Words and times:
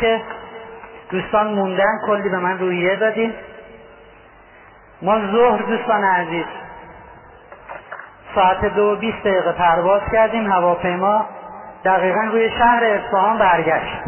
که 0.00 0.22
دوستان 1.10 1.46
موندن 1.46 1.98
کلی 2.06 2.28
به 2.28 2.38
من 2.38 2.58
رویه 2.58 2.96
دادیم 2.96 3.34
ما 5.02 5.18
ظهر 5.32 5.62
دوستان 5.62 6.04
عزیز 6.04 6.46
ساعت 8.34 8.64
دو 8.64 8.96
بیست 8.96 9.18
دقیقه 9.24 9.52
پرواز 9.52 10.00
کردیم. 10.12 10.52
هواپیما 10.52 11.26
دقیقا 11.84 12.20
روی 12.20 12.50
شهر 12.50 12.84
اصفهان 12.84 13.38
برگشت. 13.38 14.02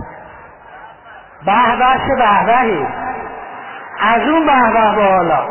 به 1.47 1.77
به 1.79 2.17
بهبهی. 2.17 2.87
از 4.01 4.29
اون 4.29 4.47
به 4.47 4.73
به 4.73 4.97
بالا. 4.97 5.47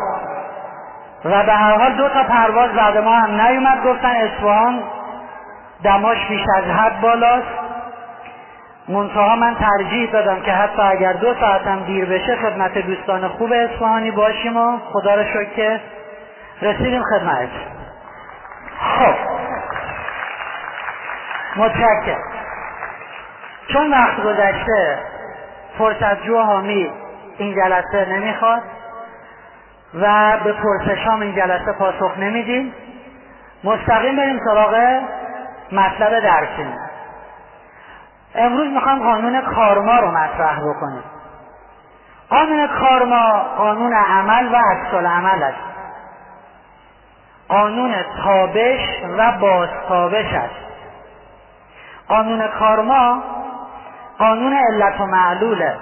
و 1.24 1.42
به 1.44 1.52
هر 1.52 1.76
حال 1.76 1.92
دو 1.92 2.08
تا 2.08 2.22
پرواز 2.22 2.70
بعد 2.70 2.98
ما 2.98 3.14
هم 3.14 3.40
نیومد. 3.40 3.84
گفتن 3.84 4.12
اصفهان 4.16 4.82
دماش 5.84 6.26
بیش 6.28 6.42
از 6.56 6.64
حد 6.64 7.00
بالاست. 7.00 7.61
منتها 8.88 9.36
من 9.36 9.54
ترجیح 9.54 10.10
دادم 10.12 10.40
که 10.40 10.52
حتی 10.52 10.82
اگر 10.82 11.12
دو 11.12 11.34
ساعتم 11.34 11.84
دیر 11.84 12.04
بشه 12.04 12.36
خدمت 12.36 12.78
دوستان 12.78 13.28
خوب 13.28 13.52
اصفهانی 13.52 14.10
باشیم 14.10 14.56
و 14.56 14.78
خدا 14.78 15.14
رو 15.14 15.24
شکر 15.24 15.44
که 15.44 15.80
رسیدیم 16.62 17.02
خدمت. 17.02 17.48
خب. 18.78 19.14
متشکر 21.56 22.16
چون 23.68 23.90
وقت 23.90 24.22
گذشته 24.22 24.98
فرصت 25.78 26.22
جو 26.22 26.38
حامی 26.38 26.90
این 27.38 27.54
جلسه 27.54 28.08
نمی‌خواد 28.08 28.62
و 29.94 30.38
به 30.44 30.52
پرسشام 30.52 31.20
این 31.20 31.34
جلسه 31.34 31.72
پاسخ 31.72 32.18
نمیدیم 32.18 32.74
مستقیم 33.64 34.16
بریم 34.16 34.40
سراغ 34.44 35.00
مطلب 35.72 36.20
درسی 36.20 36.66
امروز 38.34 38.68
می‌خوام 38.68 39.02
قانون 39.02 39.40
کارما 39.40 39.98
رو 39.98 40.10
مطرح 40.10 40.58
بکنیم 40.60 41.04
قانون 42.30 42.66
کارما 42.66 43.32
قانون 43.58 43.92
عمل 43.92 44.54
و 44.54 44.56
عکس 44.56 44.94
عمل 44.94 45.42
است. 45.42 45.72
قانون 47.48 47.94
تابش 48.24 48.80
و 49.18 49.32
بازتابش 49.32 50.34
است. 50.34 50.54
قانون 52.08 52.48
کارما 52.48 53.22
قانون 54.18 54.52
علت 54.52 55.00
و 55.00 55.06
معلوله 55.06 55.76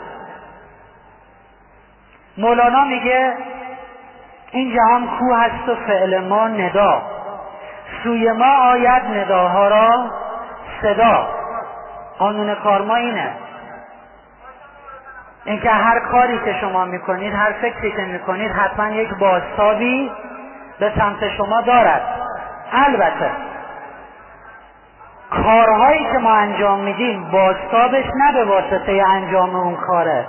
مولانا 2.39 2.85
میگه 2.85 3.37
این 4.51 4.75
جهان 4.75 5.09
کو 5.19 5.35
هست 5.35 5.69
و 5.69 5.75
فعل 5.75 6.29
ما 6.29 6.49
ندا. 6.49 7.03
سوی 8.03 8.33
ما 8.33 8.57
آید 8.57 9.05
نداها 9.05 9.69
را 9.69 10.11
صدا. 10.83 11.40
قانون 12.21 12.55
کارما 12.55 12.97
اینه. 12.97 13.31
اینکه 15.45 15.71
هر 15.71 16.01
کاری 16.01 16.39
که 16.45 16.53
شما 16.61 16.85
می‌کنید 16.85 17.35
هر 17.35 17.53
فکری 17.53 17.93
که 17.93 18.05
می‌کنید 18.05 18.53
حتما 18.53 18.89
یک 18.89 19.15
بازتابی 19.15 20.11
به 20.79 20.93
سمت 20.99 21.29
شما 21.29 21.61
دارد. 21.61 22.03
البته 22.73 23.31
کارهایی 25.31 26.05
که 26.13 26.19
ما 26.19 26.33
انجام 26.33 26.81
میدیم 26.81 27.31
بازتابش 27.31 28.05
نه 28.17 28.33
به 28.33 28.45
واسطه 28.45 29.05
انجام 29.07 29.57
اون 29.57 29.77
کاره 29.77 30.27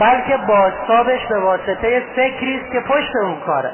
بلکه 0.00 0.36
بازتابش 0.36 1.26
به 1.26 1.38
واسطه 1.38 2.02
فکری 2.16 2.60
است 2.60 2.72
که 2.72 2.80
پشت 2.80 3.16
اون 3.22 3.40
کاره. 3.46 3.72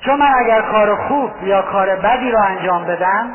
چون 0.00 0.18
من 0.18 0.34
اگر 0.38 0.60
کار 0.60 0.96
خوب 0.96 1.30
یا 1.42 1.62
کار 1.62 1.96
بدی 1.96 2.30
رو 2.30 2.38
انجام 2.42 2.84
بدم 2.84 3.30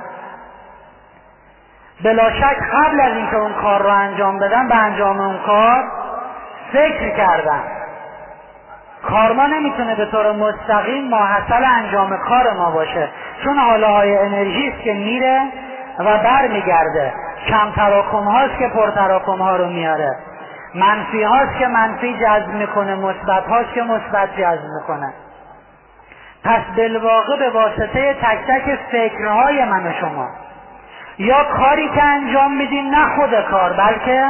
بلا 2.04 2.32
شک 2.32 2.58
قبل 2.74 3.02
از 3.02 3.14
اینکه 3.14 3.36
اون 3.36 3.54
کار 3.54 3.82
رو 3.82 3.90
انجام 3.90 4.40
بدم 4.40 4.68
به 4.68 4.76
انجام 4.76 5.22
اون 5.22 5.38
کار 5.46 5.84
فکر 6.74 7.10
کردم. 7.10 7.64
کارما 9.04 9.46
نمی‌تونه 9.46 9.96
به 9.96 10.06
طور 10.06 10.32
مستقیم 10.32 11.08
ماحصل 11.10 11.64
انجام 11.64 12.18
کار 12.18 12.54
ما 12.54 12.72
باشه. 12.72 13.10
چون 13.44 13.58
حاله 13.58 13.88
های 13.88 14.18
انرژی 14.18 14.68
است 14.68 14.82
که 14.82 14.94
میره 14.94 15.42
و 16.00 16.18
برمیگرده. 16.18 17.14
کم 17.48 17.72
تراکم 17.76 18.24
هاست 18.24 18.58
که 18.60 18.68
پر 18.68 18.90
تراکم 18.90 19.38
ها 19.42 19.56
رو 19.56 19.66
میاره. 19.66 20.16
منفی 20.76 21.24
هاست 21.24 21.58
که 21.60 21.68
منفی 21.68 22.18
جذب 22.18 22.54
می‌کنه. 22.54 22.96
مثبت 22.96 23.48
هاست 23.48 23.74
که 23.74 23.82
مثبت 23.82 24.36
جذب 24.38 24.66
می‌کنه. 24.82 25.14
پس 26.44 26.62
بالواقع 26.78 27.40
به 27.40 27.50
واسطه 27.50 28.14
تک 28.14 28.38
تک 28.48 28.80
فکرهای 28.92 29.66
من 29.66 29.88
و 29.88 29.94
شما. 29.94 30.28
یا 31.20 31.44
کاری 31.44 31.90
که 31.90 32.04
انجام 32.04 32.58
میدیم 32.58 32.90
نه 32.90 33.16
خود 33.16 33.42
کار 33.42 33.74
بلکه 33.74 34.30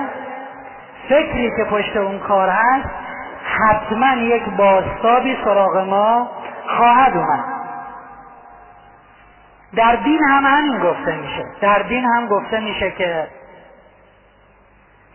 فکری 1.09 1.51
که 1.57 1.63
پشت 1.63 1.97
اون 1.97 2.19
کار 2.19 2.49
هست 2.49 2.89
حتما 3.43 4.13
یک 4.13 4.43
باستابی 4.57 5.37
سراغ 5.43 5.77
ما 5.77 6.27
خواهد 6.67 7.17
اومد. 7.17 7.43
در 9.75 9.95
دین 9.95 10.19
هم 10.29 10.45
همین 10.45 10.79
گفته 10.79 11.15
میشه. 11.15 11.43
در 11.61 11.79
دین 11.79 12.05
هم 12.05 12.27
گفته 12.27 12.59
میشه 12.59 12.91
که 12.91 13.27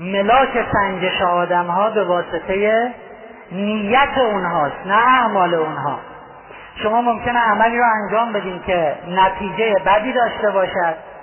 ملاک 0.01 0.67
سنجش 0.73 1.23
آدم 1.23 1.67
ها 1.67 1.91
به 1.91 2.05
واسطه 2.05 2.91
نیت 3.53 4.19
اونهاست 4.19 4.87
نه 4.87 5.09
اعمال 5.09 5.55
اونها. 5.55 5.99
شما 6.83 7.01
ممکنه 7.03 7.39
عملی 7.39 7.79
رو 7.79 7.85
انجام 8.03 8.33
بدین 8.33 8.61
که 8.67 8.95
نتیجه 9.09 9.75
بدی 9.87 10.13
داشته 10.13 10.51
باشد. 10.51 11.14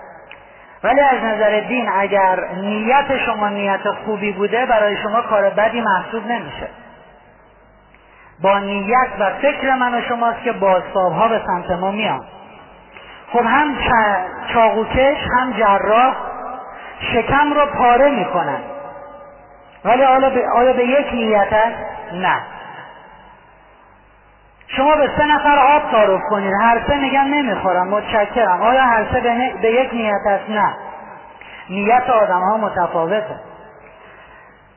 ولی 0.84 1.02
از 1.02 1.24
نظر 1.24 1.59
دین 1.59 1.90
اگر 1.97 2.40
نیت 2.53 3.18
شما 3.25 3.50
نیت 3.50 3.92
خوبی 4.06 4.31
بوده 4.31 4.66
برای 4.66 4.97
شما 4.97 5.22
کار 5.22 5.50
بدی 5.50 5.81
محسوب 5.81 6.28
نمیشه. 6.28 6.68
با 8.42 8.59
نیت 8.59 9.09
و 9.19 9.30
فکر 9.42 9.75
من 9.75 9.94
و 9.94 10.02
شماست 10.02 10.44
که 10.44 10.52
بازتاب 10.52 11.14
ها 11.14 11.28
به 11.28 11.42
سمت 11.47 11.72
ما 11.72 11.92
میان. 11.92 12.25
خب 13.34 13.46
هم 13.46 13.78
چاقوکش 14.53 15.18
هم 15.38 15.53
جراح 15.53 16.16
شکم 17.13 17.53
رو 17.53 17.66
پاره 17.66 18.09
می‌کنن. 18.09 18.59
ولی 19.86 20.03
آیا 20.03 20.74
به 20.74 20.86
یک 20.86 21.13
نیت 21.13 21.53
است؟ 21.53 21.78
نه. 22.13 22.42
شما 24.77 24.95
به 24.95 25.09
سه 25.17 25.25
نفر 25.25 25.59
آب 25.59 25.91
تعارف 25.91 26.21
کنید. 26.29 26.53
هر 26.61 26.81
سه 26.87 26.97
میگن 26.97 27.27
نمی‌خورم 27.27 27.87
متشکرم. 27.87 28.61
آیا 28.61 28.83
هر 28.83 29.05
سه 29.13 29.19
به, 29.61 29.71
یک 29.71 29.93
نیت 29.93 30.27
است؟ 30.27 30.49
نه. 30.49 30.73
نیت 31.69 32.09
آدم 32.09 32.39
ها 32.39 32.57
متفاوته. 32.57 33.35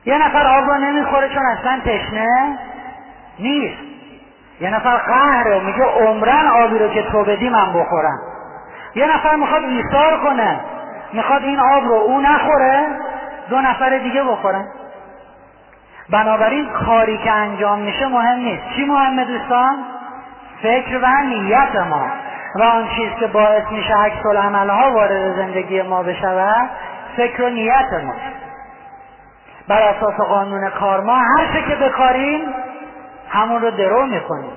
یه 0.05 0.27
نفر 0.27 0.47
آب 0.47 0.69
رو 0.69 0.77
نمی‌خوره 0.77 1.29
چون 1.29 1.43
اصلا 1.45 1.79
تشنه 1.85 2.59
نیست. 3.39 3.83
یه 4.59 4.69
نفر 4.69 4.97
قهره 4.97 5.59
میگه 5.59 5.83
عمرن 5.83 6.47
آبی 6.47 6.79
رو 6.79 6.87
که 6.87 7.03
تو 7.03 7.23
بدی 7.23 7.49
من 7.49 7.73
بخورم. 7.73 8.19
یه 8.95 9.15
نفر 9.15 9.35
می‌خواد 9.35 9.63
ایثار 9.63 10.19
کنه 10.23 10.59
می‌خواد 11.13 11.43
این 11.43 11.59
آب 11.59 11.83
رو 11.83 11.93
او 11.93 12.21
نخوره 12.21 12.87
دو 13.49 13.61
نفر 13.61 13.97
دیگه 13.97 14.23
بخورن. 14.23 14.65
بنابراین 16.09 16.69
کاری 16.69 17.17
که 17.17 17.31
انجام 17.31 17.79
میشه 17.79 18.07
مهم 18.07 18.39
نیست. 18.39 18.63
چی 18.75 18.85
مهمه 18.85 19.25
دوستان؟ 19.25 19.77
فکر 20.61 20.99
و 21.03 21.07
نیت 21.25 21.75
ما. 21.75 22.07
و 22.55 22.63
آن 22.63 22.87
چیز 22.95 23.09
که 23.19 23.27
باعث 23.27 23.63
میشه 23.71 23.93
عکس 23.95 24.25
ها 24.69 24.91
وارد 24.91 25.35
زندگی 25.35 25.81
ما 25.81 26.03
بشود 26.03 26.69
فکر 27.17 27.43
و 27.43 27.49
نیت 27.49 27.93
ما. 28.05 28.13
بر 29.67 29.81
اساس 29.81 30.13
قانون 30.13 30.69
کار 30.69 31.01
ما 31.01 31.15
هر 31.15 31.53
چه 31.53 31.61
که 31.61 31.75
بکاریم 31.75 32.41
همون 33.29 33.61
رو 33.61 33.71
درو 33.71 34.05
می‌کنیم. 34.05 34.51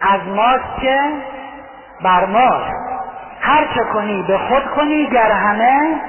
از 0.00 0.20
ماست 0.26 0.80
که 0.80 1.00
بر 2.02 2.26
ماست. 2.26 2.74
هر 3.40 3.64
چه 3.74 3.84
کنی 3.92 4.22
به 4.22 4.38
خود 4.38 4.66
کنی 4.66 5.06
گر 5.06 5.30
همه 5.30 6.00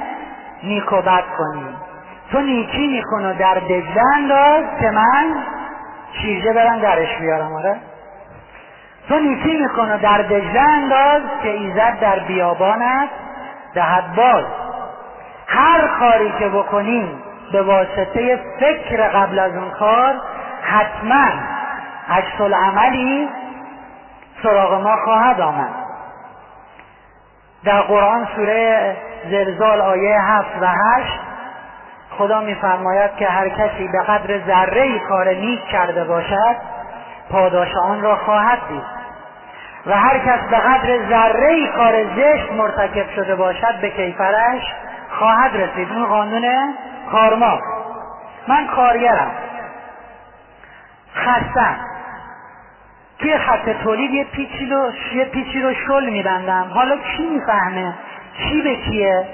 نیک 0.64 0.94
و 0.94 1.02
بد 1.02 1.24
کنی. 1.38 1.66
تو 2.32 2.42
نیکی 2.42 2.88
میکن 2.88 3.26
و 3.26 3.34
در 3.34 3.54
دجله 3.54 4.04
انداز 4.16 4.64
که 4.80 4.92
من 4.92 5.36
شیرجه 6.14 6.54
برم 6.54 6.80
درش 6.80 7.18
بیارم 7.18 7.54
آره؟ 7.54 7.76
تو 9.10 9.20
نیکی 9.20 9.58
میکن 9.58 9.92
و 9.92 9.98
در 9.98 10.22
دجله 10.22 10.62
انداز 10.62 11.22
که 11.44 11.50
ایزد 11.50 12.00
در 12.00 12.20
بیابانت 12.20 13.10
دهد 13.74 14.16
باز. 14.16 14.46
هر 15.48 15.88
کاری 16.00 16.34
که 16.40 16.50
بکنیم 16.50 17.24
به 17.52 17.62
واسطه 17.62 18.40
فکر 18.60 19.08
قبل 19.08 19.40
از 19.40 19.56
اون 19.56 19.70
کار 19.70 20.16
حتما 20.62 21.28
عکس 22.10 22.54
عملی 22.54 23.30
سراغ 24.44 24.74
ما 24.74 24.96
خواهد 25.06 25.42
آمد. 25.42 25.74
در 27.64 27.82
قرآن 27.82 28.28
سوره 28.36 28.96
زلزال 29.30 29.82
آیه 29.82 30.22
هفت 30.22 30.62
و 30.62 30.68
هشت 30.68 31.20
خدا 32.22 32.42
میفرماید 32.42 33.16
که 33.16 33.28
هر 33.28 33.50
کسی 33.50 33.88
به 33.88 34.00
قدر 34.04 34.40
ذره 34.48 35.00
کار 35.00 35.30
نیک 35.30 35.66
کرده 35.66 36.04
باشد 36.04 36.56
پاداش 37.30 37.76
آن 37.76 38.02
را 38.02 38.16
خواهد 38.16 38.60
دید. 38.70 38.84
و 39.86 39.98
هر 39.98 40.18
کس 40.18 40.40
به 40.50 40.58
قدر 40.58 41.10
ذره 41.10 41.68
کار 41.76 42.04
زشت 42.16 42.52
مرتکب 42.52 43.10
شده 43.16 43.36
باشد 43.36 43.82
به 43.82 43.90
کیفرش 43.90 44.62
خواهد 45.10 45.52
رسید. 45.56 45.92
اون 45.92 46.06
قانون 46.06 46.74
کارما. 47.12 47.60
من 48.48 48.68
کارگرم. 48.68 49.32
خستم. 51.16 51.76
توی 53.20 53.38
خط 53.38 53.70
تولید 53.84 54.12
یه 54.12 54.24
پیچی 54.24 54.66
رو 54.66 54.92
یه 55.14 55.26
پیچی 55.26 55.62
رو 55.62 55.74
شل 55.74 56.10
میبندم. 56.10 56.72
حالا 56.74 56.98
کی 56.98 57.30
می‌فهمه؟ 57.30 57.94
چی 58.38 58.62
به 58.62 58.76
کیه؟ 58.76 59.28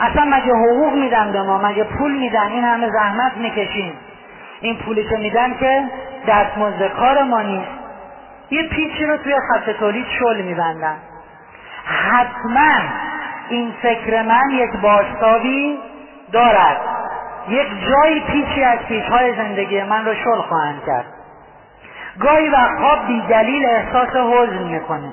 اصلا 0.00 0.24
مگه 0.24 0.52
حقوق 0.52 0.92
میدن 0.94 1.32
به 1.32 1.42
ما؟ 1.42 1.58
مگه 1.58 1.84
پول 1.84 2.12
میدن؟ 2.12 2.46
این 2.46 2.64
همه 2.64 2.90
زحمت 2.90 3.36
می‌کشیم. 3.36 3.92
این 4.60 4.76
پولی 4.78 5.04
که 5.04 5.16
میدن 5.16 5.54
که 5.60 5.84
دستمزد 6.28 6.88
کار 6.88 7.22
ما 7.22 7.42
نیست. 7.42 7.70
یه 8.50 8.68
پیچی 8.68 9.06
رو 9.06 9.16
توی 9.16 9.34
خط 9.34 9.70
تولید 9.70 10.06
شل 10.18 10.42
میبندن. 10.42 10.96
حتما 11.84 12.70
این 13.48 13.72
فکر 13.82 14.22
من 14.22 14.50
یک 14.50 14.76
باشتابی 14.76 15.78
دارد. 16.32 16.76
یک 17.48 17.68
جایی 17.88 18.20
پیچی 18.20 18.64
از 18.64 18.78
پیچهای 18.78 19.34
زندگی 19.34 19.82
من 19.82 20.04
رو 20.04 20.14
شل 20.14 20.40
خواهند 20.40 20.82
کرد. 20.86 21.06
گاهی 22.20 22.48
وقتها 22.48 22.96
بی 22.96 23.22
دلیل 23.28 23.66
احساس 23.66 24.08
حزن 24.08 24.62
می‌کنه 24.62 25.12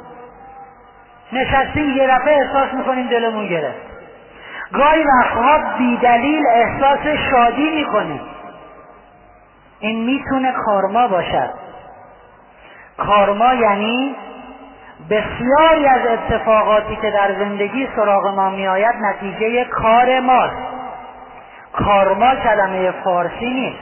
نشستیم 1.33 1.97
یه 1.97 2.07
دفعه 2.07 2.41
احساس 2.41 2.73
می‌کنیم 2.73 3.07
دلمون 3.07 3.47
گرفت. 3.47 3.90
گاهی 4.73 5.03
وقتها 5.03 5.77
بی 5.77 5.97
دلیل 5.97 6.47
احساس 6.47 7.07
شادی 7.31 7.71
می‌کنیم 7.71 8.21
این 9.79 10.05
می‌تونه 10.05 10.51
کارما 10.51 11.07
باشد. 11.07 11.49
کارما 12.97 13.53
یعنی 13.53 14.15
بسیاری 15.09 15.87
از 15.87 16.01
اتفاقاتی 16.07 16.95
که 16.95 17.11
در 17.11 17.33
زندگی 17.39 17.87
سراغ 17.95 18.27
ما 18.27 18.49
میآید 18.49 18.95
نتیجه 19.01 19.65
کار 19.65 20.19
ماست. 20.19 20.55
کارما 21.73 22.35
کلمه 22.35 22.91
فارسی 22.91 23.49
نیست. 23.49 23.79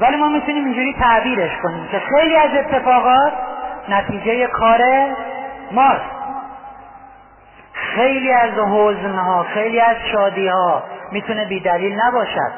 ولی 0.00 0.16
ما 0.16 0.28
می‌تونیم 0.28 0.64
اینجوری 0.64 0.96
تعبیرش 1.00 1.50
کنیم 1.62 1.88
که 1.90 1.98
خیلی 1.98 2.36
از 2.36 2.50
اتفاقات 2.54 3.32
نتیجه 3.88 4.46
کار 4.46 4.80
ماست. 5.72 6.15
خیلی 7.96 8.32
از 8.32 8.50
حزنها 8.50 9.42
خیلی 9.42 9.80
از 9.80 9.96
شادی 10.12 10.48
ها 10.48 10.82
می‌تونه 11.12 11.44
بیدلیل 11.44 12.00
نباشد. 12.00 12.52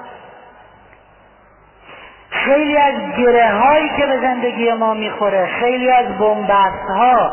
خیلی 2.31 2.77
از 2.77 2.95
گره 3.17 3.53
هایی 3.53 3.89
که 3.89 4.07
به 4.07 4.21
زندگی 4.21 4.73
ما 4.73 4.95
می‌خوره 4.95 5.47
خیلی 5.47 5.91
از 5.91 6.19
بنبست 6.19 6.89
ها 6.89 7.33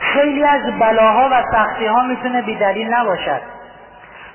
خیلی 0.00 0.44
از 0.44 0.78
بلاها 0.78 1.28
و 1.32 1.42
سختی 1.52 1.86
ها 1.86 2.02
می‌تونه 2.02 2.42
بیدلیل 2.42 2.94
نباشد. 2.94 3.40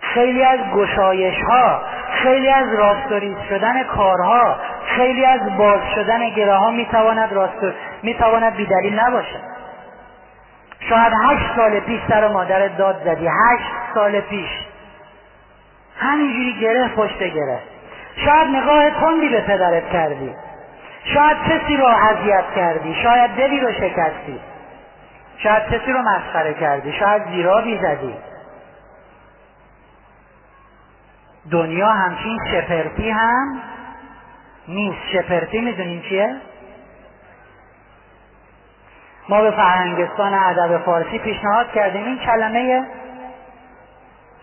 خیلی 0.01 0.43
از 0.43 0.59
گشایش 0.75 1.41
ها 1.41 1.81
خیلی 2.11 2.49
از 2.49 2.73
راستوریز 2.73 3.37
شدن 3.49 3.83
کارها 3.83 4.55
خیلی 4.85 5.25
از 5.25 5.57
باز 5.57 5.79
شدن 5.95 6.29
گره 6.29 6.55
ها 6.55 6.71
می‌تواند 6.71 7.33
راست 7.33 7.75
می‌تواند 8.03 8.55
بیدلیل 8.55 8.99
نباشد. 8.99 9.58
شاید 10.89 11.13
هشت 11.23 11.55
سال 11.55 11.79
پیش 11.79 12.01
سر 12.09 12.27
مادرت 12.27 12.77
داد 12.77 13.01
زدی. 13.05 13.27
هشت 13.27 13.71
سال 13.93 14.21
پیش. 14.21 14.49
همینجوری 15.97 16.59
گره 16.61 16.87
پشت 16.87 17.19
گره. 17.19 17.59
شاید 18.15 18.47
نگاه 18.47 18.89
تندی 18.89 19.29
به 19.29 19.41
پدرت 19.41 19.89
کردی. 19.89 20.33
شاید 21.03 21.37
کسی 21.37 21.77
رو 21.77 21.85
اذیت 21.85 22.43
کردی. 22.55 22.95
شاید 23.03 23.31
دلی 23.31 23.59
رو 23.59 23.71
شکستی. 23.71 24.39
شاید 25.37 25.63
کسی 25.63 25.91
رو 25.91 26.01
مسخره 26.01 26.53
کردی. 26.53 26.93
شاید 26.93 27.23
زیرابی 27.31 27.77
زدی. 27.77 28.15
دنیا 31.51 31.87
همچین 31.87 32.37
شپرتی 32.51 33.09
هم 33.09 33.59
نیست. 34.67 35.07
شپرتی 35.13 35.61
می‌دونین 35.61 36.01
چیه؟ 36.01 36.35
ما 39.29 39.41
به 39.41 39.51
فرهنگستان 39.51 40.33
ادب 40.33 40.77
فارسی 40.77 41.19
پیشنهاد 41.19 41.71
کردیم. 41.71 42.05
این 42.05 42.17
کلمه 42.17 42.85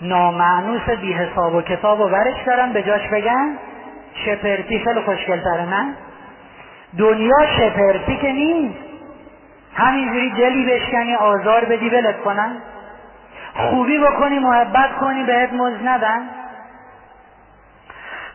نامعنوس 0.00 0.90
بی 1.00 1.12
حساب 1.12 1.54
و 1.54 1.62
کتاب 1.62 2.00
و 2.00 2.08
برش 2.08 2.42
دارن 2.46 2.72
به 2.72 2.82
جاش 2.82 3.08
بگن 3.08 3.58
شپرتی 4.24 4.78
خیلی 4.78 5.00
خوشگلتره 5.00 5.62
نه؟ 5.62 5.94
دنیا 6.98 7.46
شپرتی 7.58 8.16
که 8.16 8.32
نیست. 8.32 8.78
همینجوری 9.74 10.30
دلی 10.30 10.66
بشکنی 10.66 11.14
آزار 11.14 11.64
بدی 11.64 11.88
ولت 11.88 12.20
کنن. 12.20 12.56
خوبی 13.54 13.98
بکنی 13.98 14.38
محبت 14.38 14.96
کنی 15.00 15.24
بهت 15.24 15.52
مز 15.52 15.74
ندن. 15.84 16.20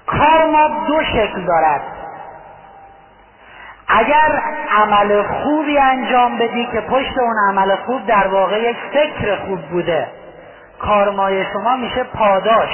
کار 0.06 0.46
ما 0.52 0.68
دو 0.88 1.04
شکل 1.04 1.42
دارد. 1.46 1.82
اگر 3.98 4.42
عمل 4.78 5.24
خوبی 5.24 5.78
انجام 5.78 6.38
بدی 6.38 6.66
که 6.66 6.82
پشت 6.82 7.18
اون 7.18 7.36
عمل 7.50 7.76
خوب 7.76 8.06
در 8.06 8.28
واقع 8.28 8.62
یک 8.62 8.78
فکر 8.94 9.36
خوب 9.36 9.62
بوده 9.62 10.08
کارمای 10.80 11.46
شما 11.54 11.76
میشه 11.76 12.04
پاداش. 12.04 12.70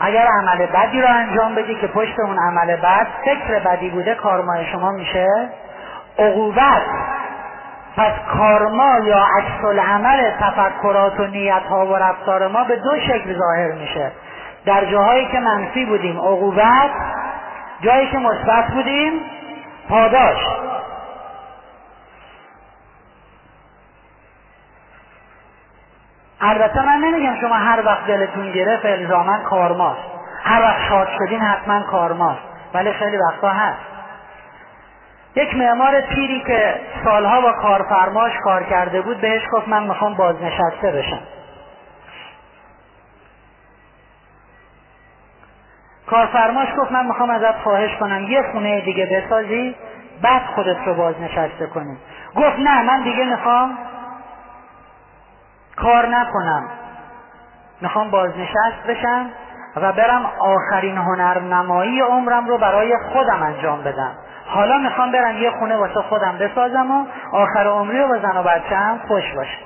اگر 0.00 0.26
عمل 0.26 0.66
بدی 0.66 1.02
رو 1.02 1.08
انجام 1.08 1.54
بدی 1.54 1.74
که 1.74 1.86
پشت 1.86 2.20
اون 2.20 2.38
عمل 2.38 2.76
بد 2.76 3.06
فکر 3.24 3.58
بدی 3.58 3.90
بوده 3.90 4.14
کارمای 4.14 4.66
شما 4.66 4.90
میشه 4.90 5.26
عقوبت. 6.18 6.82
پس 7.96 8.12
کارما 8.38 8.98
یا 9.04 9.26
عکس 9.38 9.64
العمل 9.64 10.30
تفکرات 10.40 11.20
و 11.20 11.26
نیت 11.26 11.62
ها 11.70 11.86
و 11.86 11.96
رفتار 11.96 12.48
ما 12.48 12.64
به 12.64 12.76
دو 12.76 13.00
شکل 13.00 13.38
ظاهر 13.38 13.72
میشه. 13.72 14.10
در 14.66 14.84
جاهایی 14.84 15.28
که 15.28 15.40
منفی 15.40 15.84
بودیم 15.84 16.18
عقوبت 16.18 16.90
جایی 17.80 18.06
که 18.06 18.18
مثبت 18.18 18.66
بودیم 18.66 19.12
پاداش. 19.88 20.38
البته 26.40 26.86
من 26.86 26.98
نمیگم 26.98 27.40
شما 27.40 27.54
هر 27.54 27.82
وقت 27.86 28.06
دلتون 28.06 28.52
گرفت 28.52 28.86
الزاما 28.86 29.38
کارماست 29.38 30.00
هر 30.44 30.62
وقت 30.62 30.88
شاد 30.88 31.08
شدین 31.18 31.40
حتما 31.40 31.82
کارماست 31.82 32.40
ولی 32.74 32.92
خیلی 32.92 33.16
وقتا 33.16 33.48
هست. 33.48 33.78
یک 35.34 35.56
معمار 35.56 36.00
پیری 36.00 36.44
که 36.46 36.80
سالها 37.04 37.40
با 37.40 37.52
کارفرماش 37.52 38.32
کار 38.44 38.62
کرده 38.62 39.00
بود 39.00 39.20
بهش 39.20 39.42
گفت 39.52 39.68
من 39.68 39.82
می‌خوام 39.82 40.14
بازنشسته 40.14 40.90
بشم. 40.90 41.20
کارفرماش 46.12 46.68
گفت 46.78 46.92
من 46.92 47.06
می‌خوام 47.06 47.30
ازت 47.30 47.56
خواهش 47.56 47.96
کنم 47.96 48.22
یه 48.22 48.42
خونه 48.52 48.80
دیگه 48.80 49.06
بسازی 49.06 49.74
بعد 50.22 50.42
خودت 50.54 50.76
رو 50.86 50.94
بازنشسته 50.94 51.66
کنی. 51.66 51.96
گفت 52.36 52.58
نه 52.58 52.82
من 52.82 53.02
دیگه 53.02 53.24
می‌خوام 53.24 53.78
کار 55.76 56.06
نکنم. 56.06 56.64
می‌خوام 57.80 58.10
بازنشست 58.10 58.86
بشم 58.88 59.26
و 59.76 59.92
برم 59.92 60.30
آخرین 60.38 60.98
هنرنمایی 60.98 62.00
عمرم 62.00 62.46
رو 62.46 62.58
برای 62.58 62.96
خودم 63.12 63.42
انجام 63.42 63.82
بدم. 63.82 64.12
حالا 64.46 64.78
می‌خوام 64.78 65.12
برم 65.12 65.36
یه 65.36 65.50
خونه 65.50 65.76
واسه 65.76 66.02
خودم 66.02 66.38
بسازم 66.38 66.90
و 66.90 67.06
آخر 67.32 67.66
عمری 67.66 67.98
رو 67.98 68.18
زن 68.18 68.36
و 68.36 68.74
هم 68.76 68.98
خوش 69.08 69.32
باشه. 69.36 69.58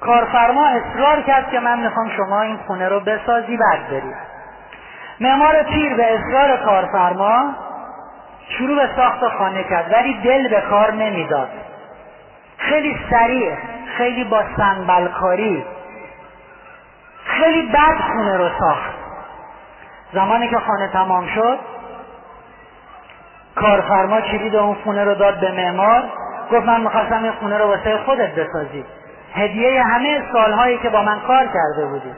کارفرما 0.00 0.66
اصرار 0.66 1.22
کرد 1.22 1.50
که 1.50 1.60
من 1.60 1.78
می‌خوام 1.80 2.10
شما 2.16 2.40
این 2.40 2.56
خونه 2.66 2.88
رو 2.88 3.00
بسازی 3.00 3.56
بعد 3.56 3.88
بری 3.90 4.14
معمار 5.20 5.62
پیر 5.62 5.94
به 5.94 6.14
اصرار 6.14 6.56
کارفرما 6.56 7.54
شروع 8.48 8.76
به 8.76 8.90
ساخت 8.96 9.28
خانه 9.28 9.64
کرد 9.64 9.92
ولی 9.92 10.20
دل 10.24 10.48
به 10.48 10.60
کار 10.60 10.92
نمی‌داد. 10.92 11.48
خیلی 12.58 12.96
سریع 13.10 13.54
خیلی 13.96 14.24
با 14.24 14.42
سنبلکاری 14.56 15.64
خیلی 17.24 17.68
بد 17.72 18.00
خونه 18.12 18.36
رو 18.36 18.48
ساخت. 18.60 18.94
زمانی 20.12 20.48
که 20.48 20.58
خانه 20.58 20.88
تمام 20.88 21.26
شد 21.26 21.58
کارفرما 23.54 24.20
کلید 24.20 24.56
اون 24.56 24.74
خونه 24.74 25.04
رو 25.04 25.14
داد 25.14 25.40
به 25.40 25.52
معمار 25.52 26.02
گفت 26.52 26.66
من 26.66 26.80
می‌خواستم 26.80 27.22
این 27.22 27.32
خونه 27.32 27.58
رو 27.58 27.64
واسه 27.64 27.98
خودت 27.98 28.34
بسازی. 28.34 28.84
هدیه 29.34 29.82
همه 29.82 30.22
سالهایی 30.32 30.78
که 30.78 30.88
با 30.88 31.02
من 31.02 31.20
کار 31.20 31.46
کرده 31.46 31.86
بودی. 31.86 32.12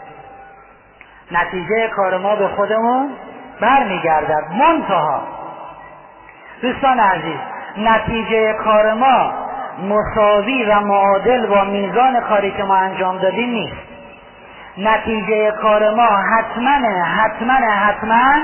نتیجه 1.32 1.88
کار 1.88 2.18
ما 2.18 2.36
به 2.36 2.48
خودمون 2.48 3.10
برمیگردد. 3.60 4.44
منتها 4.52 5.22
دوستان 6.62 7.00
عزیز 7.00 7.38
نتیجه 7.76 8.52
کار 8.52 8.92
ما 8.92 9.32
مساوی 9.88 10.64
و 10.64 10.80
معادل 10.80 11.46
با 11.46 11.64
میزان 11.64 12.20
کاری 12.20 12.50
که 12.50 12.64
ما 12.64 12.74
انجام 12.76 13.18
دادیم 13.18 13.50
نیست. 13.50 13.76
نتیجه 14.78 15.50
کار 15.50 15.94
ما 15.94 16.06
حتما 16.06 16.88
حتما 17.04 17.52
حتما 17.54 18.34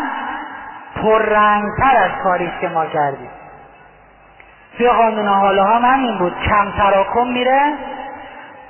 پررنگتر 1.03 1.97
از 1.97 2.11
کاری 2.25 2.53
که 2.61 2.69
ما 2.69 2.87
کردیم. 2.87 3.31
توی 4.79 4.89
قانون 4.89 5.29
حاله 5.29 5.63
هم 5.63 5.85
همین 5.85 6.19
بود. 6.19 6.35
کم 6.41 6.71
تراکم 6.71 7.27
میره 7.27 7.73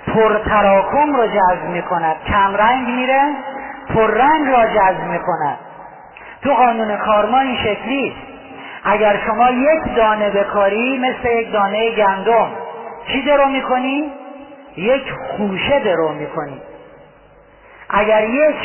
پر 0.07 0.39
تراکم 0.39 1.17
رو 1.17 1.27
جذب 1.27 1.65
می‌کند. 1.69 2.17
کم 2.27 2.57
رنگ 2.57 2.89
میره 2.89 3.23
پررنگ 3.89 4.49
را 4.49 4.67
جذب 4.67 5.03
می‌کند. 5.03 5.59
تو 6.43 6.55
قانون 6.55 6.97
کارما 6.97 7.39
این 7.39 7.57
شکلی. 7.57 8.17
اگر 8.85 9.21
شما 9.27 9.51
یک 9.51 9.95
دانه 9.97 10.31
بکاری 10.31 10.99
مثل 10.99 11.29
یک 11.29 11.53
دانه 11.53 11.91
گندم 11.91 12.49
چی 13.07 13.23
درو 13.23 13.47
می‌کنی؟ 13.47 14.13
یک 14.77 15.13
خوشه 15.13 15.81
درو 15.81 16.13
می‌کنی. 16.13 16.63
اگر 17.91 18.29
یک 18.29 18.57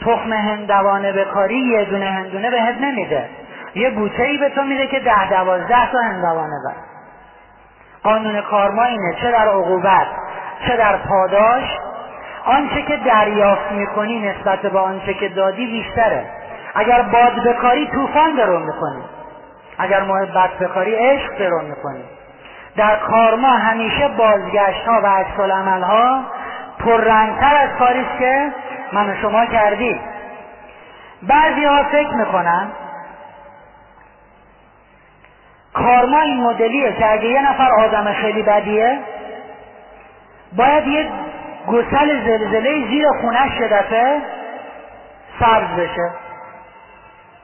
تخم 0.00 0.32
هندوانه 0.32 1.12
بکاری 1.12 1.58
یه 1.58 1.84
دونه 1.84 2.10
هندونه 2.10 2.50
بهت 2.50 2.80
نمیده. 2.80 3.28
یه 3.74 3.90
بوته 3.90 4.22
ای 4.22 4.38
به 4.38 4.48
تو 4.48 4.62
میده 4.62 4.86
که 4.86 5.00
ده 5.00 5.30
دوازده 5.30 5.92
تا 5.92 5.98
هندوانه 5.98 6.54
بر. 6.66 6.74
قانون 8.02 8.40
کارما 8.40 8.84
اینه 8.84 9.14
چه 9.20 9.30
در 9.30 9.48
عقوبت 9.48 10.06
چه 10.66 10.76
در 10.76 10.96
پاداش 10.96 11.64
آنچه 12.44 12.82
که 12.82 12.96
دریافت 12.96 13.72
می‌کنی 13.72 14.18
نسبت 14.18 14.58
به 14.58 14.78
آنچه 14.78 15.14
که 15.14 15.28
دادی 15.28 15.66
بیشتره. 15.66 16.26
اگر 16.74 17.02
باد 17.02 17.48
بکاری 17.48 17.86
طوفان 17.86 18.34
درو 18.34 18.58
می‌کنی 18.58 19.02
اگر 19.78 20.02
محبت 20.02 20.58
بکاری 20.60 20.94
عشق 20.94 21.38
درو 21.38 21.62
می‌کنی 21.62 22.04
در 22.76 22.96
کارما 22.96 23.48
همیشه 23.48 24.08
بازگشت 24.08 24.86
ها 24.86 25.00
و 25.02 25.06
عکس 25.06 25.52
ها 25.84 26.20
پررنگتر 26.78 27.56
از 27.56 27.68
کاری 27.78 28.06
که 28.18 28.52
من 28.92 29.10
و 29.10 29.14
شما 29.22 29.46
کردیم. 29.46 30.00
بعضی 31.22 31.64
ها 31.64 31.82
فکر 31.82 32.14
می‌کنن 32.14 32.68
کارما 35.74 36.20
این 36.20 36.42
مدلیه 36.42 36.92
که 36.92 37.12
اگه 37.12 37.24
یه 37.24 37.50
نفر 37.50 37.70
آدم 37.84 38.12
خیلی 38.12 38.42
بدیه 38.42 38.98
باید 40.56 40.86
یه 40.86 41.08
گسل 41.70 42.24
زلزله 42.24 42.88
زیر 42.88 43.06
خونش 43.20 43.60
یه 43.60 43.68
دفعه 43.68 44.22
بشه. 45.78 46.10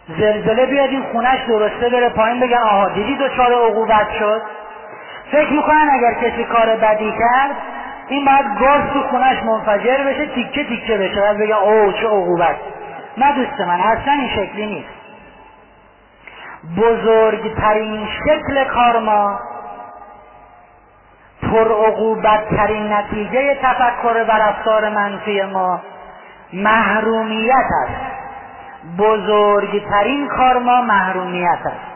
زلزله 0.09 0.67
بیاد 0.67 0.89
این 0.89 1.03
خونش 1.13 1.41
درسته 1.49 1.89
بره 1.89 2.09
پایین 2.09 2.41
بگن 2.41 2.59
آها 2.59 2.89
دیدی 2.89 3.17
دچار 3.17 3.53
عقوبت 3.53 4.11
شد؟ 4.19 4.43
فکر 5.33 5.53
می‌کنن 5.53 5.91
اگر 5.93 6.15
کسی 6.15 6.45
کار 6.45 6.77
بدی 6.77 7.11
کرد 7.11 7.57
این 8.09 8.25
باید 8.25 8.59
گاز 8.61 8.93
تو 8.93 9.03
خونش 9.03 9.43
منفجر 9.43 9.97
بشه 10.05 10.27
تیکه 10.27 10.65
تیکه 10.65 10.97
بشه 10.97 11.31
و 11.31 11.35
بگن 11.35 11.53
اوه 11.53 11.93
چه 11.93 12.07
عقوبت. 12.07 12.57
نه 13.17 13.33
دوست 13.33 13.61
من 13.61 13.81
اصلا 13.81 14.13
این 14.13 14.29
شکلی 14.29 14.67
نیست. 14.67 14.89
بزرگترین 16.77 18.07
شکل 18.07 18.65
کارما 18.65 19.39
پر 21.55 22.41
ترین 22.57 22.93
نتیجه 22.93 23.55
تفکر 23.63 24.25
و 24.29 24.33
رفتار 24.33 24.89
منفی 24.89 25.43
ما 25.43 25.81
محرومیت 26.53 27.67
است. 27.85 28.15
بزرگترین 28.99 30.29
کار 30.29 30.59
ما 30.59 30.83
محرومیت 30.83 31.59
است. 31.67 31.95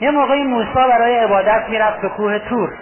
یه 0.00 0.10
موقعی 0.10 0.44
موسی 0.44 0.74
برای 0.74 1.16
عبادت 1.16 1.68
می‌رفت 1.68 2.00
به 2.00 2.08
کوه 2.08 2.38
تور. 2.38 2.72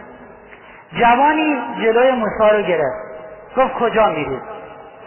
جوانی 0.92 1.56
جلوی 1.82 2.10
موسی 2.10 2.56
رو 2.56 2.62
گرفت. 2.62 3.08
گفت 3.56 3.74
کجا 3.74 4.08
میرید 4.08 4.42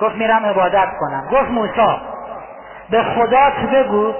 گفت 0.01 0.15
میرم 0.15 0.45
عبادت 0.45 0.89
کنم. 0.99 1.27
گفت 1.31 1.51
موسی 1.51 2.01
به 2.89 3.03
خدا 3.03 3.49
تو 3.49 3.67
بگو 3.67 4.13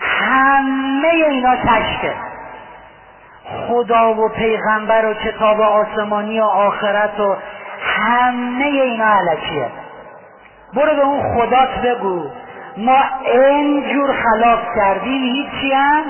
همه 0.00 1.08
اینا 1.08 1.56
تشکه 1.56 2.27
خدا 3.68 4.14
و 4.14 4.28
پیغمبر 4.28 5.06
و 5.06 5.14
کتاب 5.14 5.60
آسمانی 5.60 6.40
و 6.40 6.44
آخرت 6.44 7.20
و 7.20 7.36
همه 7.80 8.64
اینا 8.64 9.14
علکیه. 9.14 9.70
برو 10.74 10.96
به 10.96 11.02
اون 11.02 11.34
خدات 11.34 11.80
بگو. 11.80 12.30
ما 12.76 13.02
اینجور 13.24 14.12
خلاف 14.12 14.60
کردیم 14.76 15.22
هیچی 15.22 15.72
هم 15.72 16.04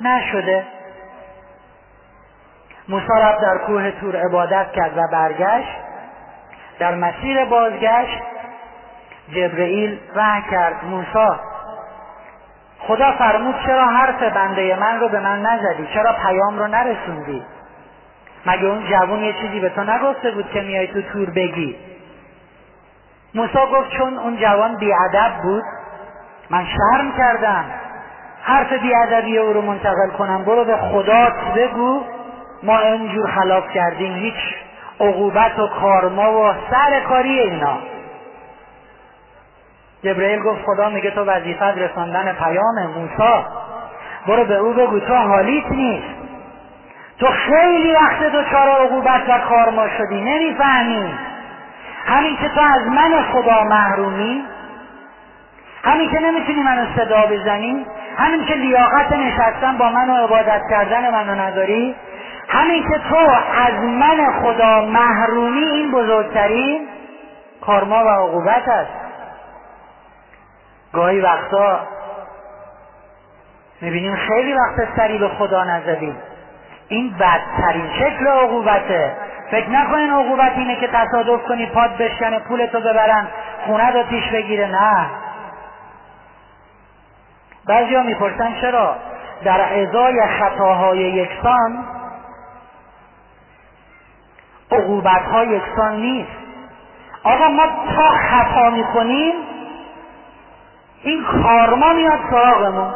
نشده. 0.00 0.64
موسی 2.88 3.12
رفت 3.20 3.40
در 3.40 3.58
کوه 3.66 3.90
تور 3.90 4.16
عبادت 4.16 4.72
کرد 4.72 4.98
و 4.98 5.02
برگشت. 5.12 5.76
در 6.78 6.94
مسیر 6.94 7.44
بازگشت 7.44 8.22
جبرئیل 9.34 9.98
وحی 10.16 10.42
کرد. 10.50 10.84
موسی 10.84 11.38
خدا 12.88 13.12
فرمود 13.12 13.54
چرا 13.66 13.86
حرف 13.86 14.22
بنده 14.22 14.76
من 14.80 15.00
رو 15.00 15.08
به 15.08 15.20
من 15.20 15.42
نزدی؟ 15.42 15.88
چرا 15.94 16.12
پیام 16.12 16.58
رو 16.58 16.66
نرسوندی؟ 16.66 17.42
مگه 18.46 18.64
اون 18.64 18.86
جوون 18.86 19.22
یه 19.22 19.32
چیزی 19.32 19.60
به 19.60 19.68
تو 19.68 19.84
نگفته 19.84 20.30
بود 20.30 20.50
که 20.50 20.60
میای 20.60 20.86
تو 20.86 21.02
تور 21.02 21.30
بگی؟ 21.30 21.76
موسا 23.34 23.66
گفت 23.66 23.90
چون 23.90 24.18
اون 24.18 24.36
جوان 24.36 24.76
بیادب 24.76 25.32
بود 25.42 25.62
من 26.50 26.64
شرم 26.64 27.12
کردم. 27.18 27.64
حرف 28.42 28.72
بیادبی 28.72 29.38
او 29.38 29.52
رو 29.52 29.62
منتقل 29.62 30.10
کنم. 30.18 30.44
برو 30.44 30.64
به 30.64 30.76
خدا 30.76 31.32
بگو. 31.56 32.02
ما 32.62 32.78
اینجور 32.78 33.30
خلاف 33.30 33.70
کردیم. 33.70 34.14
هیچ 34.14 34.54
عقوبت 35.00 35.58
و 35.58 35.66
کارما 35.66 36.32
و 36.32 36.52
سر 36.70 37.00
کاری 37.00 37.38
اینا. 37.40 37.78
جبرئیل 40.02 40.42
گفت 40.42 40.64
خدا 40.64 40.88
میگه 40.88 41.10
تو 41.10 41.24
وظیفت 41.24 41.62
رساندن 41.62 42.32
پیام 42.32 42.86
موسی. 42.96 43.44
برو 44.26 44.44
به 44.44 44.54
او 44.54 44.72
بگو 44.72 45.00
تو 45.00 45.14
حالیت 45.14 45.70
نیست. 45.70 46.18
تو 47.20 47.26
خیلی 47.26 47.92
وقت 47.92 48.22
دچار 48.22 48.68
عقوبت 48.68 49.22
و 49.28 49.38
کارما 49.38 49.88
شدی؟ 49.88 50.20
نمی‌فهمی. 50.20 51.14
همین 52.06 52.36
که 52.36 52.48
تو 52.48 52.60
از 52.60 52.86
من 52.86 53.22
خدا 53.32 53.64
محرومی 53.64 54.44
همین 55.84 56.10
که 56.10 56.20
نمی‌تونی 56.20 56.62
منو 56.62 56.86
صدا 56.96 57.26
بزنی 57.26 57.86
همین 58.18 58.44
که 58.44 58.54
لیاقت 58.54 59.12
نشستن 59.12 59.78
با 59.78 59.90
من 59.90 60.10
و 60.10 60.16
عبادت 60.16 60.62
کردن 60.70 61.10
منو 61.10 61.40
نداری 61.40 61.94
همین 62.48 62.82
که 62.82 62.98
تو 63.10 63.16
از 63.66 63.74
من 63.84 64.32
خدا 64.42 64.80
محرومی 64.80 65.64
این 65.64 65.90
بزرگترین 65.90 66.88
کارما 67.60 68.04
و 68.04 68.08
عقوبت 68.08 68.68
است. 68.68 69.07
گاهی 70.92 71.20
وقتا 71.20 71.80
می‌بینیم 73.80 74.16
خیلی 74.16 74.52
وقت 74.52 74.96
سری 74.96 75.18
به 75.18 75.28
خدا 75.28 75.64
نزدیم. 75.64 76.16
این 76.88 77.14
بدترین 77.18 77.90
شکل 77.98 78.26
عقوبته. 78.26 79.16
فکر 79.50 79.70
نکنین 79.70 80.10
عقوبت 80.10 80.52
اینه 80.56 80.76
که 80.80 80.88
تصادف 80.88 81.42
کنی 81.48 81.66
پاد 81.66 81.96
بشکنه 81.96 82.38
پولتو 82.38 82.80
ببرن 82.80 83.28
خونه 83.66 83.90
رو 83.90 84.02
پیش 84.02 84.30
بگیره. 84.30 84.66
نه. 84.66 85.06
بعضی 87.66 87.94
ها 87.94 88.02
می‌پرسن 88.02 88.54
چرا؟ 88.60 88.96
در 89.44 89.80
ازای 89.82 90.26
خطاهای 90.26 90.98
یکسان 90.98 91.84
عقوبت 94.72 95.22
ها 95.22 95.44
یکسان 95.44 95.96
نیست. 95.96 96.38
آقا 97.24 97.48
ما 97.48 97.66
تا 97.66 98.08
خطا 98.08 98.70
می‌کنیم 98.70 99.34
این 101.08 101.24
کارما 101.24 101.92
میاد 101.92 102.20
سراغمون. 102.30 102.94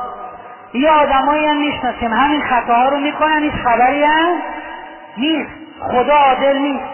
یه 0.75 0.90
آدمایی 0.90 1.47
هم 1.47 1.57
می‌شناسیم 1.57 2.12
همین 2.12 2.42
خطاها 2.42 2.88
رو 2.88 2.99
می‌کنن 2.99 3.42
هیچ 3.42 3.52
خبری 3.52 4.04
هم 4.04 4.35
نیست. 5.16 5.50
خدا 5.81 6.16
عادل 6.16 6.59
نیست. 6.59 6.85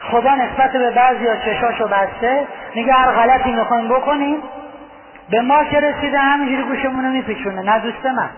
خدا 0.00 0.34
نسبت 0.34 0.72
به 0.72 0.90
بعضی 0.90 1.26
ها 1.26 1.36
چشاشو 1.36 1.88
بسته. 1.88 2.46
میگه 2.74 2.92
هر 2.92 3.10
غلطی 3.10 3.52
می‌خوایم 3.52 3.88
بکنیم 3.88 4.42
به 5.30 5.40
ما 5.40 5.64
که 5.64 5.80
رسیده 5.80 6.18
همینجوری 6.18 6.62
گوشمون 6.62 7.04
رو 7.04 7.10
میپیچونه 7.10 7.62
نه 7.62 7.78
دوست 7.78 8.06
من. 8.06 8.30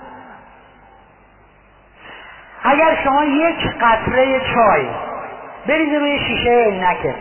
اگر 2.64 2.98
شما 3.04 3.24
یک 3.24 3.68
قطره 3.80 4.40
چای 4.54 4.88
بریزی 5.68 5.96
روی 5.96 6.20
شیشه 6.20 6.50
عینکه 6.50 7.14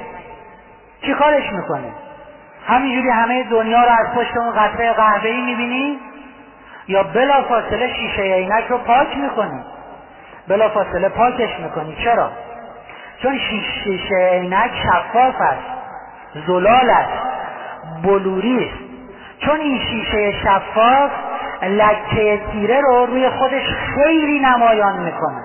چی 1.02 1.14
کارش 1.14 1.52
می‌کنه؟ 1.52 1.92
همینجوری 2.68 3.10
همه 3.10 3.44
دنیا 3.44 3.84
رو 3.84 3.92
از 3.92 4.14
پشت 4.16 4.38
اون 4.38 4.52
قطره 4.52 4.94
قهوه‌ای 4.94 5.42
می‌بینی؟ 5.42 6.00
یا 6.88 7.04
بلا 7.04 7.42
فاصله 7.42 7.94
شیشه 7.94 8.22
عینک 8.22 8.64
رو 8.70 8.78
پاک 8.78 9.18
می‌کنی. 9.18 9.60
بلا 10.48 10.70
فاصله 10.70 11.10
پاکش 11.10 11.60
می‌کنی. 11.60 11.96
چرا؟ 12.04 12.32
چون 13.22 13.38
شیشه 13.84 14.30
عینک 14.32 14.72
شفاف 14.84 15.36
است 15.42 15.76
زلال 16.48 16.90
است 16.90 17.24
بلوری 18.04 18.66
است. 18.66 18.80
چون 19.40 19.60
این 19.60 19.80
شیشه 19.80 20.32
شفاف 20.32 21.12
لکه 21.62 22.42
تیره 22.52 22.82
رو 22.82 23.06
روی 23.06 23.30
خودش 23.30 23.64
خیلی 23.96 24.40
نمایان 24.40 24.98
می‌کنه. 24.98 25.44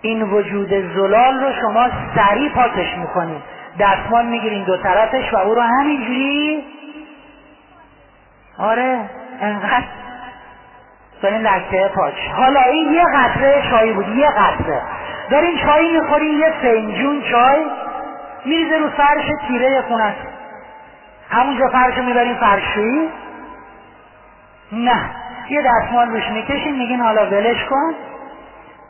این 0.00 0.22
وجود 0.22 0.68
زلال 0.68 1.40
رو 1.40 1.52
شما 1.60 1.88
سریع 2.14 2.48
پاکش 2.48 2.96
می‌کنید. 2.96 3.57
دستمال 3.80 4.26
می‌گیرین 4.26 4.64
دو 4.64 4.76
طرفش 4.76 5.34
و 5.34 5.36
او 5.36 5.54
رو 5.54 5.62
همینجوری. 5.62 6.64
آره 8.58 9.00
انقدر. 9.40 9.86
دارین 11.22 11.40
لکه 11.40 11.90
پاک 11.94 12.14
حالا 12.36 12.60
این 12.60 12.92
یه 12.92 13.04
قطره 13.14 13.62
شایی 13.70 13.92
بود 13.92 14.08
یه 14.08 14.28
قطره. 14.28 14.82
دارین 15.30 15.58
چای 15.58 16.00
می‌خورین 16.00 16.38
یه 16.38 16.50
فنجون 16.62 17.22
چای 17.22 17.66
میریزه 18.44 18.78
رو 18.78 18.90
فرش 18.90 19.24
تیره 19.48 19.82
خونه. 19.88 20.14
همونجا 21.30 21.68
فرش 21.68 21.98
می‌برین 21.98 22.34
فرشویی. 22.34 23.08
نه 24.72 25.00
یه 25.50 25.62
دستمال 25.62 26.10
روش 26.10 26.30
می‌کشین 26.30 26.78
میگین 26.78 27.00
حالا 27.00 27.26
ولش 27.26 27.64
کن. 27.64 27.94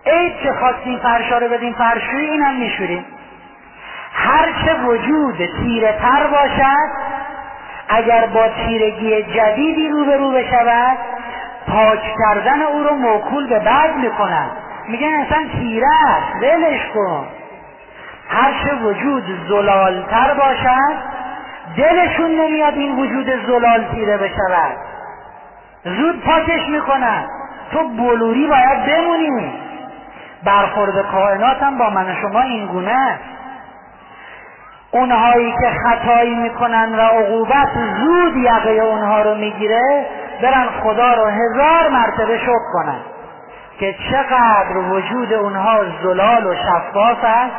عید 0.06 0.36
که 0.42 0.52
خواستین 0.52 0.98
فرشا 0.98 1.38
رو 1.38 1.48
بدین 1.48 1.72
فرشویی 1.72 2.30
اینم 2.30 2.54
میشورین 2.54 3.04
هرچه 4.18 4.74
وجود 4.84 5.36
تیره 5.36 5.98
تر 6.02 6.26
باشد 6.26 6.88
اگر 7.88 8.26
با 8.26 8.48
تیرگی 8.48 9.22
جدیدی 9.22 9.88
روبرو 9.88 10.30
بشود 10.30 10.98
پاک 11.68 12.02
کردن 12.18 12.62
او 12.62 12.82
رو 12.82 12.94
موکول 12.94 13.46
به 13.46 13.58
بعد 13.58 13.96
می‌کنن 13.96 14.50
میگن 14.88 15.14
اصلا 15.14 15.44
تیره 15.58 15.88
است 16.04 16.42
ولش 16.42 16.80
کن. 16.94 17.26
هرچه 18.28 18.74
وجود 18.74 19.24
زلالتر 19.48 20.34
باشد 20.34 20.96
دلشون 21.76 22.30
نمیاد 22.30 22.74
این 22.74 22.96
وجود 22.96 23.46
زلال 23.46 23.84
تیره 23.84 24.16
بشود. 24.16 24.76
زود 25.84 26.24
پاکش 26.24 26.68
می‌کنن. 26.68 27.24
تو 27.72 27.88
بلوری 27.88 28.46
باید 28.46 28.84
بمونی. 28.86 29.52
برخورد 30.44 31.10
کائنات 31.12 31.62
هم 31.62 31.78
با 31.78 31.90
من 31.90 32.16
شما 32.22 32.40
این 32.40 32.66
گونه 32.66 32.90
است. 32.90 33.37
اونهایی 34.90 35.52
که 35.52 35.70
خطایی 35.84 36.34
می‌کنن 36.34 36.94
و 36.94 37.00
عقوبت 37.00 37.68
زود 38.00 38.36
یقه 38.36 38.70
اونها 38.70 39.22
رو 39.22 39.34
می‌گیره 39.34 40.06
برن 40.42 40.66
خدا 40.82 41.14
رو 41.14 41.24
هزار 41.24 41.88
مرتبه 41.88 42.38
شکر 42.38 42.72
کنن 42.72 43.00
که 43.80 43.94
چقدر 44.10 44.76
وجود 44.76 45.32
اونها 45.32 45.84
زلال 46.02 46.46
و 46.46 46.54
شفاف 46.54 47.24
است 47.24 47.54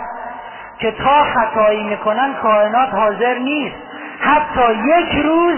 که 0.80 0.92
تا 0.92 1.24
خطایی 1.24 1.84
می‌کنن 1.84 2.34
کائنات 2.34 2.90
حاضر 2.94 3.38
نیست. 3.38 3.76
حتی 4.20 4.74
یک 4.74 5.26
روز 5.26 5.58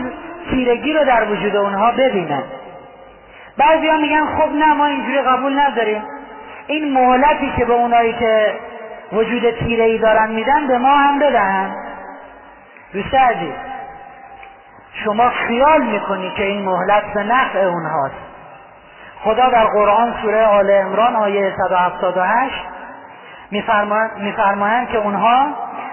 تیرگی 0.50 0.94
رو 0.94 1.06
در 1.06 1.32
وجود 1.32 1.56
اونها 1.56 1.92
ببینن. 1.92 2.44
بعضی 3.58 3.92
میگن 3.92 4.26
خب 4.26 4.52
نه 4.56 4.74
ما 4.74 4.86
اینجوری 4.86 5.22
قبول 5.22 5.60
نداریم. 5.60 6.04
این 6.68 6.94
مهلتی 6.94 7.54
که 7.58 7.66
به 7.66 7.74
اونایی 7.74 8.14
که 8.14 8.54
وجود 9.14 9.52
تیره 9.52 9.84
ای 9.84 9.98
دارن 9.98 10.30
میدن 10.32 10.68
به 10.68 10.78
ما 10.78 10.98
هم 10.98 11.20
بدهن 11.20 11.76
دوست 12.94 13.14
عزیز 13.14 13.54
شما 15.04 15.30
خیال 15.30 15.82
می‌کنی 15.82 16.32
که 16.38 16.44
این 16.44 16.66
مهلت 16.66 17.14
به 17.14 17.24
نفع 17.24 17.60
اونهاست. 17.60 18.16
خدا 19.24 19.50
در 19.50 19.66
قرآن 19.66 20.14
سوره 20.22 20.46
آل 20.46 20.72
امران 20.72 21.16
آیه 21.16 21.54
178 21.58 22.66
میفرمایند 24.18 24.90
که 24.90 24.98
اونها 24.98 25.48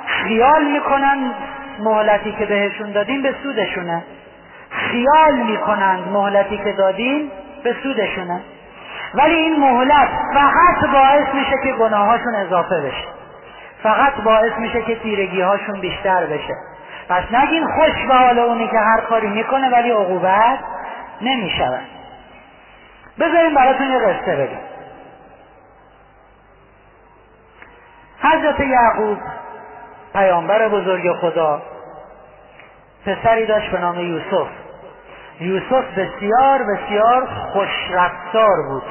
خیال 0.07 0.65
می‌کنن 0.65 1.33
مهلتی 1.79 2.33
که 2.33 2.47
بهشون 2.47 2.93
دادیم 2.93 3.23
به 3.23 3.35
سودشونه. 3.43 4.03
خیال 4.71 5.37
می‌کنند 5.37 6.09
مهلتی 6.13 6.59
که 6.59 6.73
دادیم 6.73 7.31
به 7.65 7.77
سودشونه. 7.83 8.41
ولی 9.15 9.35
این 9.35 9.61
مهلت 9.61 10.09
فقط 10.35 10.91
باعث 10.93 11.35
میشه 11.35 11.55
که 11.63 11.73
گناهاشون 11.73 12.35
اضافه 12.35 12.81
بشه. 12.81 13.09
فقط 13.83 14.13
باعث 14.25 14.53
میشه 14.59 14.83
که 14.83 14.97
تیرگی 14.97 15.41
هاشون 15.41 15.81
بیشتر 15.81 16.27
بشه. 16.27 16.55
پس 17.09 17.23
نگین 17.33 17.67
خوش 17.67 18.07
به 18.09 18.15
حال 18.15 18.39
اونی 18.39 18.69
که 18.69 18.79
هر 18.79 19.01
کاری 19.01 19.27
می‌کنه 19.27 19.71
ولی 19.71 19.91
عقوبت 19.91 20.59
نمی‌شود. 21.21 21.87
بذاریم 23.21 23.55
براتون 23.55 23.87
یه 23.87 23.99
قصه 23.99 24.37
بگم. 24.37 24.69
حضرت 28.23 28.61
یعقوب 28.61 29.19
پیامبر 30.13 30.69
بزرگ 30.69 31.13
خدا 31.13 31.63
پسری 33.07 33.47
داشت 33.47 33.71
به 33.71 33.79
نام 33.79 34.01
یوسف. 34.01 34.49
یوسف 35.41 35.85
بسیار 35.97 36.63
بسیار 36.63 37.27
خوشرفتار 37.27 38.57
بود. 38.69 38.83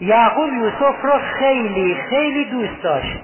یعقوب 0.00 0.52
یوسف 0.52 1.02
رو 1.02 1.12
خیلی 1.38 1.94
خیلی 2.10 2.44
دوست 2.44 2.82
داشت. 2.82 3.22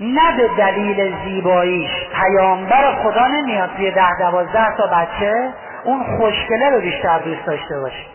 نه 0.00 0.36
به 0.36 0.50
دلیل 0.58 1.14
زیباییش 1.24 1.90
پیامبر 2.14 2.94
خدا 3.02 3.26
نمیاد 3.26 3.70
توی 3.76 3.90
ده 3.90 4.18
دوازده 4.18 4.76
تا 4.76 4.86
بچه 4.86 5.52
اون 5.84 6.04
خوشگله 6.18 6.70
رو 6.70 6.80
بیشتر 6.80 7.18
دوست 7.18 7.46
داشته 7.46 7.80
باشه. 7.80 8.06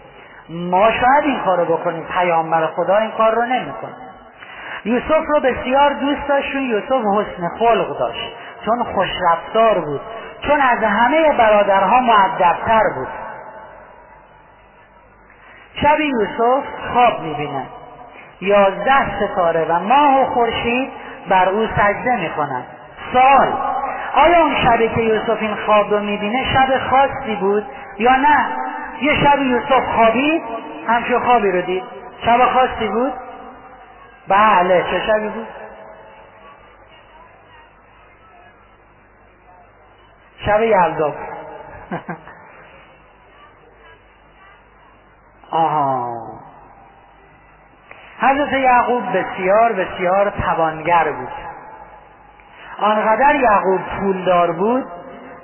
ما 0.50 0.92
شاید 0.92 1.24
این 1.24 1.40
کار 1.40 1.58
رو 1.60 1.66
بکنیم 1.66 2.04
پیامبر 2.04 2.68
خدا 2.68 2.98
این 2.98 3.12
کار 3.12 3.36
رو 3.36 3.46
نمی‌کنه. 3.46 3.94
یوسف 4.86 5.24
رو 5.28 5.40
بسیار 5.40 5.94
دوست 5.94 6.28
داشت 6.28 6.52
چون 6.52 6.62
یوسف 6.62 6.92
حسن 6.92 7.50
خلق 7.60 8.00
داشت 8.00 8.32
چون 8.66 8.84
خوشرفتار 8.84 9.80
بود. 9.80 10.02
چون 10.48 10.62
از 10.62 10.84
همه 10.84 11.34
برادرها 11.38 12.00
معدبتر 12.00 12.82
بود. 12.96 13.08
شب 15.82 16.00
یوسف 16.00 16.64
خواب 16.94 17.22
می‌بینه 17.22 17.66
یازده 18.42 19.18
ستاره 19.18 19.66
و 19.70 19.80
ماه 19.80 20.22
و 20.22 20.26
خورشید 20.26 20.92
بر 21.30 21.50
او 21.50 21.68
سجده 21.68 22.16
می‌کنند 22.16 22.66
سوال 23.14 23.54
آیا 24.16 24.42
اون 24.42 24.56
شبی 24.56 24.90
که 24.90 25.02
یوسف 25.02 25.38
این 25.42 25.56
خواب 25.66 25.92
رو 25.92 26.00
می‌بینه 26.00 26.54
شب 26.54 26.78
خاصی 26.90 27.36
بود 27.36 27.66
یا 27.98 28.16
نه؟ 28.16 28.46
یه 29.02 29.16
شب 29.24 29.40
یوسف 29.42 29.86
خوابید 29.96 30.44
همچون 30.88 31.20
خوابی 31.20 31.52
رو 31.52 31.62
دید. 31.62 31.84
شب 32.26 32.46
خاصی 32.46 32.88
بود؟ 32.88 33.14
بله 34.28 34.84
چه 34.92 35.00
شبی 35.08 35.30
بود؟ 35.30 35.48
شب 40.46 40.62
یلدا. 40.62 41.14
آها. 45.52 46.14
حضرت 48.20 48.54
یعقوب 48.54 49.04
بسیار 49.18 49.74
بسیار 49.74 50.30
توانگر 50.30 51.12
بود. 51.12 51.32
آنقدر 52.80 53.36
یعقوب 53.36 53.82
پولدار 54.00 54.52
بود 54.52 54.86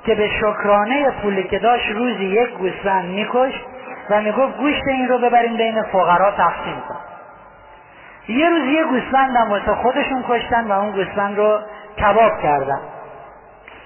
که 0.06 0.16
به 0.16 0.30
شکرانه 0.30 1.12
پولی 1.12 1.44
که 1.44 1.60
داشت 1.60 1.92
روزی 1.92 2.26
یک 2.26 2.50
گوسفند 2.50 3.06
میکش 3.06 3.54
و 4.10 4.22
می‌گفت 4.22 4.58
گوشت 4.58 4.88
این 4.88 5.08
رو 5.08 5.18
ببرین 5.18 5.58
بین 5.58 5.84
فقرا 5.84 6.32
تقسیم 6.32 6.82
کن 6.90 6.98
یه 8.28 8.50
روز 8.50 8.64
یه 8.64 8.84
گوسفند 8.84 9.36
هم 9.36 9.50
واسه 9.50 9.76
خودشون 9.76 10.24
کشتن 10.30 10.68
و 10.68 10.72
اون 10.72 10.92
گوسفند 10.92 11.38
رو 11.38 11.60
کباب 11.98 12.42
کردن. 12.42 12.80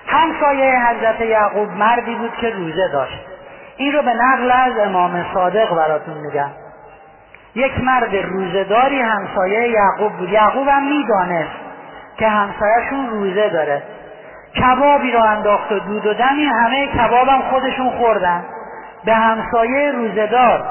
همسایه 0.07 0.87
حضرت 0.87 1.21
یعقوب 1.21 1.69
مردی 1.69 2.15
بود 2.15 2.35
که 2.41 2.49
روزه 2.49 2.87
داشت. 2.87 3.19
این 3.77 3.93
رو 3.93 4.01
به 4.01 4.13
نقل 4.13 4.51
از 4.51 4.77
امام 4.77 5.25
صادق 5.33 5.75
براتون 5.75 6.17
میگم. 6.17 6.49
یک 7.55 7.83
مرد 7.83 8.15
روزهداری 8.15 9.01
همسایه 9.01 9.69
یعقوب 9.69 10.13
بود. 10.13 10.29
یعقوب 10.29 10.67
هم 10.67 10.83
می‌دانست 10.83 11.55
که 12.17 12.27
همسایهشون 12.27 13.09
روزه 13.09 13.49
داره. 13.49 13.83
کبابی 14.61 15.11
رو 15.11 15.23
انداخت 15.23 15.71
و 15.71 15.79
دود 15.79 16.05
و 16.05 16.13
دمی 16.13 16.45
همه 16.45 16.87
کبابم 16.87 17.41
خودشون 17.41 17.89
خوردن. 17.89 18.43
به 19.05 19.13
همسایه 19.13 19.91
روزهدار 19.91 20.63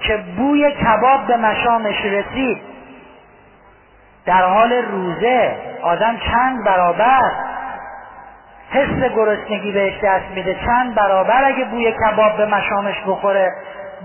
که 0.00 0.16
بوی 0.36 0.72
کباب 0.72 1.26
به 1.26 1.36
مشامش 1.36 2.04
رسید. 2.04 2.58
در 4.26 4.42
حال 4.42 4.72
روزه 4.72 5.56
آدم 5.82 6.16
چند 6.16 6.64
برابر 6.64 7.30
حس 8.72 9.12
گرسنگی 9.14 9.72
بهش 9.72 9.94
دست 10.04 10.24
میده. 10.34 10.56
چند 10.66 10.94
برابر 10.94 11.44
اگه 11.44 11.64
بوی 11.64 11.92
کباب 11.92 12.36
به 12.36 12.46
مشامش 12.46 12.94
بخوره 13.06 13.52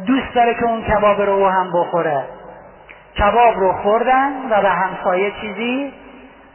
دوست 0.06 0.34
داره 0.36 0.54
که 0.54 0.64
اون 0.64 0.82
کباب 0.82 1.22
رو 1.22 1.34
او 1.34 1.48
هم 1.48 1.72
بخوره. 1.74 2.24
کباب 3.20 3.60
رو 3.60 3.74
خوردن 3.74 4.32
و 4.50 4.62
به 4.62 4.70
همسایه 4.70 5.32
چیزی 5.42 5.94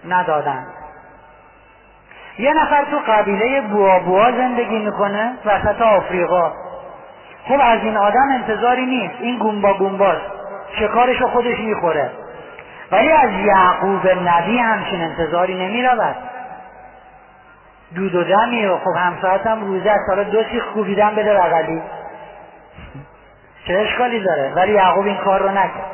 ندادن. 0.09 0.67
یه 2.39 2.55
نفر 2.55 2.85
تو 2.85 3.13
قبیله 3.13 3.61
بوا 3.61 3.99
بوا 3.99 4.33
زندگی 4.33 4.79
می‌کنه 4.79 5.33
وسط 5.45 5.83
آفریقا. 5.83 6.53
خب 7.49 7.61
از 7.63 7.81
این 7.83 7.97
آدم 7.97 8.29
انتظاری 8.31 8.87
نیست. 8.87 9.15
این 9.21 9.39
گومبا 9.39 9.75
گومباست. 9.75 10.27
شکارش 10.79 11.21
رو 11.21 11.29
خودش 11.29 11.59
می‌خوره. 11.59 12.11
ولی 12.93 13.11
از 13.13 13.31
یعقوب 13.31 14.09
نبی 14.09 14.59
همچین 14.59 15.01
انتظاری 15.03 15.55
نمی‌رود. 15.55 16.32
دود 17.95 18.15
و 18.15 18.25
دمی 18.25 18.67
و 18.67 18.79
خب 18.79 18.97
همسایت 18.97 19.47
هم 19.47 19.65
روزه 19.65 19.91
است 19.91 20.09
حالا 20.09 20.23
دو 20.23 20.43
سیخ 20.45 20.65
کوبیدن 20.75 21.15
بده 21.15 21.35
بغلی. 21.35 21.83
چه 23.67 23.75
اشکالی 23.75 24.21
داره؟ 24.21 24.53
ولی 24.57 24.73
یعقوب 24.73 25.07
این 25.07 25.17
کار 25.17 25.43
رو 25.43 25.49
نکرد. 25.49 25.91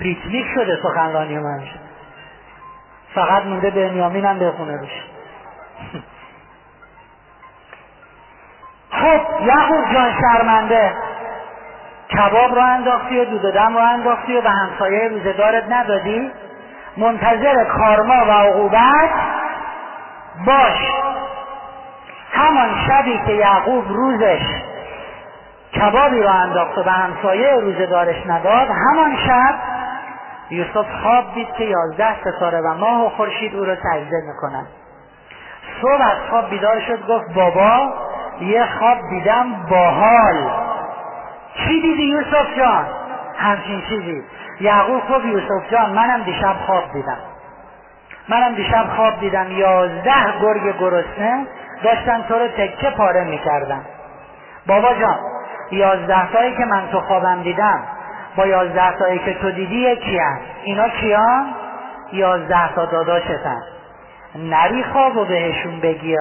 ریتمیک 0.00 0.46
شده 0.54 0.78
سخنرانی 0.82 1.38
من. 1.38 1.62
فقط 3.14 3.44
مونده 3.44 3.70
بنیامین 3.70 4.24
هم 4.24 4.38
بخونه 4.38 4.76
روش 4.76 5.04
خب 8.90 9.46
یعقوب 9.46 9.92
جان 9.92 10.12
شرمنده. 10.20 10.94
کباب 12.10 12.54
رو 12.54 12.62
انداختی 12.62 13.20
و 13.20 13.24
دود 13.24 13.44
و 13.44 13.50
دم 13.50 13.74
رو 13.74 13.80
انداختی 13.80 14.36
و 14.36 14.40
به 14.40 14.50
همسایه 14.50 15.08
روزدارت 15.08 15.64
ندادی؟ 15.68 16.30
منتظر 16.96 17.64
کارما 17.64 18.24
و 18.26 18.30
عقوبت 18.30 19.10
باش. 20.46 20.78
همان 22.32 22.74
شبی 22.88 23.20
که 23.26 23.32
یعقوب 23.32 23.84
روزش 23.88 24.42
کبابی 25.74 26.22
رو 26.22 26.30
انداخت 26.30 26.78
و 26.78 26.82
به 26.82 26.90
همسایه 26.90 27.56
روزدارش 27.60 28.26
نداد 28.26 28.68
همان 28.70 29.16
شب 29.26 29.54
یوسف 30.50 30.86
خواب 31.02 31.34
دید 31.34 31.52
که 31.52 31.64
یازده 31.64 32.20
ستاره 32.20 32.60
و 32.60 32.74
ماه 32.74 33.06
و 33.06 33.08
خورشید 33.08 33.54
او 33.54 33.64
رو 33.64 33.74
سجده 33.74 34.22
می‌کنن 34.26 34.66
صبح 35.82 36.02
از 36.02 36.30
خواب 36.30 36.50
بیدار 36.50 36.80
شد 36.80 37.06
گفت 37.06 37.34
بابا 37.34 37.92
یه 38.40 38.66
خواب 38.78 38.98
دیدم 39.10 39.66
باحال. 39.70 40.50
چی 41.56 41.80
دیدی 41.80 42.02
یوسف 42.02 42.56
جان؟ 42.58 42.86
همچین 43.36 43.82
چیزی. 43.88 44.22
یعقوب 44.60 45.00
خب 45.00 45.24
یوسف 45.24 45.70
جان 45.70 45.90
منم 45.92 46.22
دیشب 46.22 46.54
خواب 46.66 46.92
دیدم. 46.92 47.18
منم 48.28 48.54
دیشب 48.54 48.86
خواب 48.96 49.20
دیدم 49.20 49.52
یازده 49.52 50.40
گرگ 50.42 50.78
گرسنه 50.80 51.46
داشتن 51.84 52.22
تو 52.22 52.34
رو 52.34 52.48
تکه 52.48 52.90
پاره 52.90 53.24
می‌کردن. 53.24 53.80
بابا 54.66 54.94
جان 54.94 55.18
یازده 55.70 56.32
تایی 56.32 56.56
که 56.56 56.64
من 56.64 56.88
تو 56.92 57.00
خوابم 57.00 57.42
دیدم 57.42 57.80
با 58.36 58.46
یازده 58.46 58.98
تایی 58.98 59.18
که 59.18 59.34
تو 59.34 59.50
دیدی 59.50 59.76
یکی 59.76 60.18
هست. 60.18 60.42
اینا 60.64 60.88
کیان؟ 60.88 61.46
یازده 62.12 62.74
تا 62.74 62.84
داداشتن. 62.84 63.62
نری 64.34 64.84
خواب 64.84 65.16
و 65.16 65.24
بهشون 65.24 65.80
بگی 65.80 66.16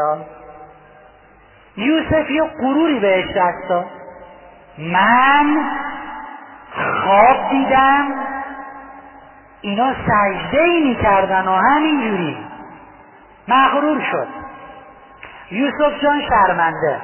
یوسف 1.77 2.31
یه 2.31 2.43
غروری 2.43 2.99
بهش 2.99 3.25
دست 3.25 3.69
داد. 3.69 3.85
من 4.77 5.65
خواب 7.03 7.49
دیدم 7.49 8.05
اینا 9.63 9.93
سجده 9.93 10.61
ای 10.63 10.79
می‌کردن 10.79 11.47
و 11.47 11.51
همینجوری. 11.51 12.37
مغرور 13.47 14.01
شد. 14.11 14.27
یوسف 15.51 16.01
جان 16.01 16.21
شرمنده. 16.29 17.01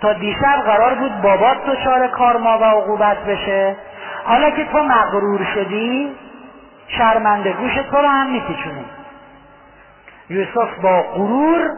تا 0.00 0.12
دیشب 0.12 0.62
قرار 0.64 0.94
بود 0.94 1.20
بابات 1.22 1.66
دچار 1.66 2.08
کارما 2.08 2.58
و 2.58 2.64
عقوبت 2.64 3.24
بشه. 3.24 3.76
حالا 4.24 4.50
که 4.50 4.64
تو 4.64 4.82
مغرور 4.82 5.44
شدی 5.54 6.12
شرمنده 6.88 7.52
گوش 7.52 7.74
تو 7.74 7.96
رو 7.96 8.08
هم 8.08 8.30
میپیچونی. 8.30 8.84
یوسف 10.30 10.74
با 10.82 11.02
غرور 11.02 11.70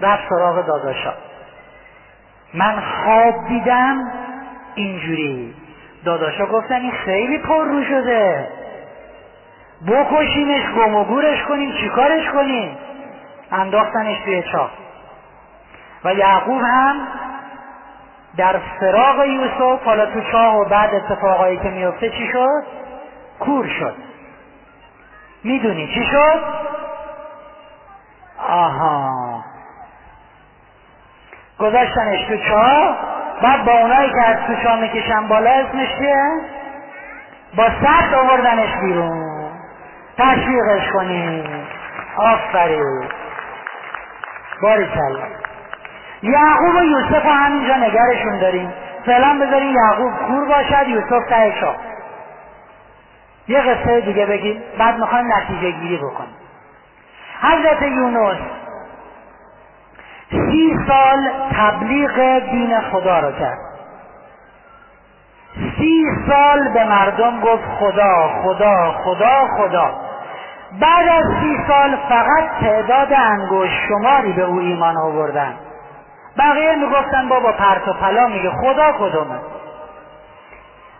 رفت 0.00 0.28
سراغ 0.28 0.66
داداشا. 0.66 1.12
من 2.54 2.80
خواب 2.80 3.48
دیدم 3.48 4.12
اینجوری. 4.74 5.54
داداشا 6.04 6.46
گفتن 6.46 6.74
این 6.74 6.92
خیلی 6.92 7.38
پر 7.38 7.64
رو 7.64 7.84
شده. 7.84 8.48
بکشیمش 9.86 10.62
گم 10.76 10.94
و 10.94 11.04
گورش 11.04 11.42
کنیم 11.42 11.72
چیکارش 11.72 12.28
کنیم 12.28 12.78
انداختنش 13.52 14.20
توی 14.24 14.42
چاه 14.52 14.70
و 16.04 16.14
یعقوب 16.14 16.62
هم 16.62 16.96
در 18.36 18.60
فراغ 18.80 19.24
یوسف 19.26 19.84
حالا 19.84 20.06
تو 20.06 20.20
چاه 20.32 20.56
و 20.56 20.64
بعد 20.64 20.94
اتفاقایی 20.94 21.56
که 21.56 21.68
میفته 21.70 22.10
چی 22.10 22.28
شد؟ 22.32 22.62
کور 23.40 23.66
شد 23.66 23.96
می‌دونی 25.44 25.86
چی 25.94 26.04
شد؟ 26.04 26.42
آها 28.48 29.44
گذاشتنش 31.58 32.24
تو 32.28 32.36
چاه 32.36 32.96
بعد 33.42 33.64
با 33.64 33.72
اونایی 33.72 34.10
که 34.10 34.26
از 34.26 34.36
تو 34.46 34.62
چاه 34.62 34.80
می‌کشن 34.80 35.28
بالا 35.28 35.50
اسمش 35.50 35.88
چیه؟ 35.98 36.24
با 37.56 37.68
سخت 37.82 38.14
آوردنش 38.14 38.76
بیرون 38.76 39.29
تشویقش 40.20 40.90
کنی. 40.92 41.44
آفرین. 42.16 43.08
باری 44.62 44.86
کلا 44.86 45.26
یعقوب 46.22 46.74
و 46.74 46.84
یوسف 46.84 47.24
رو 47.24 47.30
همینجا 47.30 47.76
نگرشون 47.76 48.38
داریم. 48.38 48.72
فعلا 49.06 49.38
بذاریم 49.42 49.74
یعقوب 49.74 50.12
کور 50.26 50.48
باشد 50.48 50.88
یوسف 50.88 51.28
ته 51.28 51.54
شاه. 51.60 51.76
یه 53.48 53.60
قصه 53.60 54.00
دیگه 54.00 54.26
بگیم 54.26 54.62
بعد 54.78 54.98
می‌خوایم 54.98 55.32
نتیجه 55.32 55.70
گیری 55.70 55.96
بکنیم. 55.96 56.36
حضرت 57.42 57.82
یونس 57.82 58.38
سی 60.30 60.78
سال 60.88 61.30
تبلیغ 61.56 62.38
دین 62.38 62.80
خدا 62.80 63.20
رو 63.20 63.32
کرد. 63.32 63.58
سی 65.78 66.04
سال 66.28 66.68
به 66.68 66.84
مردم 66.84 67.40
گفت 67.40 67.64
خدا 67.78 68.28
خدا 68.42 68.92
خدا 69.04 69.46
خدا. 69.58 70.09
بعد 70.72 71.08
از 71.08 71.24
سی 71.40 71.58
سال 71.68 71.96
فقط 72.08 72.44
تعداد 72.60 73.12
انگوش 73.12 73.70
شماری 73.88 74.32
به 74.32 74.42
او 74.42 74.58
ایمان 74.58 74.96
آوردن. 74.96 75.54
بقیه 76.38 76.76
می‌گفتن 76.76 77.28
بابا 77.28 77.52
پرت 77.52 77.88
و 77.88 77.92
پلا 77.92 78.26
میگه 78.26 78.50
خدا 78.50 78.92
کدومه. 78.92 79.38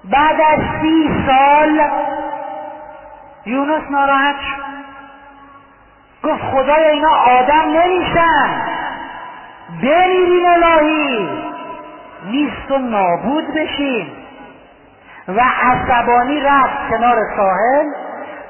بعد 0.05 0.41
از 0.41 0.59
سی 0.81 1.25
سال 1.27 1.81
یونس 3.47 3.83
ناراحت 3.91 4.37
شد. 4.41 4.71
گفت 6.29 6.43
خدای 6.43 6.85
اینا 6.85 7.11
آدم 7.11 7.79
نمیشن. 7.79 8.63
بمیرین 9.83 10.47
الهی. 10.49 11.29
نیست 12.27 12.71
و 12.71 12.79
نابود 12.79 13.55
بشین. 13.55 14.07
و 15.29 15.41
عصبانی 15.63 16.41
رفت 16.41 16.89
کنار 16.91 17.17
ساحل. 17.37 17.87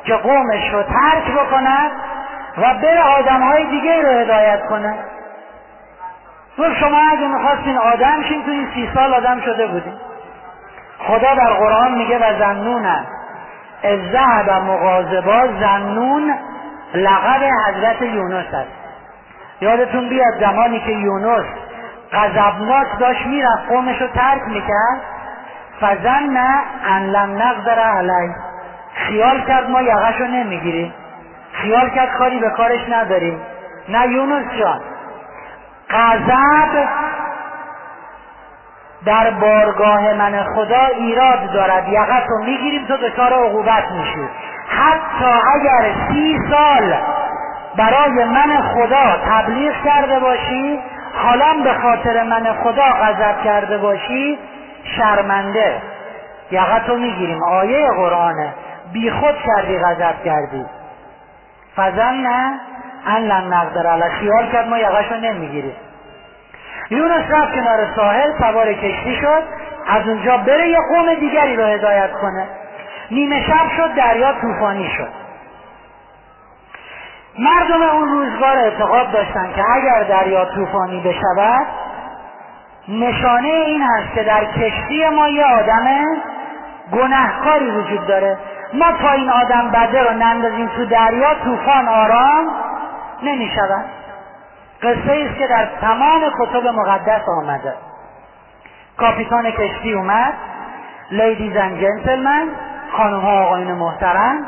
که 0.05 0.15
قومش 0.15 0.73
رو 0.73 0.83
ترک 0.83 1.33
بکند 1.33 1.91
و 2.59 2.75
بره 2.75 3.03
آدمهای 3.03 3.65
دیگه 3.65 4.03
رو 4.03 4.09
هدایت 4.09 4.67
کنه. 4.67 4.95
گفت 6.59 6.79
شما 6.81 6.99
اگه 7.13 7.27
می‌خواستین 7.27 7.79
آدم 7.79 8.23
شین 8.23 8.45
تو 8.45 8.51
این 8.51 8.69
سی 8.75 8.91
سال 8.95 9.15
آدم 9.15 9.41
شده 9.41 9.67
بودین. 9.67 9.95
خدا 10.99 11.35
در 11.35 11.53
قرآن 11.53 11.93
میگه 11.93 12.19
و 12.19 12.39
زنون 12.39 12.87
از 13.83 13.99
ذهب 14.13 14.51
مغازبا 14.51 15.47
زنون 15.61 16.35
لقب 16.95 17.43
حضرت 17.69 18.03
یونس 18.03 18.55
است 18.55 18.71
یادتون 19.61 20.09
بیاد 20.09 20.41
زمانی 20.41 20.81
که 20.81 20.93
یونس 20.93 21.45
غضبناک 22.13 22.87
داشت 22.99 23.27
می‌رفت 23.27 23.69
قومش 23.69 24.01
رو 24.01 24.07
ترک 24.07 24.43
می‌کرد. 24.47 25.01
فزن 25.81 26.37
ان 26.87 27.07
لم 27.07 27.43
نقدر 27.43 27.79
علی 27.79 28.35
خیال 29.09 29.41
کرد 29.41 29.71
ما 29.71 29.83
یقش 29.83 30.21
رو 30.21 30.27
نمی‌گیریم. 30.27 30.95
خیال 31.53 31.91
کرد 31.91 32.13
کاری 32.19 32.39
به 32.39 32.51
کارش 32.51 32.81
نداریم. 32.89 33.41
نه 33.89 34.09
یونس 34.09 34.45
جان. 34.59 34.81
غضب 35.91 36.89
در 39.07 39.31
بارگاه 39.31 40.15
من 40.15 40.45
خدا 40.55 40.87
ایراد 40.97 41.53
دارد. 41.53 41.89
یقت 41.89 42.27
رو 42.29 42.45
می‌گیریم 42.45 42.87
تو 42.87 42.97
دچار 42.97 43.33
عقوبت 43.33 43.85
میشی. 43.91 44.29
حتی 44.69 45.33
اگر 45.55 45.95
سی 46.09 46.39
سال 46.51 46.95
برای 47.77 48.25
من 48.25 48.63
خدا 48.75 49.17
تبلیغ 49.31 49.73
کرده 49.85 50.19
باشی 50.19 50.79
حالا 51.25 51.63
به 51.65 51.75
خاطر 51.75 52.23
من 52.23 52.53
خدا 52.63 52.85
غضب 52.85 53.43
کرده 53.45 53.79
باشی 53.79 54.39
شرمنده. 54.97 55.83
یقت 56.51 56.89
می‌گیریم. 56.89 57.43
آیه 57.43 57.91
قرآنه. 57.91 58.55
بی 58.93 59.11
خود 59.11 59.35
کردی 59.47 59.79
غضب 59.79 60.25
کردی. 60.25 60.67
فزن 61.77 62.15
نه. 62.15 62.61
ان 63.07 63.23
لن 63.23 63.53
نقدر 63.53 63.87
علی 63.87 64.11
خیال 64.11 64.53
کرد 64.53 64.69
ما 64.69 64.79
یقش 64.79 65.13
رو 65.13 65.17
نمی‌گیریم. 65.17 65.77
یونس 66.91 67.31
رفت 67.31 67.55
کنار 67.55 67.87
ساحل 67.97 68.33
سوار 68.39 68.73
کشتی 68.73 69.17
شد. 69.17 69.43
از 69.89 70.09
اونجا 70.09 70.37
بره 70.37 70.69
یه 70.69 70.79
قوم 70.89 71.15
دیگری 71.15 71.57
رو 71.57 71.65
هدایت 71.65 72.13
کنه. 72.13 72.47
نیمه 73.11 73.47
شب 73.47 73.71
شد 73.77 73.95
دریا 73.95 74.33
طوفانی 74.33 74.91
شد. 74.97 75.09
مردم 77.39 77.83
اون 77.83 78.09
روزگار 78.09 78.59
اعتقاد 78.59 79.13
داشتن 79.13 79.53
که 79.57 79.65
اگر 79.75 80.03
دریا 80.03 80.45
طوفانی 80.45 81.01
بشود 81.01 81.67
نشانه 82.89 83.49
این 83.49 83.83
هست 83.83 84.15
که 84.15 84.23
در 84.23 84.45
کشتی 84.45 85.09
ما 85.09 85.29
یه 85.29 85.45
آدم 85.45 86.05
گناهکاری 86.93 87.71
وجود 87.71 88.07
داره. 88.07 88.39
ما 88.73 88.93
تا 88.93 89.11
این 89.11 89.31
آدم 89.31 89.71
بده 89.71 90.03
رو 90.03 90.15
نندازیم 90.15 90.67
تو 90.67 90.85
دریا 90.85 91.35
طوفان 91.45 91.89
آرام 91.89 92.51
نمی 93.23 93.51
شود 93.57 93.85
قصه 94.83 95.27
است 95.29 95.39
که 95.39 95.47
در 95.47 95.69
تمام 95.81 96.21
کتب 96.41 96.67
مقدس 96.67 97.29
آمده. 97.29 97.75
کاپیتان 98.97 99.51
کشتی 99.51 99.93
اومد. 99.93 100.35
لیدیز 101.11 101.57
اند 101.57 101.81
جنتلمن 101.81 102.49
خانم 102.93 103.21
ها 103.21 103.43
آقایون 103.43 103.73
محترم 103.73 104.47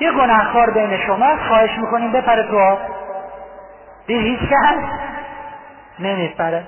یه 0.00 0.12
گناهکار 0.12 0.70
بین 0.70 0.96
شما 1.06 1.36
خواهش 1.48 1.78
می‌کنیم 1.78 2.12
بپره 2.12 2.42
تو 2.42 2.58
آب. 2.58 2.78
دید 4.06 4.22
هیچ 4.22 4.50
کس 4.50 4.78
نمیپره. 5.98 6.64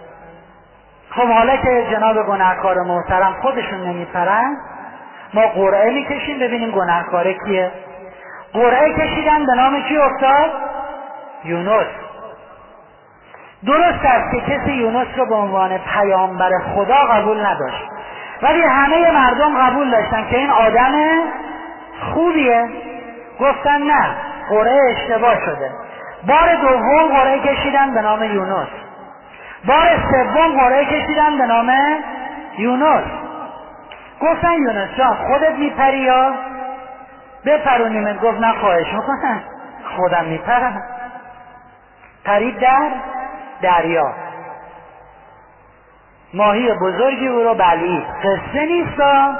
خب 1.11 1.29
حالا 1.29 1.57
که 1.57 1.87
جناب 1.91 2.27
گناهکار 2.27 2.83
محترم 2.83 3.37
خودشون 3.43 3.81
نمیپرن 3.81 4.57
ما 5.35 5.47
قرعه 5.47 5.91
می‌کشیم 5.91 6.38
ببینیم 6.38 6.71
گناهکاره 6.71 7.35
کیه. 7.35 7.71
قرعه 8.53 8.93
کشیدن 8.93 9.47
به 9.47 9.55
نام 9.55 9.83
کی 9.83 9.99
افتاد؟ 9.99 10.51
یونس. 11.45 11.87
درست 13.67 14.05
است 14.05 14.35
که 14.35 14.41
کسی 14.41 14.73
یونس 14.73 15.07
رو 15.17 15.27
به 15.27 15.35
عنوان 15.35 15.79
پیامبر 15.79 16.51
خدا 16.75 16.95
قبول 16.95 17.47
نداشت. 17.47 17.85
ولی 18.43 18.62
همه 18.62 19.11
مردم 19.11 19.59
قبول 19.59 19.91
داشتن 19.91 20.27
که 20.31 20.38
این 20.38 20.51
آدم 20.51 20.93
خوبیه. 22.14 22.69
گفتن 23.41 23.83
نه 23.83 24.14
قرعه 24.49 24.91
اشتباه 24.91 25.35
شده. 25.45 25.71
بار 26.27 26.55
دوم 26.55 27.09
قرعه 27.09 27.38
کشیدن 27.38 27.95
به 27.95 28.03
نام 28.03 28.23
یونس. 28.23 28.69
بار 29.64 29.88
سوم 30.11 30.61
قرعه 30.61 30.85
کشیدن 30.85 31.38
به 31.38 31.47
نام 31.47 31.73
یونس. 32.59 33.05
گفتن 34.20 34.52
یونس 34.52 34.88
جان 34.98 35.14
خودت 35.14 35.54
میپری 35.54 35.98
یا؟ 35.98 36.35
بپرونیمت 37.44 38.20
گفت 38.20 38.40
نه 38.40 38.52
خواهش 38.52 38.92
می‌کنم. 38.92 39.42
خودم 39.96 40.24
میپرم. 40.24 40.83
پرید 42.24 42.59
در 42.59 42.90
دریا. 43.62 44.14
ماهی 46.35 46.72
بزرگی 46.72 47.28
او 47.28 47.42
رو 47.42 47.54
بلعید 47.54 48.04
قصه 48.24 48.66
نیستا 48.66 49.35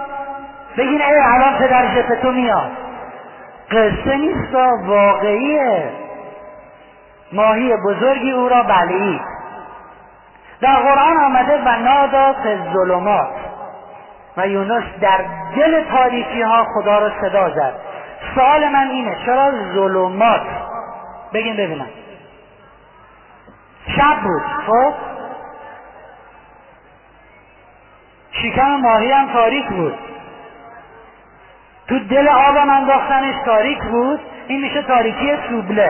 بگین 0.77 1.03
ای 1.03 1.19
الان 1.19 1.59
پدر 1.59 2.03
تو 2.23 2.33
میاد. 2.33 2.71
قصه 3.71 4.17
نیستا 4.17 4.69
واقعیه. 4.85 5.91
ماهی 7.33 7.77
بزرگی 7.77 8.33
او 8.33 8.49
را 8.49 8.63
بلعید 8.63 9.21
در 10.61 10.77
قرآن 10.77 11.17
آمده 11.17 11.63
و 11.65 11.77
نادا 11.77 12.35
ظلمات 12.73 13.48
و 14.39 14.49
یونس 14.49 14.85
در 15.01 15.25
دل 15.57 15.85
تاریکی 15.85 16.43
ها 16.43 16.65
خدا 16.75 16.99
رو 16.99 17.11
صدا 17.21 17.51
زد. 17.51 17.75
سوال 18.35 18.69
من 18.69 18.89
اینه 18.89 19.17
چرا 19.27 19.53
ظلمات؟ 19.75 20.43
بگین 21.33 21.57
ببینم. 21.57 21.89
شب 23.97 24.23
بود 24.23 24.43
خب؟ 24.67 24.95
شکم 28.31 28.77
ماهی 28.77 29.13
هم 29.13 29.33
تاریک 29.33 29.67
بود. 29.69 29.99
تو 31.89 31.99
دل 31.99 32.29
آبم 32.29 32.71
انداختنش 32.71 33.35
تاریک 33.45 33.83
بود. 33.83 34.21
این 34.47 34.61
میشه 34.61 34.83
تاریکی 34.83 35.37
سوبله. 35.49 35.89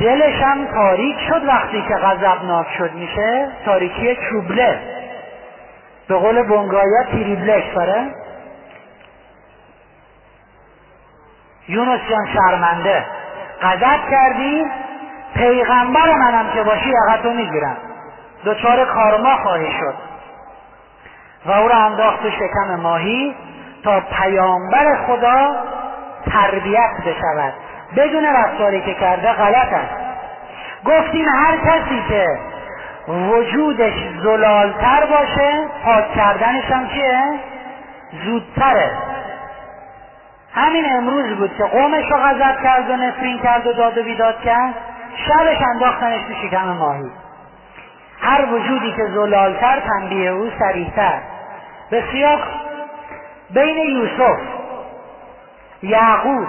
دلش 0.00 0.42
هم 0.42 0.66
تاریک 0.66 1.16
شد 1.28 1.44
وقتی 1.44 1.82
که 1.88 1.94
غضبناک 1.94 2.66
شد 2.78 2.92
میشه 2.92 3.48
تاریکی 3.64 4.16
چوبله. 4.30 5.01
به 6.08 6.14
قول 6.14 6.42
بونگایا 6.42 7.04
تریبلک 7.04 7.74
داره. 7.74 8.14
یونس 11.68 12.00
جان 12.10 12.26
شرمنده. 12.34 13.04
غضب 13.62 14.10
کردی؟ 14.10 14.66
پیغمبر 15.34 16.14
منم 16.14 16.50
که 16.54 16.62
باشی 16.62 16.90
یقتو 16.90 17.30
می‌گیرم. 17.30 17.76
دچار 18.44 18.84
کارما 18.84 19.36
خواهی 19.36 19.72
شد. 19.80 19.94
و 21.46 21.50
او 21.50 21.68
را 21.68 21.76
انداخت 21.76 22.22
تو 22.22 22.30
شکم 22.30 22.80
ماهی 22.80 23.34
تا 23.84 24.00
پیامبر 24.00 24.96
خدا 25.06 25.56
تربیت 26.32 26.90
بشود. 27.06 27.52
بدون 27.96 28.24
رفتاری 28.24 28.80
که 28.80 28.94
کرده 28.94 29.32
غلط 29.32 29.72
است. 29.72 29.94
گفتیم 30.84 31.26
هر 31.28 31.56
کسی 31.56 32.02
که 32.08 32.26
وجودش 33.08 33.94
زلالتر 34.22 35.06
باشه 35.06 35.68
پاک 35.84 36.12
کردنش 36.14 36.64
هم 36.64 36.88
چیه؟ 36.88 37.22
زودتره 38.24 38.90
همین 40.54 40.92
امروز 40.92 41.36
بود 41.36 41.56
که 41.58 41.64
قومش 41.64 42.04
رو 42.10 42.16
غضب 42.16 42.62
کرد 42.62 42.90
و 42.90 42.96
نفرین 42.96 43.38
کرد 43.38 43.66
و 43.66 43.72
داد 43.72 43.98
و 43.98 44.02
بیداد 44.02 44.40
کرد 44.40 44.74
شبش 45.28 45.62
انداختنش 45.74 46.20
تو 46.28 46.34
شکم 46.48 46.64
ماهی 46.64 47.10
هر 48.20 48.44
وجودی 48.54 48.92
که 48.92 49.06
زلالتر 49.06 49.80
تنبیه 49.80 50.30
او 50.30 50.50
سریعتر 50.58 51.18
بسیار 51.90 52.42
بین 53.50 53.76
یوسف 53.76 54.38
یعقوب 55.82 56.46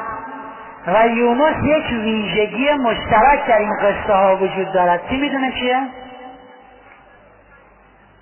و 0.87 1.07
یونس 1.07 1.55
یک 1.63 1.85
ویژگی 1.89 2.73
مشترک 2.73 3.45
در 3.47 3.57
این 3.57 3.77
قصه 3.81 4.13
ها 4.13 4.35
وجود 4.35 4.71
دارد 4.73 5.07
کی 5.07 5.17
می‌دونه 5.17 5.51
چیه؟ 5.51 5.87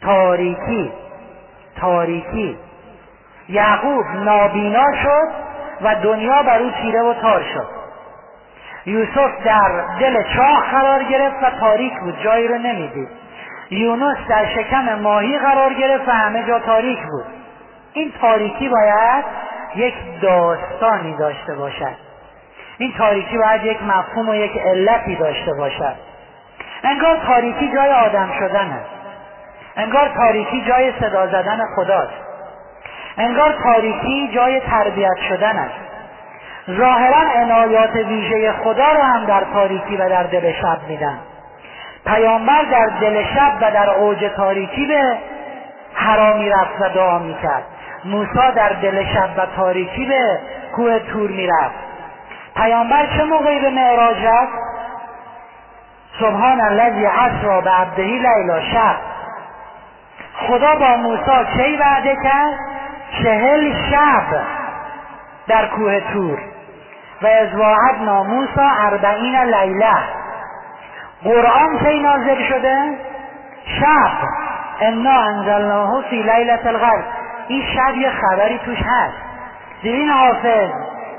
تاریکی. 0.02 0.92
تاریکی. 1.82 2.58
یعقوب 3.50 4.06
نابینا 4.16 4.86
شد 5.04 5.28
و 5.82 5.96
دنیا 5.96 6.44
بر 6.44 6.60
او 6.60 6.72
تیره 6.72 7.02
و 7.02 7.14
تار 7.14 7.44
شد. 7.54 7.68
یوسف 8.86 9.44
در 9.46 9.84
دل 10.00 10.24
چاه 10.36 10.72
قرار 10.72 11.04
گرفت 11.04 11.44
و 11.44 11.50
تاریک 11.60 11.94
بود 12.04 12.22
جایی 12.24 12.48
رو 12.48 12.58
نمی‌دید. 12.58 13.10
یونس 13.72 14.18
در 14.30 14.46
شکم 14.46 15.00
ماهی 15.00 15.40
قرار 15.40 15.74
گرفت 15.74 16.08
و 16.08 16.12
همه 16.12 16.44
جا 16.48 16.60
تاریک 16.60 17.00
بود. 17.00 17.26
این 17.94 18.14
تاریکی 18.22 18.70
باید 18.70 19.26
یک 19.76 19.94
داستانی 20.22 21.18
داشته 21.18 21.56
باشد. 21.56 21.96
این 22.78 22.94
تاریکی 22.98 23.38
باید 23.38 23.64
یک 23.64 23.84
مفهوم 23.84 24.30
و 24.30 24.36
یک 24.36 24.58
علتی 24.58 25.16
داشته 25.16 25.54
باشد. 25.54 25.96
انگار 26.84 27.18
تاریکی 27.18 27.72
جای 27.72 27.92
آدم 27.92 28.30
شدن 28.40 28.66
است 28.66 29.01
انگار 29.78 30.10
تاریکی 30.18 30.62
جای 30.68 30.94
صدا 31.00 31.28
زدن 31.28 31.60
خداست. 31.76 32.14
انگار 33.18 33.56
تاریکی 33.64 34.30
جای 34.34 34.60
تربیت 34.60 35.18
شدن 35.30 35.58
است 35.58 35.92
ظاهرا 36.78 37.42
عنایات 37.42 37.96
ویژه 37.96 38.52
خدا 38.52 38.92
رو 38.94 39.02
هم 39.02 39.26
در 39.26 39.44
تاریکی 39.54 39.98
و 39.98 40.10
در 40.10 40.24
دل 40.24 40.52
شب 40.52 40.78
میدن. 40.88 41.18
پیامبر 42.06 42.64
در 42.72 42.86
دل 43.02 43.24
شب 43.24 43.54
و 43.62 43.72
در 43.72 43.90
اوج 43.90 44.32
تاریکی 44.38 44.86
به 44.86 45.18
حرامی 45.94 46.50
رفت 46.50 46.82
و 46.82 46.90
دعا 46.90 47.20
می‌کرد. 47.20 47.64
موسی 48.06 48.52
در 48.56 48.70
دل 48.70 49.06
شب 49.06 49.30
و 49.38 49.46
تاریکی 49.56 50.06
به 50.06 50.40
کوه 50.76 51.00
تور 51.00 51.30
می‌رفت. 51.30 51.76
پیامبر 52.56 53.06
چه 53.18 53.24
موقعی 53.24 53.60
به 53.60 53.70
معراج 53.70 54.26
رفت؟ 54.26 54.54
سبحان 56.20 56.62
الذی 56.62 57.06
اسرا 57.06 57.62
به 57.62 57.70
عبدهی 57.70 58.20
لیلا 58.20 58.62
شب. 58.74 58.96
خدا 60.48 60.76
با 60.76 60.96
موسی 60.96 61.46
کی 61.58 61.78
وعده 61.78 62.16
کرد؟ 62.24 62.60
چهل 63.24 63.74
شب 63.92 64.42
در 65.48 65.68
کوه 65.68 66.00
تور. 66.14 66.40
و 67.22 67.28
از 67.28 67.56
واحد 67.56 67.96
ناموسا 68.02 68.70
اربعین 68.80 69.36
لیله. 69.36 69.96
قرآن 71.24 71.80
کی 71.80 72.00
نازل 72.00 72.44
شده؟ 72.50 72.98
شب. 73.80 74.28
انا 74.82 75.20
انزلناه 75.20 76.04
فی 76.10 76.24
لیلت 76.24 76.66
القدر 76.66 77.04
این 77.48 77.64
شب 77.76 77.96
یه 77.96 78.10
خبری 78.10 78.60
توش 78.66 78.78
هست. 78.78 79.18
دیدین 79.82 80.10
حافظ؟ 80.10 80.70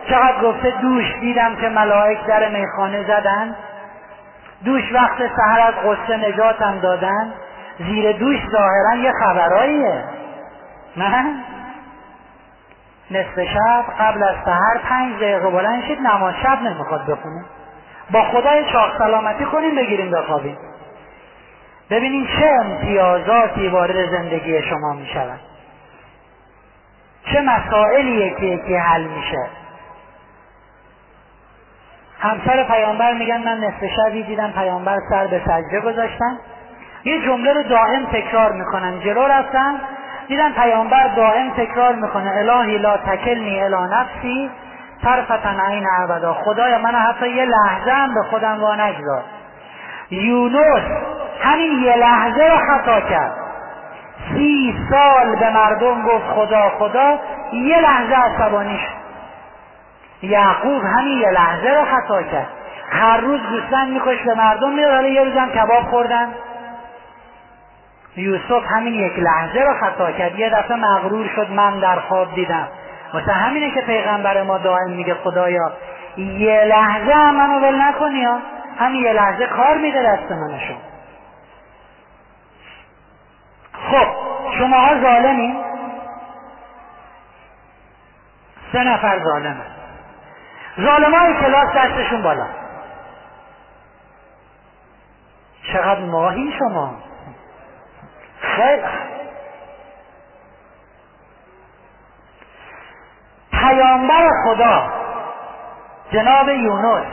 چقدر 0.08 0.42
گفته 0.42 0.70
دوش 0.70 1.14
دیدم 1.20 1.56
که 1.56 1.68
ملائک 1.68 2.26
در 2.26 2.48
میخانه 2.48 3.02
زدن. 3.02 3.56
دوش 4.64 4.92
وقت 4.92 5.18
سهر 5.18 5.60
از 5.60 5.74
قصه 5.74 6.16
نجاتم 6.16 6.78
دادن. 6.78 7.32
زیر 7.86 8.12
دوش 8.12 8.38
ظاهرا 8.52 8.94
یه 8.94 9.12
خبراییه. 9.12 10.04
نه؟ 10.96 11.24
نصف 13.10 13.44
شب 13.44 13.84
قبل 13.98 14.22
از 14.22 14.34
سهر 14.44 14.78
پنج 14.82 15.16
دقیقه 15.16 15.50
بلند 15.50 15.84
شید 15.84 16.00
نماز 16.00 16.34
شب 16.42 16.62
نمی‌خواد 16.62 17.06
بخونه. 17.06 17.44
با 18.10 18.22
خدای 18.22 18.72
چاق 18.72 18.98
سلامتی 18.98 19.44
کنیم 19.44 19.76
بگیریم 19.76 20.10
بخوابیم. 20.10 20.58
ببینیم 21.90 22.26
چه 22.26 22.46
امتیازاتی 22.60 23.68
وارد 23.68 24.10
زندگی 24.10 24.62
شما 24.62 24.92
می‌شود. 24.92 25.40
چه 27.24 27.40
مسائلیه 27.40 28.30
که 28.30 28.46
یکی 28.46 28.74
حل 28.74 29.02
میشه. 29.02 29.46
همسر 32.20 32.64
پیامبر 32.64 33.12
میگن 33.12 33.42
من 33.42 33.58
نصف 33.58 33.86
شبی 33.96 34.22
دیدم 34.22 34.50
پیامبر 34.50 34.96
سر 35.10 35.26
به 35.26 35.40
سجده 35.46 35.80
گذاشتن. 35.80 36.38
یه 37.04 37.22
جمله 37.26 37.52
رو 37.52 37.62
دائم 37.62 38.06
تکرار 38.12 38.52
می‌کنن. 38.52 39.00
جلو 39.00 39.26
رفتن 39.26 39.74
دیدن 40.28 40.52
پیامبر 40.52 41.06
دائم 41.16 41.50
تکرار 41.50 41.94
می‌کنه. 41.94 42.30
الهی 42.36 42.78
لا 42.78 42.96
تکلنی 42.96 43.62
الا 43.62 43.86
نفسی 43.86 44.50
طرفتن 45.02 45.60
عین 45.60 45.86
ابدا 46.00 46.34
خدایا 46.34 46.78
من 46.78 46.94
حتی 46.94 47.28
یه 47.28 47.44
لحظه 47.44 47.90
هم 47.90 48.14
به 48.14 48.22
خودم 48.22 48.60
وا 48.60 48.74
نگذار. 48.74 49.22
یونس 50.10 50.82
همین 51.42 51.82
یه 51.82 51.96
لحظه 51.96 52.48
رو 52.48 52.56
خطا 52.56 53.00
کرد. 53.00 53.32
سی 54.32 54.74
سال 54.90 55.36
به 55.36 55.50
مردم 55.50 56.02
گفت 56.02 56.24
خدا 56.34 56.68
خدا 56.68 57.18
یه 57.52 57.80
لحظه 57.80 58.14
عصبانی 58.14 58.78
شد. 58.78 59.02
یعقوب 60.26 60.82
همین 60.84 61.18
یه 61.18 61.30
لحظه 61.30 61.68
رو 61.68 61.84
خطا 61.84 62.22
کرد. 62.22 62.46
هر 62.90 63.16
روز 63.16 63.40
گوسفند 63.40 63.88
میکش 63.88 64.22
به 64.22 64.34
مردم 64.34 64.72
میاد 64.72 64.94
حالا 64.94 65.08
یه 65.08 65.24
روزم 65.24 65.48
کباب 65.48 65.82
خوردن. 65.82 66.28
یوسف 68.16 68.62
همین 68.66 68.94
یک 68.94 69.18
لحظه 69.18 69.60
رو 69.60 69.74
خطا 69.80 70.12
کرد. 70.12 70.38
یه 70.38 70.50
دفعه 70.50 70.76
مغرور 70.76 71.28
شد 71.36 71.50
من 71.50 71.80
در 71.80 72.00
خواب 72.00 72.34
دیدم. 72.34 72.68
مثلا 73.14 73.34
همینه 73.34 73.70
که 73.70 73.80
پیغمبر 73.80 74.42
ما 74.42 74.58
دائم 74.58 74.90
میگه 74.90 75.14
خدایا 75.14 75.72
یه 76.16 76.64
لحظه 76.64 77.30
منو 77.30 77.60
ول 77.60 77.82
نکنی 77.82 78.24
ها. 78.24 78.38
همین 78.78 79.02
یه 79.04 79.12
لحظه 79.12 79.46
کار 79.46 79.76
میده 79.76 80.02
دست 80.02 80.32
منشون 80.32 80.76
خب 83.90 84.06
شماها 84.58 85.00
ظالمین. 85.00 85.56
سه 88.72 88.84
نفر 88.84 89.18
ظالمه 89.24 89.64
ظالم 90.80 91.14
های 91.14 91.34
کلاس 91.34 91.68
دستشون 91.76 92.22
بالا. 92.22 92.46
چقدر 95.72 96.00
ماهی 96.00 96.52
شما؟ 96.58 96.94
خیلی. 98.42 98.82
پیامبر 103.52 104.28
خدا 104.44 104.82
جناب 106.12 106.48
یونس 106.48 107.04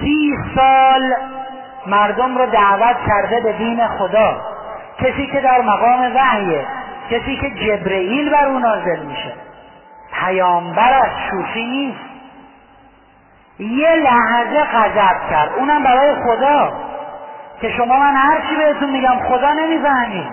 سی 0.00 0.34
سال 0.54 1.14
مردم 1.86 2.38
رو 2.38 2.46
دعوت 2.46 2.96
کرده 3.06 3.40
به 3.40 3.52
دین 3.52 3.88
خدا. 3.88 4.40
کسی 4.98 5.26
که 5.26 5.40
در 5.40 5.60
مقام 5.60 6.16
وحیه 6.16 6.66
کسی 7.10 7.36
که 7.36 7.50
جبرئیل 7.50 8.30
بر 8.30 8.46
او 8.46 8.58
نازل 8.58 8.98
میشه. 9.02 9.32
پیامبرش 10.12 11.12
شوخی 11.30 11.66
نیست. 11.66 12.14
یه 13.58 13.90
لحظه 13.94 14.64
غضب 14.64 15.30
کرد 15.30 15.50
اونم 15.56 15.82
برای 15.82 16.14
خدا. 16.14 16.72
که 17.60 17.70
شما 17.70 17.98
من 17.98 18.14
هر 18.14 18.40
چی 18.48 18.56
بهتون 18.56 18.90
میگم 18.90 19.18
خدا 19.28 19.52
نمی‌فهمید 19.52 20.32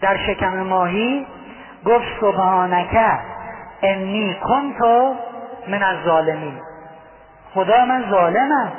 در 0.00 0.16
شکم 0.16 0.62
ماهی 0.62 1.26
گفت 1.84 2.06
سبحانکه 2.20 3.18
انی 3.82 4.36
کنتو 4.44 5.14
من 5.68 5.82
از 5.82 5.96
ظالمین 6.04 6.54
خدا 7.54 7.84
من 7.84 8.04
ظالمم 8.10 8.72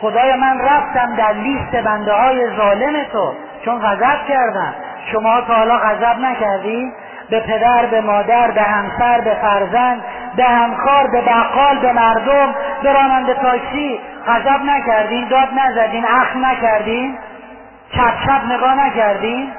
خدای 0.00 0.34
من 0.34 0.60
رفتم 0.60 1.14
در 1.14 1.32
لیست 1.32 1.76
بنده 1.76 2.12
های 2.12 2.56
ظالم 2.56 3.04
تو 3.12 3.32
چون 3.64 3.78
غضب 3.78 4.26
کردم. 4.28 4.74
شما 5.12 5.40
تا 5.40 5.54
حالا 5.54 5.78
غضب 5.78 6.18
نکردی؟ 6.20 6.92
به 7.30 7.40
پدر 7.40 7.86
به 7.86 8.00
مادر 8.00 8.50
به 8.50 8.62
همسر 8.62 9.20
به 9.20 9.34
فرزند 9.34 10.02
به 10.36 10.44
همکار 10.44 11.06
به 11.06 11.20
بقال 11.20 11.78
به 11.78 11.92
مردم 11.92 12.54
به 12.82 12.92
راننده 12.92 13.34
تاکسی. 13.34 14.00
غضب 14.30 14.62
نکردین 14.64 15.28
داد 15.28 15.48
نزدین 15.54 16.04
اخ 16.04 16.36
نکردین 16.36 17.18
چپ 17.92 18.14
چپ 18.26 18.44
نگاه 18.44 18.86
نکردین. 18.86 19.52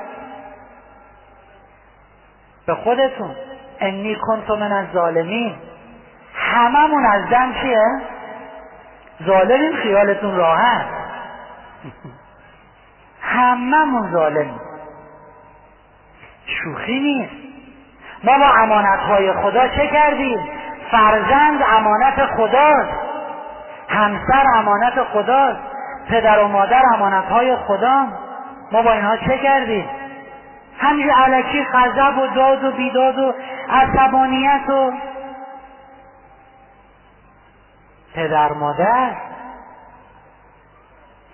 به 2.65 2.75
خودتون 2.75 3.35
انی 3.79 4.15
کنتو 4.15 4.55
من 4.55 4.71
از 4.71 4.85
ظالمین 4.93 5.55
هممون 6.35 7.05
از 7.05 7.29
دم 7.29 7.53
چیه؟ 7.53 8.01
ظالمین 9.23 9.75
خیالتون 9.75 10.35
راحت. 10.35 10.85
هممون 13.21 14.11
ظالمین 14.11 14.59
شوخی 16.45 16.99
نیست. 16.99 17.33
ما 18.23 18.37
با 18.37 18.53
امانت 18.53 18.99
های 18.99 19.33
خدا 19.33 19.67
چه 19.67 19.87
کردیم 19.87 20.49
فرزند 20.91 21.61
امانت 21.77 22.25
خداست. 22.25 23.10
همسر 23.91 24.45
امانت 24.55 25.03
خداست. 25.03 25.59
پدر 26.09 26.39
و 26.39 26.47
مادر 26.47 26.81
امانت 26.93 27.25
های 27.25 27.55
خدا 27.55 28.07
ما 28.71 28.81
با 28.81 28.93
اینها 28.93 29.17
چه 29.17 29.37
کردیم؟ 29.37 29.89
همینجور 30.79 31.13
علکی 31.13 31.63
غضب 31.63 32.17
و 32.17 32.27
داد 32.27 32.63
و 32.63 32.71
بیداد 32.71 33.19
و 33.19 33.33
عصبانیت 33.69 34.69
و 34.69 34.91
پدر 38.15 38.51
مادر. 38.51 39.11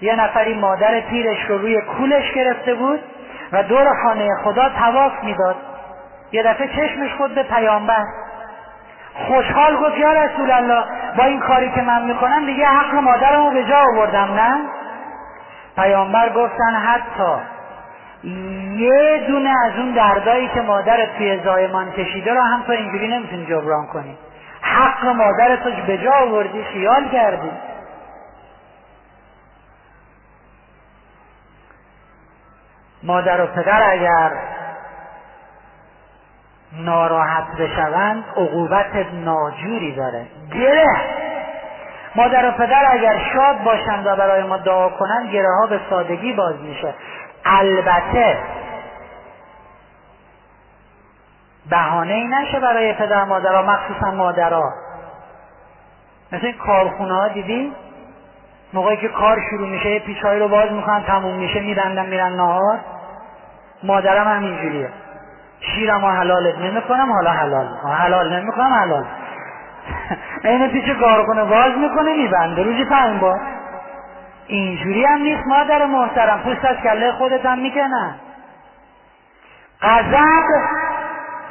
یه 0.02 0.16
نفری 0.16 0.60
مادر 0.60 1.00
پیرش 1.00 1.46
رو 1.50 1.58
روی 1.58 1.82
کولش 1.82 2.34
گرفته 2.34 2.74
بود 2.74 3.00
و 3.52 3.64
دور 3.64 3.88
خانه 4.04 4.30
خدا 4.44 4.70
تواف 4.70 5.24
می‌داد. 5.24 5.56
یه 6.32 6.44
دفعه 6.44 6.68
چشمش 6.68 7.14
خود 7.18 7.36
به 7.36 7.44
پیامبر. 7.44 8.04
خوشحال 9.26 9.76
گفت 9.76 9.98
یا 9.98 10.14
رسول 10.14 10.52
الله 10.52 10.84
با 11.18 11.24
این 11.24 11.40
کاری 11.40 11.72
که 11.72 11.82
من 11.82 12.04
می‌کنم 12.06 12.46
دیگه 12.46 12.66
حق 12.66 12.96
مادرمو 12.96 13.52
به 13.52 13.64
جا 13.64 13.78
آوردم 13.78 14.34
نه؟ 14.34 14.60
پیامبر 15.76 16.30
گفتن 16.30 16.74
حتی 16.76 17.34
یه 18.76 19.24
دونه 19.28 19.54
از 19.66 19.72
اون 19.78 19.92
دردایی 19.92 20.48
که 20.48 20.62
مادرت 20.62 21.18
توی 21.18 21.40
زایمان 21.44 21.92
کشیده 21.92 22.34
رو 22.34 22.42
هم 22.42 22.62
تو 22.62 22.72
اینجوری 22.72 23.08
نمی‌تونی 23.08 23.46
جبران 23.46 23.88
کنی. 23.88 24.18
حق 24.62 25.06
مادرت 25.06 25.66
رو 25.66 25.72
به 25.88 25.98
جا 25.98 26.12
آوردی 26.12 26.64
خیال 26.64 27.10
کردی. 27.10 27.52
مادر 33.04 33.42
و 33.42 33.48
پدر 33.48 33.92
اگر 33.92 34.32
ناراحت 36.74 37.56
بشوند 37.60 38.24
عقوبت 38.38 38.96
ناجوری 39.14 39.96
داره. 39.96 40.26
گره! 40.54 40.88
مادر 42.16 42.50
و 42.50 42.52
پدر 42.52 42.86
اگر 42.92 43.20
شاد 43.34 43.64
باشند 43.64 44.08
و 44.08 44.16
برای 44.16 44.44
ما 44.44 44.58
دعا 44.58 44.90
کنند 44.90 45.30
گره 45.30 45.50
ها 45.60 45.68
به 45.68 45.80
سادگی 45.90 46.34
باز 46.34 46.56
میشه. 46.62 46.94
البته 47.46 48.38
بهانه 51.70 52.14
ای 52.14 52.28
نشه 52.28 52.60
برای 52.60 52.94
پدر 52.94 53.24
مادرها 53.24 53.62
مخصوصا 53.62 54.12
مادرها. 54.12 54.74
مثل 56.32 56.52
کارخونه 56.52 57.14
ها 57.14 57.28
دیدی؟ 57.28 57.74
موقعی 58.74 58.98
که 58.98 59.08
کار 59.08 59.38
شروع 59.50 59.70
میشه 59.70 60.00
پیچهای 60.00 60.40
رو 60.40 60.48
باز 60.48 60.72
می‌کنن 60.72 61.04
تموم 61.04 61.36
میشه 61.36 61.60
میبندن 61.60 62.06
میرن 62.06 62.34
نهار. 62.34 62.80
مادرم 63.84 64.28
هم 64.28 64.44
اینجوریه. 64.44 64.90
شیرم 65.60 66.04
و 66.04 66.08
حلالت 66.08 66.58
نمی‌کنم 66.58 67.12
حالا 67.12 67.32
حلال. 67.32 67.68
حلال 67.98 68.40
نمی‌کنم 68.40 68.74
حلال. 68.74 69.06
این 70.44 70.68
پیچ 70.68 70.98
کارخونه 71.00 71.44
باز 71.44 71.78
می‌کنه 71.78 72.14
میبنده. 72.14 72.64
روزی 72.64 72.86
پنج 72.86 73.20
بار. 73.20 73.40
اینجوری 74.48 75.06
هم 75.06 75.22
نیست 75.22 75.48
مادر 75.48 75.86
محترم. 75.86 76.40
پوست 76.40 76.66
از 76.66 76.78
کله 76.84 77.12
خودت 77.12 77.46
هم 77.46 77.60
می‌کنن 77.60 78.16
غضب 79.82 80.44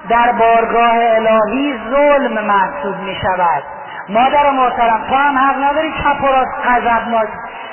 در 0.09 0.33
بارگاه 0.33 0.95
الهی 0.95 1.75
ظلم 1.91 2.45
محسوب 2.45 2.97
می 3.01 3.15
شود 3.15 3.63
مادر 4.09 4.51
محترم 4.51 5.05
تو 5.09 5.15
هم 5.15 5.39
حق 5.39 5.63
نداری 5.63 5.93
چپ 5.93 6.23
و 6.23 6.27
راست 6.27 6.67
غضب 6.67 7.09
ناز 7.09 7.29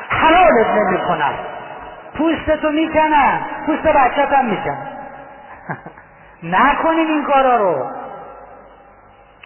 حلالت 0.10 0.67
نمی 0.67 0.98
کنم 0.98 1.34
پوستتو 2.17 2.72
می‌کنم 2.72 3.39
پوست 3.65 3.84
بچت 3.84 4.34
هم 4.34 4.46
می‌کنم 4.46 4.88
نکنین 6.43 7.08
این 7.08 7.23
کارا 7.23 7.58
رو. 7.58 7.86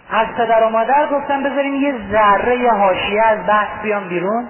از 0.09 0.27
پدر 0.37 0.63
و 0.63 0.69
مادر 0.69 1.07
گفتم 1.11 1.43
بذارین 1.43 1.73
یه 1.73 1.95
ذره 2.11 2.57
یه 2.57 2.71
حاشیه 2.71 3.23
از 3.23 3.45
بحث 3.47 3.81
بیام 3.83 4.07
بیرون. 4.07 4.47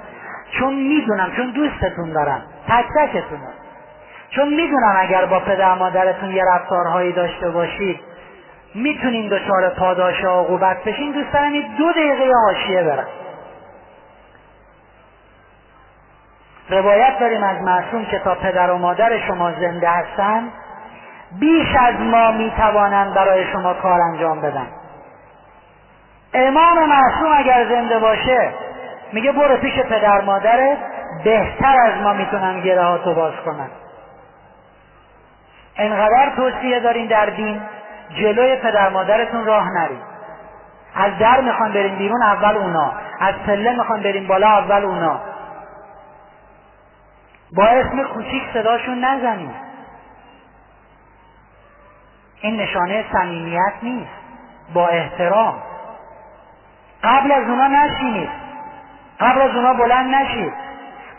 چون 0.51 0.73
می‌دونم 0.73 1.31
چون 1.35 1.51
دوستتون 1.51 2.13
دارم 2.13 2.41
تک 2.67 2.85
تکتون 2.95 3.39
چون 4.29 4.49
می‌دونم 4.49 4.95
اگر 4.99 5.25
با 5.25 5.39
پدر 5.39 5.73
مادرتون 5.73 6.29
یه 6.29 6.43
رفتارهایی 6.53 7.13
داشته 7.13 7.49
باشید 7.49 7.99
می‌تونین 8.75 9.27
دچار 9.27 9.69
پاداش 9.69 10.23
و 10.23 10.27
عقوبت 10.27 10.83
بشین 10.83 11.11
دوست 11.11 11.33
دارم 11.33 11.51
این 11.51 11.75
دو 11.77 11.91
دقیقه 11.91 12.31
حاشیه 12.45 12.83
برم. 12.83 13.07
روایت 16.69 17.19
داریم 17.19 17.43
از 17.43 17.61
معصوم 17.61 18.05
که 18.05 18.19
تا 18.19 18.35
پدر 18.35 18.71
و 18.71 18.77
مادر 18.77 19.19
شما 19.27 19.51
زنده 19.51 19.89
هستن 19.89 20.43
بیش 21.39 21.75
از 21.79 21.95
ما 21.99 22.31
می‌توانند 22.31 23.13
برای 23.13 23.51
شما 23.51 23.73
کار 23.73 24.01
انجام 24.01 24.41
بدن. 24.41 24.67
امام 26.33 26.89
معصوم 26.89 27.31
اگر 27.37 27.65
زنده 27.69 27.99
باشه 27.99 28.53
میگه 29.13 29.31
برو 29.31 29.57
پیش 29.57 29.79
پدر 29.79 30.21
مادرت 30.21 30.77
بهتر 31.23 31.75
از 31.79 32.01
ما 32.01 32.13
می‌تونن 32.13 32.59
گره 32.59 32.83
ها 32.83 32.97
تو 32.97 33.13
باز 33.13 33.33
کنن. 33.45 33.69
انقدر 35.77 36.35
توصیه 36.35 36.79
دارین 36.79 37.07
در 37.07 37.25
دین 37.25 37.61
جلوی 38.15 38.55
پدر 38.55 38.89
مادرتون 38.89 39.45
راه 39.45 39.69
نرید 39.73 40.01
از 40.95 41.17
در 41.19 41.41
می‌خوان 41.41 41.71
بریم 41.71 41.95
بیرون 41.95 42.23
اول 42.23 42.57
اونا. 42.57 42.91
از 43.19 43.33
پله 43.45 43.73
می‌خوان 43.73 44.01
بریم 44.01 44.27
بالا 44.27 44.47
اول 44.47 44.85
اونا. 44.85 45.19
با 47.55 47.63
اسم 47.63 48.03
کوچیک 48.03 48.43
صداشون 48.53 49.05
نزنید 49.05 49.66
این 52.41 52.55
نشانه 52.61 53.05
صمیمیت 53.11 53.73
نیست 53.83 54.11
با 54.73 54.87
احترام. 54.87 55.55
قبل 57.03 57.31
از 57.31 57.43
اونا 57.49 57.67
نشینید. 57.67 58.29
قبل 59.19 59.41
از 59.41 59.55
اونا 59.55 59.73
بلند 59.73 60.15
نشید. 60.15 60.53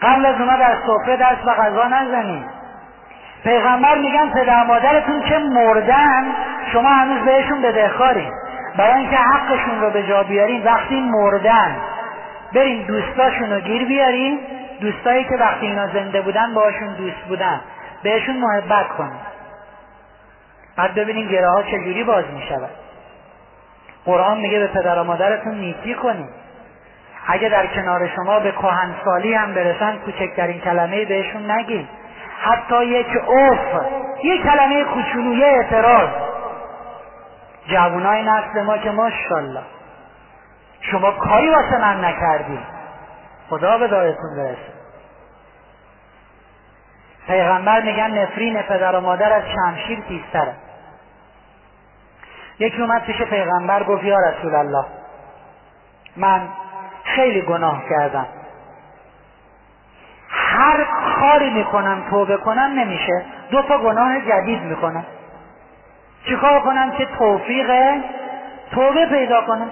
قبل 0.02 0.26
از 0.26 0.40
اونا 0.40 0.56
در 0.56 0.76
سفره 0.86 1.16
دست 1.16 1.46
و 1.46 1.50
غذا 1.50 1.84
نزنید. 1.84 2.58
پیغمبر 3.44 3.98
میگن 3.98 4.30
پدر 4.30 4.64
مادرتون 4.64 5.22
که 5.22 5.38
مردن 5.38 6.26
شما 6.72 6.88
هنوز 6.88 7.24
بهشون 7.24 7.62
بدهکارین 7.62 8.32
برای 8.76 9.00
اینکه 9.00 9.16
حقشون 9.16 9.80
رو 9.80 9.90
به 9.90 10.02
جا 10.02 10.22
بیارین 10.22 10.64
وقتی 10.64 11.00
مردن 11.00 11.76
بریم 12.54 12.86
دوستاشون 12.86 13.52
رو 13.52 13.60
گیر 13.60 13.84
بیاریم 13.84 14.38
دوستایی 14.80 15.24
که 15.24 15.36
وقتی 15.36 15.66
اینا 15.66 15.86
زنده 15.86 16.20
بودن 16.20 16.54
باشون 16.54 16.94
دوست 16.94 17.20
بودن. 17.28 17.60
بهشون 18.02 18.36
محبت 18.36 18.88
کنیم 18.88 19.20
بعد 20.78 20.94
ببینیم 20.94 21.28
گره 21.28 21.50
ها 21.50 21.62
چجوری 21.62 22.04
باز 22.04 22.24
می 22.24 22.42
شود 22.48 22.70
قرآن 24.04 24.38
میگه 24.38 24.58
به 24.58 24.66
پدر 24.66 24.98
و 24.98 25.04
مادرتون 25.04 25.54
نیکی 25.54 25.94
کنید. 25.94 26.30
اگه 27.26 27.48
در 27.48 27.66
کنار 27.66 28.08
شما 28.08 28.40
به 28.40 28.52
کهنسالی 28.52 29.34
هم 29.34 29.54
برسن 29.54 29.96
کوچکترین 29.96 30.60
کلمه 30.60 31.04
بهشون 31.04 31.50
نگید 31.50 31.88
حتی 32.40 32.84
یک 32.84 33.06
اوف 33.26 33.58
یک 34.24 34.42
کلمه 34.42 34.84
کوچولو 34.84 35.34
یه 35.34 35.46
اعتراض. 35.46 36.08
جوانای 37.68 38.22
نسل 38.22 38.62
ما 38.62 38.78
که 38.78 38.90
ماشاءالله 38.90 39.62
شما 40.80 41.10
کاری 41.10 41.50
واسه 41.50 41.78
من 41.80 42.04
نکردی 42.04 42.58
خدا 43.50 43.78
به 43.78 43.88
دایتون 43.88 44.36
برسه. 44.36 44.78
پیغمبر 47.26 47.82
میگن 47.82 48.10
نفرین 48.10 48.62
پدر 48.62 48.96
و 48.96 49.00
مادر 49.00 49.32
از 49.32 49.42
شمشیر 49.54 50.00
تیزتره 50.08 50.54
یکی 52.58 52.82
اومد 52.82 53.02
پیش 53.02 53.22
پیغمبر 53.22 53.82
گفت 53.82 54.04
یا 54.04 54.16
رسول 54.28 54.54
الله 54.54 54.84
من 56.16 56.48
خیلی 57.04 57.42
گناه 57.42 57.82
کردم. 57.90 58.26
هر 60.28 60.86
کاری 61.20 61.50
می‌کنم 61.50 62.04
توبه 62.10 62.36
کنم 62.36 62.72
نمیشه. 62.74 63.24
دو 63.50 63.62
تا 63.62 63.78
گناه 63.78 64.20
جدید 64.20 64.62
می‌کنم. 64.62 65.04
چیکار 66.24 66.60
کنم 66.60 66.90
که 66.90 67.06
توفیق 67.18 67.70
توبه 68.74 69.06
پیدا 69.06 69.40
کنم؟ 69.40 69.70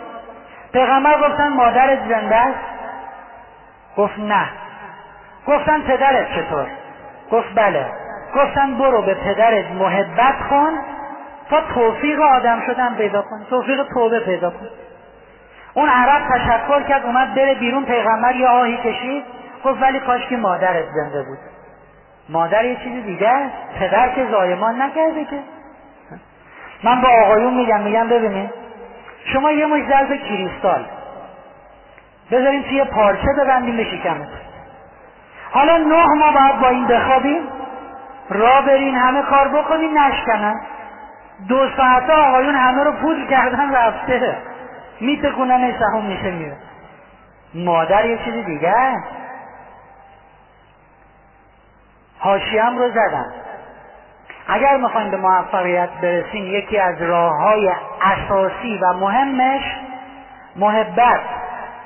پیغمبر 0.72 1.28
گفتن 1.28 1.48
مادرت 1.48 2.08
زنده 2.08 2.36
است. 2.36 2.58
گفت 3.96 4.18
نه. 4.18 4.48
گفتن 5.46 5.80
پدرت 5.82 6.32
چطور؟ 6.34 6.66
گفت 7.30 7.54
بله. 7.54 7.86
گفتن 8.34 8.78
برو 8.78 9.02
به 9.02 9.14
پدرت 9.14 9.70
محبت 9.70 10.48
کن. 10.50 10.72
تا 11.50 11.60
توفیق 11.74 12.20
آدم 12.20 12.62
شدن 12.66 12.94
پیدا 12.94 13.22
کن 13.22 13.46
توفیق 13.50 13.86
توبه 13.94 14.20
پیدا 14.20 14.50
کن 14.50 14.66
اون 15.74 15.88
عرب 15.88 16.22
تشکر 16.28 16.82
کرد 16.82 17.04
اومد 17.04 17.34
بره 17.34 17.54
بیرون 17.54 17.84
پیغمبر 17.84 18.36
یه 18.36 18.48
آهی 18.48 18.76
کشید 18.76 19.24
گفت 19.64 19.82
ولی 19.82 20.00
کاش 20.00 20.26
که 20.28 20.36
مادرت 20.36 20.84
زنده 20.94 21.22
بود. 21.22 21.38
مادر 22.28 22.64
یه 22.64 22.76
چیزی 22.76 23.02
دیگه 23.02 23.50
پدر 23.78 24.08
که 24.08 24.26
زایمان 24.30 24.82
نکرده 24.82 25.24
که. 25.24 25.38
من 26.84 27.00
با 27.00 27.08
آقایون 27.08 27.54
میگم 27.54 27.80
میگم 27.80 28.08
ببینید 28.08 28.50
شما 29.32 29.50
یه 29.50 29.66
مش 29.66 29.82
ظرف 29.88 30.08
کریستال. 30.08 30.84
بذاریم 32.30 32.62
توی 32.62 32.84
پارچه 32.84 33.32
ببندیم 33.38 33.76
به 33.76 33.84
شکمت 33.84 34.28
حالا 35.50 35.76
نه 35.76 36.06
ما 36.06 36.32
باید 36.32 36.60
با 36.60 36.68
این 36.68 36.86
بخوابیم 36.86 37.48
را 38.30 38.60
برین 38.60 38.94
همه 38.94 39.22
کار 39.22 39.48
بکنیم 39.48 39.98
نشکنن. 39.98 40.60
دو 41.48 41.68
ساعته 41.76 42.12
آقایون 42.12 42.54
همه 42.54 42.84
رو 42.84 42.92
پول 42.92 43.26
کردن 43.28 43.74
رفته. 43.74 44.36
میتکونن 45.00 45.78
سهون 45.78 46.06
میشه 46.06 46.30
میره. 46.30 46.56
مادر 47.54 48.04
یه 48.04 48.18
چیزی 48.24 48.42
دیگه. 48.42 48.74
حاشیم 52.18 52.78
رو 52.78 52.90
زدن 52.90 53.32
اگر 54.48 54.76
می‌خوایم 54.76 55.10
به 55.10 55.16
موفقیت 55.16 55.88
برسیم 56.02 56.44
یکی 56.46 56.78
از 56.78 57.02
راه 57.02 57.32
های 57.42 57.72
اساسی 58.02 58.78
و 58.82 58.92
مهمش 58.92 59.62
محبت 60.56 61.20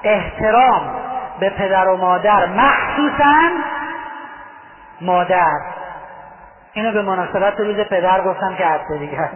احترام 0.03 0.94
به 1.40 1.51
پدر 1.51 1.88
و 1.88 1.96
مادر 1.96 2.46
مخصوصا 2.46 3.51
مادر. 5.01 5.61
اینو 6.72 6.92
به 6.92 7.02
مناسبت 7.02 7.60
روز 7.60 7.76
پدر 7.76 8.20
گفتم 8.20 8.54
که 8.54 8.66
هفته 8.66 8.98
دیگه 8.98 9.28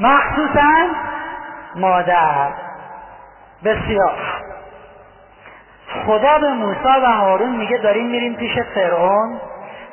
مخصوصا 0.00 0.72
مادر. 1.76 2.48
بسیار. 3.64 4.18
خدا 6.06 6.38
به 6.38 6.52
موسی 6.52 7.00
و 7.02 7.06
هارون 7.06 7.56
میگه 7.56 7.76
داریم 7.76 8.06
میریم 8.06 8.34
پیش 8.34 8.58
فرعون. 8.74 9.40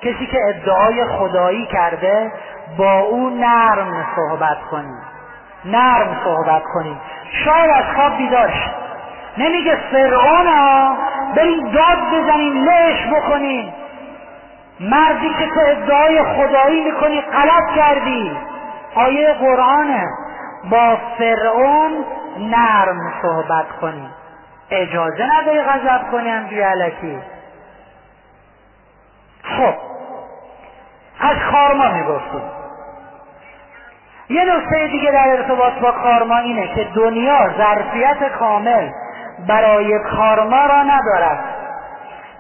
کسی 0.02 0.28
که 0.28 0.38
ادعای 0.50 1.06
خدایی 1.06 1.66
کرده 1.66 2.32
با 2.78 3.00
او 3.00 3.30
نرم 3.30 4.06
صحبت 4.16 4.58
کنیم. 4.72 5.02
نرم 5.66 6.18
صحبت 6.24 6.64
کنیم. 6.74 7.02
شاید 7.46 7.72
از 7.72 7.96
خواب 7.96 8.18
بیدار 8.18 8.54
نمیگه 9.38 9.78
فرعون 9.92 10.48
ها 10.48 10.98
بریم 11.36 11.72
داد 11.72 11.98
بزنیم 12.14 12.64
لش 12.64 13.08
بکنیم. 13.08 13.74
مردی 14.80 15.30
که 15.40 15.46
تو 15.54 15.60
ادعای 15.60 16.24
خدایی 16.24 16.84
می‌کنی 16.84 17.22
غلط 17.22 17.76
کردی. 17.76 18.38
آیه 18.96 19.34
قرآنه 19.34 20.08
با 20.70 20.98
فرعون 21.18 22.06
نرم 22.40 23.14
صحبت 23.22 23.66
کنی. 23.82 24.10
اجازه 24.72 25.24
نداری 25.38 25.62
غضب 25.62 26.12
کنی 26.12 26.30
همجوری 26.30 26.62
علکی 26.62 27.20
خب 29.44 29.74
از 31.20 31.38
کارما 31.52 31.88
می‌گفتیم 31.88 32.42
یه 34.30 34.46
نکته 34.46 34.88
دیگه 34.88 35.12
در 35.12 35.28
ارتباط 35.28 35.74
با 35.74 35.92
کارما 35.92 36.38
اینه 36.38 36.68
که 36.76 36.88
دنیا 36.96 37.50
ظرفیت 37.58 38.32
کامل 38.40 38.90
برای 39.48 40.00
کارما 40.00 40.66
را 40.66 40.84
ندارد. 40.84 41.55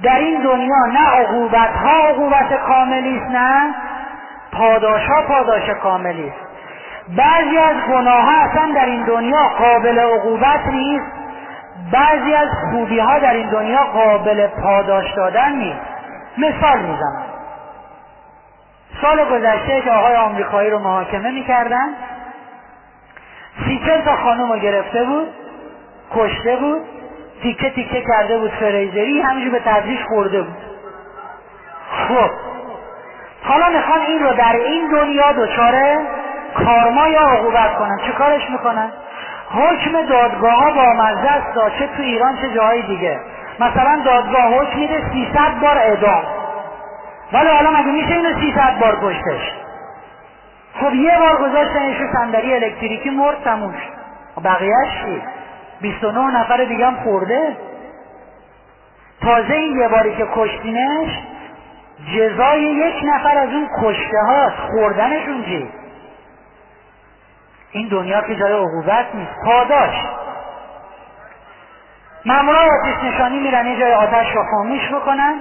در 0.03 0.19
این 0.19 0.41
دنیا 0.41 0.85
نه 0.85 1.07
عقوبت 1.07 1.75
ها 1.75 2.07
عقوبت 2.07 2.53
کاملی 2.67 3.17
است 3.17 3.31
نه 3.31 3.75
پاداش 4.51 5.07
ها 5.07 5.21
پاداش 5.21 5.69
کاملی 5.69 6.29
است. 6.29 6.45
بعضی 7.17 7.57
از 7.57 7.75
گناه 7.89 8.23
ها 8.23 8.41
اصلا 8.41 8.71
در 8.75 8.85
این 8.85 9.03
دنیا 9.03 9.49
قابل 9.59 9.99
عقوبت 9.99 10.67
نیست. 10.67 11.11
بعضی 11.91 12.33
از 12.33 12.49
خوبی 12.71 12.99
ها 12.99 13.19
در 13.19 13.33
این 13.33 13.49
دنیا 13.49 13.83
قابل 13.83 14.47
پاداش 14.47 15.13
دادن 15.13 15.51
نیست. 15.51 15.79
مثال 16.37 16.79
می‌زنم. 16.79 17.23
سال 19.01 19.25
گذشته 19.25 19.81
که 19.81 19.91
آقای 19.91 20.15
آمریکایی 20.15 20.69
رو 20.69 20.79
محاکمه 20.79 21.31
می‌کردن 21.31 21.87
سی 23.65 23.81
تا 24.05 24.15
خانم 24.15 24.51
رو 24.51 24.59
گرفته 24.59 25.03
بود 25.03 25.27
کشته 26.15 26.55
بود. 26.55 26.81
تیکه 27.41 27.69
تیکه 27.69 28.01
کرده 28.01 28.37
بود 28.37 28.51
فریزری 28.51 29.21
همینجور 29.21 29.51
به 29.51 29.59
تدریج 29.59 29.99
خورده 30.09 30.41
بود. 30.41 30.57
خب. 32.07 32.29
حالا 33.43 33.69
می‌خوان 33.69 34.01
این 34.01 34.23
رو 34.23 34.33
در 34.33 34.55
این 34.55 34.91
دنیا 34.91 35.31
دچار 35.31 35.73
کارما 36.55 37.07
یا 37.07 37.21
عقوبت 37.21 37.75
کنن. 37.75 37.97
چه 38.05 38.11
کارش 38.11 38.49
می‌کنن؟ 38.49 38.91
حکم 39.51 40.05
دادگاه 40.05 40.53
ها 40.53 40.71
با 40.71 40.93
مزه 40.93 41.31
است. 41.31 41.77
چه 41.79 41.87
تو 41.97 42.03
ایران 42.03 42.37
چه 42.41 42.49
جاهای 42.49 42.81
دیگه. 42.81 43.19
مثلا 43.59 44.01
دادگاه 44.05 44.43
حکم 44.43 44.79
میده 44.79 45.03
300 45.13 45.59
بار 45.61 45.77
اعدام. 45.77 46.23
ولی 47.33 47.49
حالا 47.49 47.71
مگه 47.71 47.91
میشه 47.91 48.13
اینو 48.13 48.39
300 48.39 48.79
بار 48.79 48.97
کشتش؟ 49.03 49.51
خب 50.81 50.93
یه 50.93 51.19
بار 51.19 51.37
گذاشتنش 51.37 51.97
رو 52.01 52.07
صندلی 52.13 52.53
الکتریکی 52.53 53.09
مرد 53.09 53.43
تموش 53.43 53.75
بقیهش 54.43 54.89
چی؟ 55.05 55.21
29 55.81 56.39
نفر 56.39 56.63
دیگه 56.63 56.85
هم 56.85 56.95
خورده. 56.95 57.57
تازه 59.21 59.53
این 59.53 59.79
یه 59.79 59.87
باری 59.87 60.15
که 60.15 60.27
کشتینش 60.35 61.09
جزای 62.15 62.61
یک 62.61 62.95
نفر 63.03 63.37
از 63.37 63.49
اون 63.49 63.67
کشته 63.81 64.17
هاست 64.27 64.55
خوردنشون 64.55 65.43
چی؟ 65.45 65.69
این 67.71 67.87
دنیا 67.87 68.21
که 68.21 68.35
جای 68.35 68.53
عقوبت 68.53 69.05
نیست 69.15 69.31
پاداش 69.45 69.95
مامورا 72.25 72.59
آتیش 72.59 73.03
نشانی 73.03 73.39
میرن 73.39 73.67
یه 73.67 73.79
جای 73.79 73.93
آتش 73.93 74.35
رو 74.35 74.43
خاموش 74.51 74.89
بکنن 74.89 75.33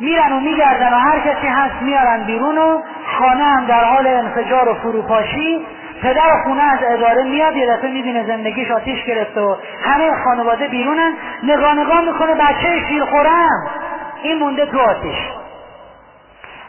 میرن 0.00 0.32
و 0.32 0.40
میگردن 0.40 0.92
و 0.92 0.96
هر 0.96 1.20
کسی 1.20 1.46
هست 1.46 1.82
میارن 1.82 2.24
بیرون 2.24 2.58
و 2.58 2.82
خانه 3.18 3.44
هم 3.44 3.66
در 3.66 3.84
حال 3.84 4.06
انفجار 4.06 4.68
و 4.68 4.74
فروپاشی 4.74 5.66
پدر 6.02 6.42
خونه 6.44 6.62
از 6.62 6.78
اداره 6.82 7.22
میاد 7.22 7.56
یه 7.56 7.76
دفعه 7.76 7.90
می‌بینه 7.90 8.26
زندگیش 8.26 8.70
آتیش 8.70 9.04
گرفته 9.04 9.40
و 9.40 9.56
همه 9.84 10.24
خانواده 10.24 10.68
بیرونن. 10.68 11.14
نگاه 11.42 11.74
نگاه 11.74 12.00
می‌کنه 12.00 12.34
بچه 12.34 12.86
شیر 12.88 13.04
خورم 13.04 13.70
این 14.22 14.38
مونده 14.38 14.66
تو 14.66 14.80
آتیش. 14.80 15.16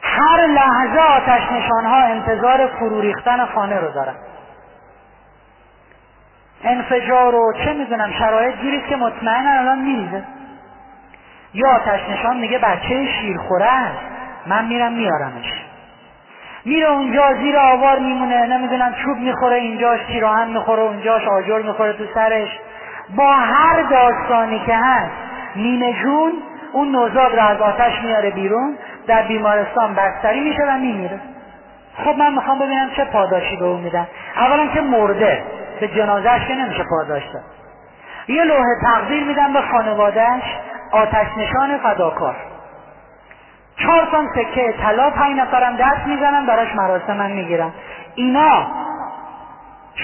هر 0.03 0.47
لحظه 0.47 0.99
آتش 0.99 1.51
نشانها 1.51 1.97
انتظار 1.97 2.67
فرو 2.67 3.01
ریختن 3.01 3.45
خانه 3.45 3.79
رو 3.79 3.91
دارن. 3.91 4.15
انفجار 6.63 7.35
و 7.35 7.53
چه 7.65 7.73
می‌دونم 7.73 8.11
شرایط 8.19 8.55
گیریست 8.55 8.87
که 8.87 8.95
مطمئن 8.95 9.47
الان 9.47 9.79
میریزه. 9.79 10.23
یا 11.53 11.69
آتش 11.69 12.09
نشان 12.09 12.37
میگه 12.37 12.57
بچه 12.57 13.05
شیرخوره 13.05 13.65
است 13.65 13.99
من 14.45 14.65
میرم 14.65 14.93
میارمش 14.93 15.65
میره 16.65 16.89
اونجا 16.89 17.33
زیر 17.33 17.57
آوار 17.57 17.99
میمونه 17.99 18.45
نمی‌دونم 18.45 18.93
چوب 19.03 19.17
می‌خوره 19.17 19.55
اینجاش 19.55 20.05
پیراهن 20.05 20.47
می‌خوره 20.47 20.81
اونجاش 20.81 21.27
آجر 21.27 21.61
می‌خوره 21.61 21.93
تو 21.93 22.03
سرش. 22.13 22.59
با 23.15 23.33
هر 23.33 23.81
داستانی 23.81 24.59
که 24.59 24.75
هست 24.75 25.11
نیمه 25.55 25.93
جون 25.93 26.31
اون 26.73 26.91
نوزاد 26.91 27.35
رو 27.35 27.45
از 27.45 27.61
آتش 27.61 28.01
میاره 28.03 28.29
بیرون 28.29 28.77
در 29.07 29.21
بیمارستان 29.21 29.95
بستری 29.95 30.39
میشه 30.39 30.63
و 30.63 30.77
میمیره. 30.77 31.19
خب 31.97 32.15
من 32.17 32.33
می‌خوام 32.33 32.59
ببینم 32.59 32.89
چه 32.95 33.05
پاداشی 33.05 33.55
به 33.55 33.65
اون 33.65 33.81
میدن. 33.81 34.07
اولا 34.37 34.67
که 34.67 34.81
مرده 34.81 35.43
به 35.79 35.87
جنازهش 35.87 36.47
که 36.47 36.55
نمیشه 36.55 36.83
پاداش 36.89 37.23
داد. 37.33 37.43
یه 38.27 38.43
لوح 38.43 38.65
تقدیر 38.81 39.23
میدن 39.23 39.53
به 39.53 39.61
خانوادهش 39.61 40.43
آتش 40.91 41.27
نشان 41.37 41.77
فداکار. 41.77 42.35
چهار 43.83 44.07
تن 44.11 44.27
سکه 44.35 44.73
طلا 44.83 45.09
پنج 45.09 45.39
نفرم 45.39 45.75
دست 45.75 46.07
می‌زنن 46.07 46.45
براش 46.45 46.75
مراسم 46.75 47.17
من 47.17 47.31
می‌گیرن. 47.31 47.71
اینا 48.15 48.67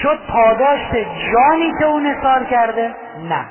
شد 0.02 0.18
پاداش 0.28 0.80
جانی 1.32 1.72
که 1.78 1.84
اون 1.84 2.06
اصار 2.06 2.44
کرده؟ 2.44 2.94
نه. 3.28 3.44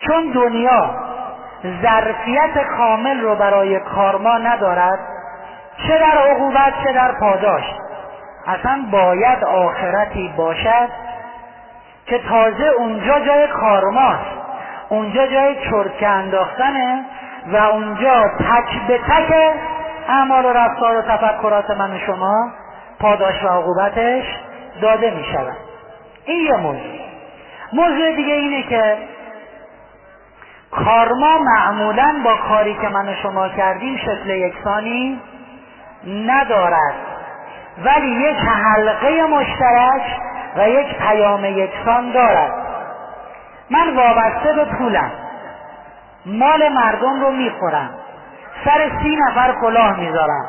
چون 0.00 0.32
دنیا 0.32 0.90
ظرفیت 1.82 2.64
کامل 2.76 3.20
رو 3.20 3.34
برای 3.34 3.80
کارما 3.80 4.38
ندارد 4.38 4.98
چه 5.86 5.98
در 5.98 6.18
عقوبت 6.30 6.72
چه 6.84 6.92
در 6.92 7.12
پاداش 7.12 7.64
اصلا 8.46 8.82
باید 8.90 9.44
آخرتی 9.44 10.34
باشد 10.36 10.88
که 12.06 12.18
تازه 12.18 12.64
اونجا 12.78 13.20
جای 13.20 13.48
کارماست 13.48 14.30
اونجا 14.88 15.26
جای 15.26 15.56
چرتکه 15.70 16.08
انداختنه 16.08 17.04
و 17.46 17.56
اونجا 17.56 18.24
تک 18.38 18.86
به 18.88 18.98
تک 18.98 19.34
اعمال 20.08 20.44
و 20.44 20.52
رفتار 20.52 20.96
و 20.96 21.02
تفکرات 21.02 21.70
من 21.70 21.98
شما 21.98 22.50
پاداش 23.00 23.44
و 23.44 23.48
عقوبتش 23.48 24.24
داده 24.82 25.10
می 25.10 25.24
شود 25.24 25.56
این 26.24 26.44
یه 26.44 26.56
موضوع. 26.56 27.00
موضوع 27.72 28.16
دیگه 28.16 28.34
اینه 28.34 28.62
که 28.62 28.96
کارما 30.70 31.38
معمولا 31.38 32.14
با 32.24 32.36
کاری 32.48 32.74
که 32.74 32.88
من 32.88 33.08
و 33.08 33.14
شما 33.14 33.48
کردیم 33.48 33.96
شکل 33.96 34.30
یکسانی 34.30 35.20
ندارد. 36.06 36.94
ولی 37.84 38.08
یک 38.08 38.36
حلقه 38.36 39.26
مشترک 39.26 40.02
و 40.56 40.68
یک 40.68 40.98
پیام 40.98 41.44
یکسان 41.44 42.12
دارد. 42.12 42.52
من 43.70 43.96
وابسته 43.96 44.52
به 44.52 44.64
پولم. 44.64 45.10
مال 46.26 46.68
مردم 46.68 47.20
رو 47.20 47.30
می‌خورم. 47.30 47.90
سر 48.64 48.90
سی 49.02 49.16
نفر 49.16 49.54
کلاه 49.60 50.00
می‌ذارم. 50.00 50.44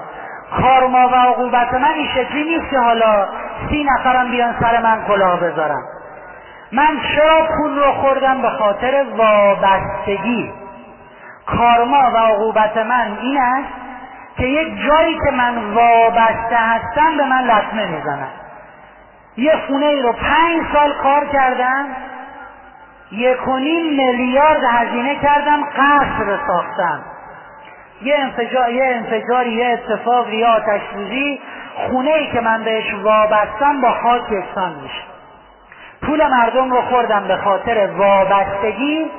کارما 0.62 1.08
و 1.08 1.16
عقوبت 1.16 1.74
من 1.74 1.94
این 1.94 2.08
شکلی 2.08 2.44
نیست 2.44 2.70
که 2.70 2.80
حالا 2.80 3.28
سی 3.70 3.84
نفرم 3.84 4.32
بیان 4.32 4.56
سر 4.60 4.82
من 4.82 5.04
کلاه 5.08 5.40
بذارم. 5.40 5.84
من 6.72 7.00
چرا 7.16 7.48
پول 7.58 7.80
رو 7.80 7.92
خوردم 7.92 8.42
به 8.42 8.50
خاطر 8.50 9.06
وابستگی؟ 9.18 10.54
کارما 11.46 12.12
و 12.14 12.18
عقوبت 12.18 12.78
من 12.78 13.18
این 13.22 13.38
است 13.42 13.74
که 14.38 14.44
یک 14.44 14.68
جایی 14.88 15.20
که 15.26 15.32
من 15.32 15.74
وابسته 15.74 16.56
هستم 16.56 17.18
به 17.18 17.26
من 17.26 17.44
لطمه 17.44 17.86
می‌زنم 17.86 18.30
یه 19.38 19.54
خونه 19.68 19.86
ای 19.86 20.02
رو 20.02 20.14
پنج 20.14 20.62
سال 20.74 20.94
کار 21.04 21.26
کردم 21.26 21.86
یک 23.12 23.48
و 23.48 23.58
نیم 23.58 23.86
میلیارد 23.86 24.64
هزینه 24.64 25.16
کردم 25.16 25.64
قصر 25.64 26.40
ساختم. 26.48 27.00
یه 28.02 28.16
انفجار 28.18 28.70
یه 28.70 28.86
انفجاری 28.86 29.52
یه 29.52 29.68
اتفاق 29.68 30.34
یه 30.34 30.48
آتش 30.48 30.82
خونه 31.76 32.12
ای 32.12 32.32
که 32.32 32.42
من 32.42 32.64
بهش 32.64 32.94
وابستم 32.94 33.82
با 33.82 33.92
خاک 34.04 34.22
یکسان 34.32 34.76
میشه. 34.84 35.04
پول 36.02 36.28
مردم 36.28 36.72
رو 36.72 36.82
خوردم 36.82 37.28
به 37.28 37.38
خاطر 37.38 37.90
وابستگی. 37.98 39.12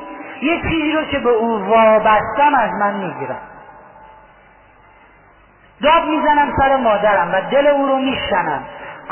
یه 0.42 0.62
چیزی 0.62 0.92
رو 0.92 1.04
که 1.04 1.18
به 1.18 1.30
او 1.30 1.66
وابستم 1.66 2.54
از 2.54 2.70
من 2.80 2.94
می‌گیرم 2.94 3.40
داد 5.82 6.04
می‌زنم 6.04 6.52
سر 6.58 6.76
مادرم 6.76 7.30
و 7.32 7.40
دل 7.50 7.66
او 7.66 7.86
رو 7.86 7.96
میشنم 7.96 8.62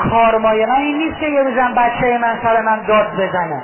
کارمای 0.09 0.65
من 0.65 0.75
این 0.75 0.97
نیست 0.97 1.19
که 1.19 1.25
یه 1.25 1.43
روزم 1.43 1.73
بچه 1.73 2.17
من 2.17 2.39
سر 2.43 2.61
من 2.61 2.79
داد 2.87 3.13
بزنه. 3.13 3.63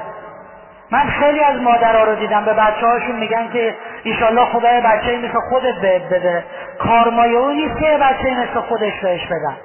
من 0.91 1.03
خیلی 1.03 1.39
از 1.39 1.61
مادرها 1.61 2.03
رو 2.03 2.15
دیدم. 2.15 2.45
به 2.45 2.53
بچه 2.53 2.87
هاشون 2.87 3.15
میگن 3.15 3.49
که 3.53 3.75
ایشالله 4.03 4.45
خدای 4.45 4.81
بچه 4.81 5.17
مثل 5.17 5.39
خودت 5.49 5.75
بهت 5.81 6.09
بده. 6.09 6.43
کارمای 6.79 7.35
او 7.35 7.51
نیست 7.51 7.79
که 7.79 7.97
بچه 7.97 8.31
مثل 8.31 8.59
خودش 8.59 8.99
بهش 8.99 9.25
بدن. 9.25 9.57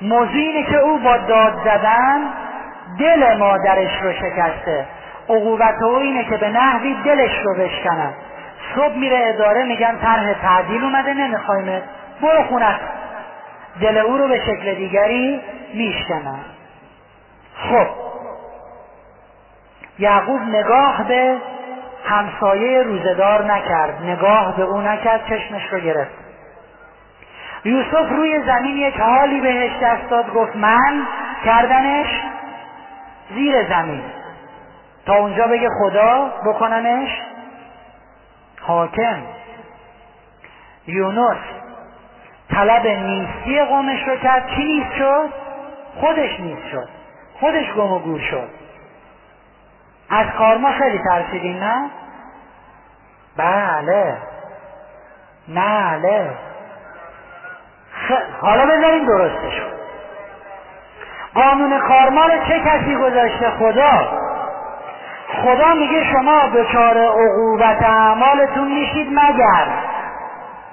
موضوع 0.00 0.40
اینه 0.40 0.62
که 0.62 0.76
او 0.76 0.98
با 0.98 1.16
داد 1.16 1.54
زدن 1.64 2.20
دل 2.98 3.36
مادرش 3.36 4.02
رو 4.02 4.12
شکسته. 4.12 4.86
عقوبت 5.28 5.82
او 5.82 5.96
اینه 5.96 6.24
که 6.24 6.36
به 6.36 6.48
نحوی 6.48 6.96
دلش 7.04 7.38
رو 7.44 7.54
بشکنن. 7.54 8.12
صبح 8.74 8.96
میره 8.96 9.18
اداره 9.34 9.64
میگن 9.64 9.98
طرح 10.02 10.32
تعدیل 10.32 10.84
اومده 10.84 11.14
نمیخوایمت 11.14 11.82
برو 12.22 12.42
خونت 12.42 12.80
دل 13.80 13.98
او 13.98 14.18
رو 14.18 14.28
به 14.28 14.40
شکل 14.40 14.74
دیگری 14.74 15.40
میشکنن. 15.74 16.40
خب 17.56 17.86
یعقوب 19.98 20.40
نگاه 20.40 21.04
به 21.08 21.36
همسایه 22.04 22.82
روزدار 22.82 23.44
نکرد. 23.44 24.02
نگاه 24.02 24.56
به 24.56 24.62
او 24.62 24.80
نکرد 24.80 25.26
چشمش 25.28 25.72
رو 25.72 25.78
گرفت. 25.78 26.26
یوسف 27.64 28.10
روی 28.10 28.42
زمین 28.42 28.76
یک 28.76 29.00
حالی 29.00 29.40
بهش 29.40 29.72
دست 29.82 30.10
داد 30.10 30.32
گفت 30.32 30.56
من 30.56 31.06
کردنش 31.44 32.22
زیر 33.34 33.68
زمین. 33.68 34.02
تا 35.06 35.14
اونجا 35.14 35.46
بگه 35.46 35.68
خدا 35.80 36.32
بکننش 36.44 37.08
حاکم. 38.60 39.22
یونس 40.86 41.38
طلب 42.50 42.86
نیستی 42.86 43.64
قومش 43.64 44.08
رو 44.08 44.16
کرد. 44.16 44.46
کی 44.46 44.64
نیست 44.64 44.92
شد؟ 44.98 45.28
خودش 46.00 46.40
نیست 46.40 46.68
شد. 46.70 46.88
خودش 47.40 47.72
گم 47.72 47.92
و 47.92 47.98
گور 47.98 48.20
شد. 48.20 48.48
از 50.10 50.26
کارما 50.38 50.72
خیلی 50.72 50.98
ترسیدین 50.98 51.58
نه؟ 51.58 51.90
بله. 53.36 54.16
بله. 55.48 56.30
حالا 58.40 58.66
بذاریم 58.66 59.06
درستش. 59.06 59.62
قانون 61.34 61.78
کارما 61.78 62.26
رو 62.26 62.44
چه 62.48 62.60
کسی 62.60 62.96
گذاشته؟ 62.96 63.50
خدا. 63.50 64.08
خدا 65.42 65.74
میگه 65.74 66.12
شما 66.12 66.42
دچار 66.54 66.98
عقوبت 66.98 67.82
اعمالتون 67.82 68.72
میشید 68.72 69.08
مگر. 69.12 69.66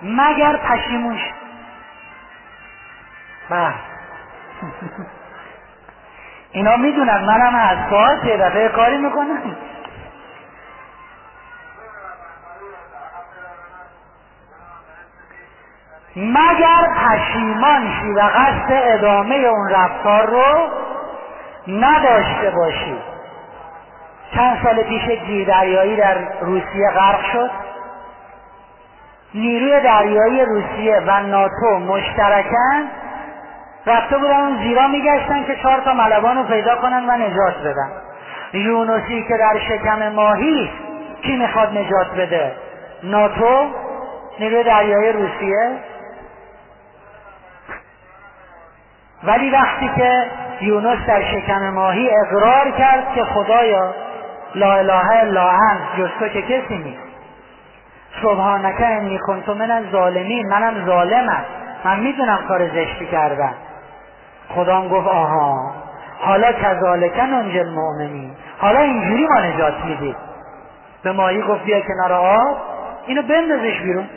مگر 0.01 0.57
پشیمون 0.57 1.17
بله. 3.49 3.73
اینا 6.53 6.75
می‌دونن 6.75 7.25
منم 7.25 7.55
از 7.55 7.89
کار 7.89 8.15
دفعه 8.37 8.69
کاری 8.69 8.97
می‌کنم. 8.97 9.55
مگر 16.15 16.89
پشیمان 16.95 17.91
شی 18.01 18.11
و 18.11 18.19
قصد 18.19 18.69
ادامه 18.69 19.35
اون 19.35 19.69
رفتار 19.69 20.25
رو 20.25 20.69
نداشته 21.67 22.49
باشی؟ 22.49 22.97
چند 24.35 24.63
سال 24.63 24.83
پیش 24.83 25.03
دریایی 25.47 25.95
در 25.95 26.17
روسیه 26.41 26.89
غرق 26.95 27.23
شد. 27.33 27.51
نیروی 29.33 29.81
دریایی 29.81 30.45
روسیه 30.45 31.01
و 31.07 31.19
ناتو 31.19 31.79
مشترکن. 31.79 32.89
رفته 33.85 34.17
بودن 34.17 34.39
اون 34.39 34.57
زیرا 34.57 34.87
میگشتن 34.87 35.43
که 35.43 35.55
چهار 35.55 35.81
تا 35.81 35.93
ملبان 35.93 36.37
رو 36.37 36.43
پیدا 36.43 36.75
کنن 36.75 37.09
و 37.09 37.11
نجات 37.11 37.57
بدن. 37.65 37.91
یونوسی 38.53 39.25
که 39.27 39.37
در 39.37 39.59
شکم 39.59 40.09
ماهی 40.09 40.71
کی 41.21 41.37
می‌خواد 41.37 41.77
نجات 41.77 42.11
بده؟ 42.17 42.51
ناتو 43.03 43.65
نیروی 44.39 44.63
دریایی 44.63 45.11
روسیه. 45.11 45.71
ولی 49.23 49.49
وقتی 49.49 49.91
که 49.95 50.25
یونس 50.61 51.05
در 51.07 51.21
شکم 51.21 51.69
ماهی 51.69 52.09
اقرار 52.09 52.71
کرد 52.71 53.13
که 53.15 53.23
خدایا 53.23 53.93
لا 54.55 54.73
اله 54.73 55.21
الا 55.21 55.49
انت 55.49 55.81
جز 55.97 56.09
تو 56.19 56.27
که 56.27 56.41
کسی 56.41 56.77
نیست. 56.77 57.03
سبحانک 58.21 58.81
انی 58.81 59.17
کنت 59.17 59.49
من 59.49 59.89
ظالمین 59.91 60.47
منم 60.47 60.85
ظالمم. 60.85 61.45
من 61.85 61.99
می‌دونم 61.99 62.39
کار 62.47 62.67
زشتی 62.67 63.05
کردم. 63.05 63.53
خدا 64.55 64.89
گفت 64.89 65.07
آها 65.07 65.71
حالا 66.19 66.51
کذالک 66.51 67.19
ننجل 67.19 67.59
المؤمنین. 67.59 68.31
حالا 68.59 68.79
اینجوری 68.79 69.27
ما 69.27 69.39
نجات 69.39 69.85
می‌دید 69.85 70.15
به 71.03 71.11
ماهی 71.11 71.41
گفت 71.41 71.63
بیا 71.63 71.81
کنار 71.81 72.13
آب 72.13 72.57
اینو 73.07 73.21
بندازش 73.21 73.79
بیرون. 73.81 74.09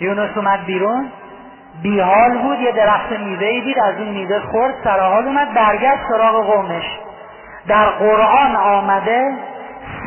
یونس 0.00 0.36
اومد 0.36 0.64
بیرون. 0.64 1.08
بیحال 1.82 2.38
بود 2.38 2.60
یه 2.60 2.72
درخت 2.72 3.12
میوه 3.12 3.60
دید 3.60 3.78
از 3.78 3.94
اون 3.98 4.08
میوه 4.08 4.40
خورد 4.40 4.74
سرحال 4.84 5.24
اومد 5.24 5.54
برگشت 5.54 6.02
سراغ 6.08 6.46
قومش. 6.46 6.98
در 7.68 7.86
قرآن 7.86 8.56
آمده 8.56 9.32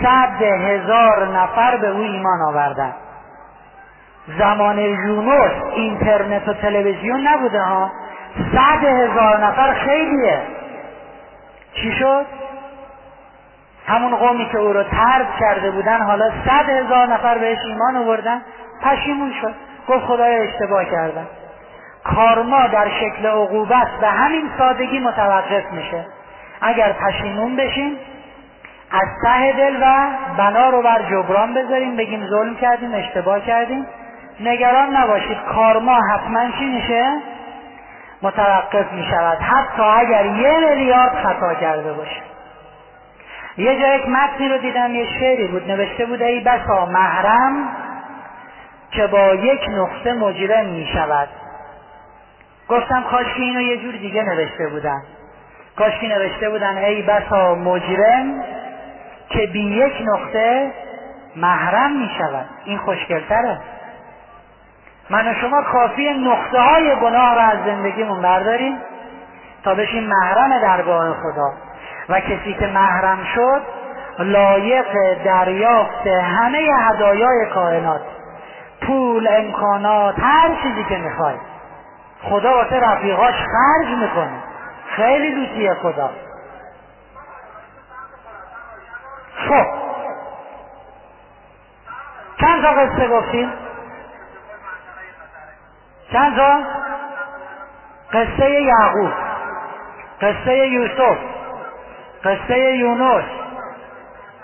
صد 0.04 0.42
هزار 0.42 1.28
نفر 1.28 1.78
به 1.78 1.88
او 1.88 2.02
ایمان 2.02 2.42
آوردن. 2.48 2.94
زمان 4.40 4.80
یونس 4.80 5.52
اینترنت 5.74 6.48
و 6.48 6.54
تلویزیون 6.54 7.28
نبوده 7.28 7.62
ها. 7.62 7.92
صد 8.54 8.84
هزار 8.84 9.46
نفر 9.46 9.74
خیلیه. 9.74 10.42
چی 11.74 11.92
شد؟ 11.92 12.26
همون 13.88 14.16
قومی 14.16 14.50
که 14.52 14.58
او 14.58 14.74
رو 14.74 14.84
ترد 14.84 15.28
کرده 15.40 15.72
بودن 15.72 16.02
حالا 16.02 16.30
صد 16.46 16.70
هزار 16.70 17.08
نفر 17.08 17.38
بهش 17.38 17.60
ایمان 17.66 17.96
آوردن 17.96 18.42
پشیمون 18.84 19.34
شد. 19.42 19.54
گفت 19.88 20.06
خدای 20.06 20.36
اشتباه 20.36 20.86
کردن 20.86 21.28
کارما 22.04 22.68
در 22.68 22.90
شکل 22.90 23.26
عقوبت 23.26 23.88
به 24.02 24.08
همین 24.08 24.50
سادگی 24.58 25.00
متوقف 25.00 25.72
میشه. 25.72 26.06
اگر 26.62 26.94
پشیمون 26.94 27.56
بشیم 27.56 27.98
از 28.92 29.08
ته 29.24 29.52
دل 29.52 29.78
و 29.82 30.08
بنا 30.38 30.70
رو 30.70 30.82
بر 30.82 31.02
جبران 31.10 31.54
بذاریم 31.54 31.96
بگیم 31.96 32.28
ظلم 32.28 32.56
کردیم 32.56 32.94
اشتباه 32.94 33.40
کردیم. 33.40 33.86
نگران 34.40 34.96
نباشید 34.96 35.38
کارما 35.56 36.00
حتما 36.12 36.52
چی 36.60 36.66
میشه؟ 36.66 37.12
متوقف 38.22 38.92
می 38.92 39.04
شود 39.04 39.38
حتی 39.38 39.82
اگر 39.82 40.26
یه 40.26 40.70
میلیارد 40.70 41.16
خطا 41.24 41.54
کرده 41.54 41.94
باشه. 41.94 42.22
یه 43.58 43.80
جا 43.80 43.96
یک 43.96 44.10
متنی 44.10 44.50
رو 44.50 44.58
دیدم 44.58 44.96
یه 44.96 45.06
شعری 45.20 45.48
بود 45.48 45.72
نوشته 45.72 46.06
بود 46.06 46.22
ای 46.22 46.40
بسا 46.40 46.86
محرم 46.86 47.70
که 48.92 49.08
با 49.08 49.34
یک 49.34 49.70
نقطه 49.70 50.14
مجرم 50.14 50.66
می 50.66 50.88
شود 50.94 51.28
گفتم 52.70 53.04
کاش 53.04 53.26
که 53.34 53.42
اینو 53.42 53.62
یه 53.62 53.78
جور 53.78 53.94
دیگه 53.96 54.24
نوشته 54.24 54.68
بودن. 54.68 55.02
کاش 55.76 56.00
که 56.00 56.08
نوشته 56.08 56.50
بودن 56.50 56.78
ای 56.78 57.02
بسا 57.02 57.56
مجرم 57.56 58.44
که 59.30 59.48
بی 59.48 59.62
یک 59.62 59.94
نقطه 60.06 60.72
محرم 61.36 61.92
می 61.92 62.10
شود 62.18 62.46
این 62.66 62.78
خوشگلتره. 62.78 63.60
من 65.10 65.28
و 65.28 65.34
شما 65.34 65.62
کافی 65.62 66.10
نقطه 66.10 66.60
های 66.60 66.96
گناه 66.96 67.36
را 67.36 67.42
از 67.42 67.58
زندگیمون 67.66 68.22
برداریم 68.22 68.78
تا 69.64 69.76
بشیم 69.76 70.04
محرم 70.04 70.62
درگاه 70.62 71.14
خدا. 71.14 71.54
و 72.10 72.20
کسی 72.20 72.54
که 72.54 72.68
محرم 72.68 73.20
شد 73.36 73.62
لایق 74.20 74.86
دریافت 75.24 76.08
همه 76.08 76.58
هدایای 76.58 77.46
کائنات 77.54 78.02
پول 78.82 79.28
امکانات 79.28 80.20
هر 80.20 80.50
چیزی 80.64 80.84
که 80.84 80.98
می‌خوای. 80.98 81.36
خدا 82.24 82.54
واسه 82.54 82.80
رفیقاش 82.80 83.36
خرج 83.36 83.88
می‌کنه. 83.88 84.44
خیلی 84.88 85.30
لوتیه 85.30 85.74
خدا. 85.74 86.10
خب. 89.50 89.66
چند 92.42 92.62
تا 92.64 92.72
قصه 92.72 93.08
گفتیم؟ 93.08 93.67
چند 96.14 96.36
تا؟ 96.36 96.60
قصه 98.14 98.52
یعقوب 98.52 99.12
قصه 100.22 100.68
یوسف 100.68 101.18
قصه 102.24 102.60
یونس 102.60 103.24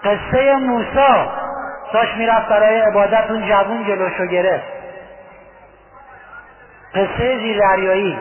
قصه 0.04 0.56
موسی. 0.56 1.30
داشت 1.94 2.16
می‌رفت 2.18 2.48
برای 2.48 2.80
عبادت 2.80 3.32
اون 3.32 3.48
جوون 3.48 3.84
جلوشو 3.84 4.26
گرفت. 4.26 4.64
قصه 6.96 7.38
زیردریایی. 7.38 8.20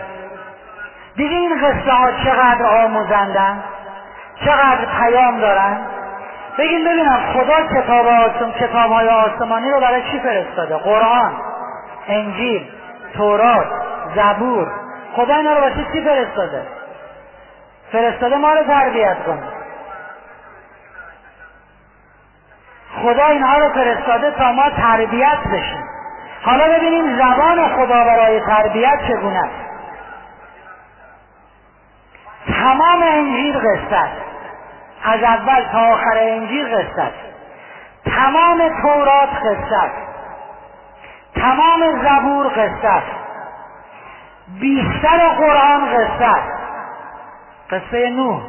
دیگه 1.16 1.36
این 1.36 1.58
قصه 1.58 1.92
ها 1.92 2.10
چقدر 2.24 2.66
آموزندن؟ 2.84 3.64
چقدر 4.44 4.86
پیام 5.00 5.40
دارن؟ 5.40 5.80
بگین 6.58 6.84
ببینم 6.84 7.20
خدا 7.32 7.80
کتاب 7.80 8.06
آسم 8.06 8.52
کتاب 8.52 8.92
های 8.92 9.08
آسمانی 9.08 9.70
رو 9.70 9.80
برای 9.80 10.02
چی 10.10 10.18
فرستاده؟ 10.18 10.76
قرآن 10.76 11.32
انجیل. 12.08 12.70
تورات 13.16 13.66
زبور. 14.16 14.68
خدا 15.16 15.34
اینا 15.34 15.54
رو 15.54 15.60
واسه 15.60 15.86
چی 15.92 16.04
فرستاده؟ 16.04 16.62
فرستاده 17.92 18.36
ما 18.36 18.54
رو 18.54 18.64
تربیت 18.64 19.24
کنه 19.26 19.42
خدا 23.02 23.26
اینها 23.26 23.58
رو 23.58 23.68
فرستاده 23.72 24.30
تا 24.30 24.52
ما 24.52 24.70
تربیت 24.70 25.38
بشیم. 25.52 25.84
حالا 26.42 26.64
ببینیم 26.76 27.18
زبان 27.18 27.68
خدا 27.68 28.04
برای 28.04 28.40
تربیت 28.40 28.98
چگونه 29.08 29.38
است. 29.38 29.72
تمام 32.48 33.02
انجیل 33.02 33.58
قصه 33.58 33.96
است. 33.96 34.22
از 35.04 35.22
اول 35.22 35.64
تا 35.72 35.78
آخر 35.78 36.18
انجیل 36.18 36.76
قصه 36.76 37.02
است. 37.02 37.32
تمام 38.04 38.82
تورات 38.82 39.28
قصه 39.28 39.82
است. 39.82 40.11
تمام 41.34 41.80
زبور 42.02 42.46
قصه 42.46 42.88
است. 42.88 43.16
بیشتر 44.60 45.28
قرآن 45.28 45.86
قصه 45.86 46.24
است. 46.24 46.62
قصه 47.70 48.10
نوح 48.10 48.42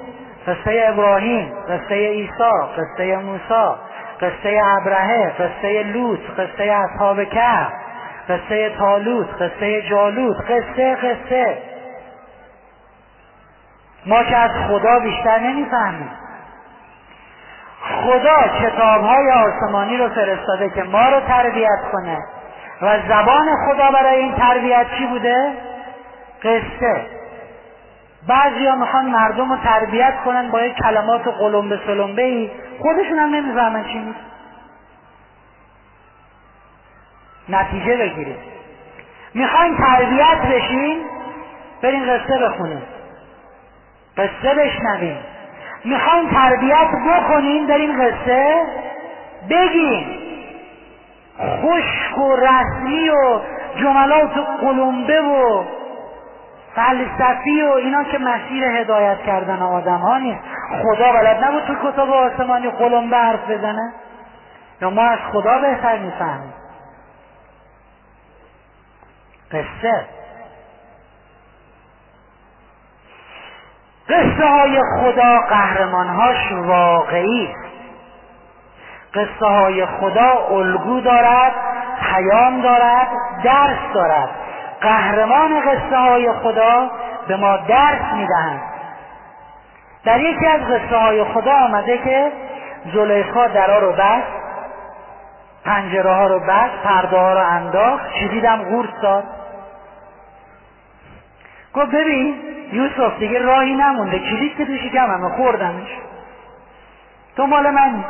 قصه 0.48 0.86
ابراهیم 0.88 1.54
قصه 1.70 1.96
عیسی 1.96 2.52
قصه 2.78 3.18
موسی 3.18 3.80
قصه 4.22 4.62
ابرهه 4.64 5.30
قصه 5.30 5.84
لوط 5.84 6.20
قصه 6.20 6.64
اصحاب 6.64 7.24
کهف 7.24 7.72
قصه 8.30 8.70
تالوت 8.70 9.42
قصه 9.42 9.82
جالوت 9.90 10.52
قصه 10.52 10.96
قصه. 10.96 11.58
ما 14.06 14.24
که 14.24 14.38
از 14.38 14.52
خدا 14.68 15.00
بیشتر 15.00 15.40
نمی‌فهمیم. 15.40 16.12
خدا 18.04 18.42
کتاب 18.62 19.02
های 19.02 19.32
آسمانی 19.32 19.98
رو 19.98 20.10
فرستاده 20.10 20.70
که 20.70 20.84
ما 20.84 21.10
رو 21.10 21.20
تربیت 21.20 21.80
کنه. 21.92 22.18
و 22.82 22.99
زبان 23.07 23.47
خدا 23.65 23.91
برای 23.91 24.15
این 24.15 24.36
تربیت 24.36 24.86
چی 24.97 25.05
بوده؟ 25.05 25.53
قصه. 26.43 27.05
بعضی 28.28 28.65
ها 28.65 28.76
می‌خوان 28.76 29.05
مردم 29.05 29.51
رو 29.51 29.57
تربیت 29.57 30.13
کنن 30.26 30.51
با 30.51 30.61
یک 30.61 30.76
کلمات 30.76 31.28
قلمبه 31.28 31.80
سلمبه 31.88 32.21
ای. 32.24 32.51
خودشون 32.82 33.19
هم 33.19 33.30
نمی‌فهمن 33.36 33.84
چی 33.84 33.99
نیست 33.99 34.19
نتیجه 37.49 37.97
بگیرید 37.97 38.38
می‌خواین 39.34 39.78
تربیت 39.78 40.41
بشین 40.51 41.05
برین 41.82 42.05
قصه 42.05 42.38
بخونید 42.38 42.84
قصه 44.17 44.55
بشنوین 44.55 45.17
می‌خواین 45.86 46.30
تربیت 46.30 46.88
بکنین 47.07 47.65
در 47.65 47.78
این 47.78 48.05
قصه 48.05 48.61
بگین 49.49 50.05
خشک 51.40 52.18
و 52.18 52.36
رسمی 52.36 53.10
و 53.10 53.40
جملات 53.76 54.38
قلمبه 54.62 55.22
و 55.22 55.64
فلسفی 56.76 57.62
و 57.62 57.72
اینا 57.72 58.04
که 58.04 58.18
مسیر 58.18 58.64
هدایت 58.64 59.22
کردن 59.22 59.62
آدم 59.62 59.98
ها 59.98 60.18
نیست. 60.18 60.42
خدا 60.84 61.12
بلد 61.12 61.44
نبود 61.44 61.64
تو 61.64 61.92
کتاب 61.92 62.10
آسمانی 62.12 62.70
قلمبه 62.70 63.18
حرف 63.18 63.50
بزنه. 63.50 63.94
یا 64.82 64.90
ما 64.90 65.02
از 65.02 65.20
خدا 65.32 65.60
بهتر 65.60 65.98
می‌فهمیم. 65.98 66.54
قصه. 69.52 70.06
قصه 74.10 74.48
های 74.48 74.82
خدا 75.00 75.40
قهرمانهاش 75.40 76.52
واقعی 76.52 77.48
است. 77.48 77.62
قصه 79.14 79.45
های 79.45 79.86
خدا 79.86 80.47
الگو 80.49 80.99
دارد 80.99 81.53
پیام 82.01 82.61
دارد 82.61 83.07
درس 83.43 83.93
دارد. 83.93 84.30
قهرمان 84.82 85.59
قصه 85.59 85.97
های 85.97 86.32
خدا 86.34 86.91
به 87.28 87.36
ما 87.36 87.57
درس 87.57 88.14
می‌دهند. 88.14 88.61
در 90.05 90.20
یکی 90.20 90.45
از 90.47 90.61
قصه 90.61 90.97
های 90.97 91.24
خدا 91.24 91.53
آمده 91.53 91.97
که 91.97 92.32
زلیخا 92.93 93.47
درا 93.47 93.80
رو 93.80 93.91
بست 93.91 94.43
پنجره 95.66 96.11
ها 96.11 96.28
رو 96.28 96.39
بست 96.39 96.84
پرده 96.84 97.18
ها 97.18 97.34
رو 97.34 97.39
انداخت 97.39 98.14
دیدم 98.32 98.64
قورت 98.64 99.01
داد. 99.01 99.24
گفت 101.74 101.91
ببین 101.91 102.36
یوسف 102.72 103.20
دیگه 103.20 103.39
راهی 103.39 103.76
نمونده 103.76 104.20
کلید 104.20 104.57
که 104.57 104.66
توشی 104.66 104.89
کممه 104.89 105.30
خوردمش. 105.30 105.89
تو 107.36 107.45
مال 107.45 107.70
من 107.70 108.03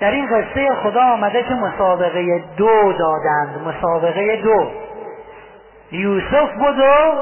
در 0.00 0.10
این 0.10 0.26
قصه 0.26 0.74
خدا 0.82 1.02
آمده 1.02 1.42
که 1.42 1.54
مسابقه 1.54 2.44
دو 2.56 2.92
دادند. 2.92 3.60
مسابقه 3.66 4.36
دو. 4.36 4.70
یوسف 5.92 6.52
بود 6.52 6.78
و 6.78 7.12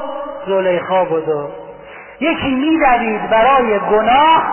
زلیخا 0.47 1.05
بود 1.05 1.29
و 1.29 1.49
یکی 2.19 2.55
میدوید 2.55 3.29
برای 3.29 3.79
گناه 3.79 4.43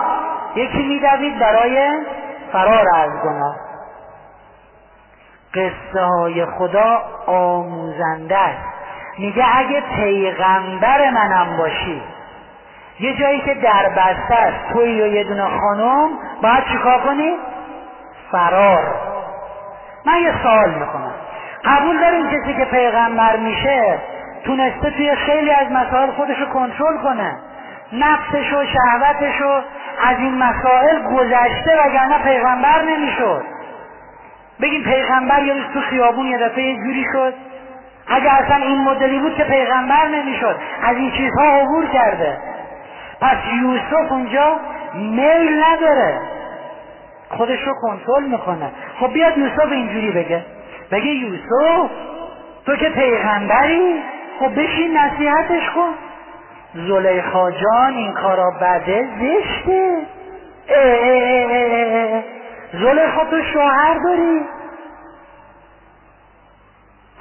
یکی 0.55 0.83
میدوید 0.83 1.39
برای 1.39 1.89
فرار 2.51 2.85
از 2.95 3.09
گناه. 3.23 3.55
قصه 5.53 6.03
های 6.03 6.45
خدا 6.45 7.01
آموزنده 7.27 8.37
است. 8.37 8.73
میگه 9.17 9.57
اگه 9.57 9.81
پیغمبر 9.81 11.09
منم 11.09 11.57
باشی 11.57 12.01
یه 12.99 13.17
جایی 13.17 13.41
که 13.41 13.53
در 13.53 13.89
بسته 13.89 14.35
است 14.35 14.73
توی 14.73 15.01
و 15.01 15.07
یه 15.07 15.23
دونه 15.23 15.45
خانم 15.45 16.09
باید 16.41 16.63
چیکار 16.71 16.99
کنی؟ 16.99 17.33
فرار. 18.33 18.95
من 20.05 20.17
یه 20.17 20.33
سوال 20.43 20.69
می‌کنم 20.69 21.11
قبول 21.65 21.99
داریم 21.99 22.27
کسی 22.29 22.53
که 22.53 22.65
پیغمبر 22.65 23.35
میشه 23.35 23.99
تونسته 24.45 24.89
توی 24.89 25.15
خیلی 25.15 25.51
از 25.51 25.71
مسائل 25.71 26.11
خودش 26.11 26.39
رو 26.39 26.45
کنترل 26.45 26.97
کنه؟ 26.97 27.35
نفسش 27.93 28.53
و 28.53 28.65
شهوتش 28.65 29.41
و 29.41 29.61
از 30.09 30.17
این 30.19 30.37
مسائل 30.37 30.99
گذشته 30.99 31.81
وگرنه 31.85 32.17
پیغمبر 32.23 32.81
نمی‌شد. 32.81 33.43
بگیم 34.61 34.83
پیغمبر 34.83 35.39
روز 35.39 35.63
تو 35.73 35.81
خیابون 35.81 36.25
یه 36.25 36.37
دفعه 36.37 36.63
یه 36.63 36.75
جوری 36.75 37.05
شد. 37.13 37.33
اگر 38.07 38.31
اصلا 38.31 38.55
این 38.55 38.81
مدلی 38.81 39.19
بود 39.19 39.35
که 39.35 39.43
پیغمبر 39.43 40.07
نمی‌شد. 40.07 40.55
از 40.83 40.95
این 40.95 41.11
چیزها 41.11 41.45
عبور 41.45 41.85
کرده. 41.85 42.37
پس 43.21 43.37
یوسف 43.61 44.11
اونجا 44.11 44.59
میل 44.93 45.63
نداره. 45.63 46.19
خودش 47.37 47.59
رو 47.67 47.73
کنترل 47.81 48.23
می‌کنه. 48.23 48.71
خب 48.99 49.13
بیاد 49.13 49.37
یوسف 49.37 49.71
اینجوری 49.71 50.11
بگه. 50.11 50.45
بگه 50.91 51.07
یوسف 51.07 51.89
تو 52.65 52.75
که 52.75 52.89
پیغمبری 52.89 54.03
خب 54.39 54.61
بشین 54.61 54.97
نصیحتش 54.97 55.69
کن. 55.69 55.93
زلیخا 56.73 57.51
جان 57.51 57.93
این 57.93 58.13
کارا 58.13 58.51
بده 58.61 59.09
زشته. 59.19 59.97
زلیخا 62.73 63.25
تو 63.25 63.43
شوهر 63.53 63.97
داری. 64.03 64.41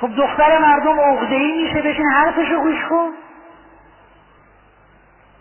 خب 0.00 0.16
دختر 0.16 0.58
مردم 0.58 1.00
عقده 1.00 1.34
ای 1.34 1.62
میشه 1.62 1.82
بشین 1.82 2.06
حرفشو 2.06 2.60
گوش 2.60 2.84
کن. 2.90 3.08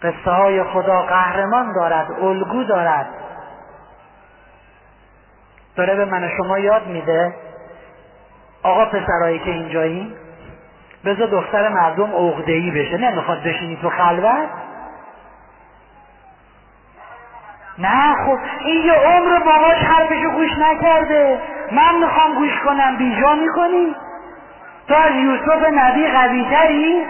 قصه 0.01 0.31
های 0.31 0.63
خدا 0.63 1.01
قهرمان 1.01 1.73
دارد 1.73 2.07
الگو 2.21 2.63
دارد. 2.63 3.07
داره 5.75 5.95
به 5.95 6.05
من 6.05 6.29
شما 6.37 6.59
یاد 6.59 6.87
میده. 6.87 7.33
آقا 8.63 8.85
پسرایی 8.85 9.39
که 9.39 9.51
اینجایی 9.51 10.13
بذار 11.05 11.27
دختر 11.27 11.69
مردم 11.69 12.15
عقده 12.15 12.51
ای 12.51 12.71
بشه. 12.71 12.97
نمی‌خواد 12.97 13.43
بشینی 13.43 13.79
تو 13.81 13.89
خلوت. 13.89 14.49
نه 17.77 18.15
خب 18.25 18.39
این 18.65 18.85
یه 18.85 18.93
عمر 18.93 19.39
باباش 19.39 19.77
حرفشو 19.77 20.29
گوش 20.29 20.57
نکرده. 20.57 21.39
من 21.71 21.95
می‌خوام 21.95 22.33
گوش 22.35 22.59
کنم. 22.65 22.97
بیجا 22.97 23.35
می‌کنی؟ 23.35 23.95
تو 24.87 24.93
از 24.95 25.11
یوسف 25.15 25.67
نبی 25.73 26.07
قوی 26.07 26.45
تری 26.49 27.05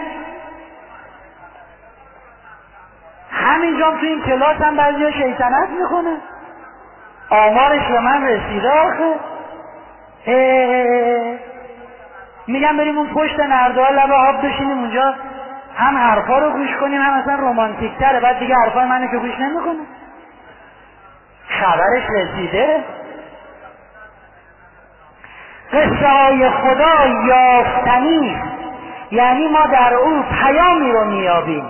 همینجا 3.30 3.90
تو 3.90 4.06
این 4.06 4.22
کلاس 4.22 4.56
هم 4.56 4.76
بعضی 4.76 5.12
شیطنت 5.12 5.68
می‌کنه 5.70 6.16
آمارش 7.32 7.88
به 7.88 8.00
من 8.00 8.24
رسیده 8.26 8.70
آخه 8.70 9.14
میگم 12.46 12.76
بریم 12.76 12.98
اون 12.98 13.08
پشت 13.14 13.40
نرده 13.40 13.92
لبه 13.92 14.14
آب 14.14 14.46
بشینیم 14.46 14.78
اونجا. 14.78 15.14
هم 15.76 15.96
حرفا 15.98 16.38
رو 16.38 16.50
گوش 16.50 16.76
کنیم 16.80 17.00
هم 17.00 17.12
اصلا 17.12 17.34
رومانتیک 17.34 17.98
تره 17.98 18.20
بعد 18.20 18.38
دیگه 18.38 18.54
حرفای 18.54 18.84
منو 18.84 19.06
که 19.06 19.16
گوش 19.16 19.40
نمی‌کنه. 19.40 19.80
خبرش 21.48 22.02
رسیده. 22.10 22.84
قصه 25.72 26.08
های 26.08 26.50
خدا 26.50 27.06
یافتنی. 27.26 28.36
یعنی 29.10 29.48
ما 29.48 29.66
در 29.66 29.94
او 29.94 30.22
پیامی 30.22 30.92
رو 30.92 31.04
میابیم 31.04 31.64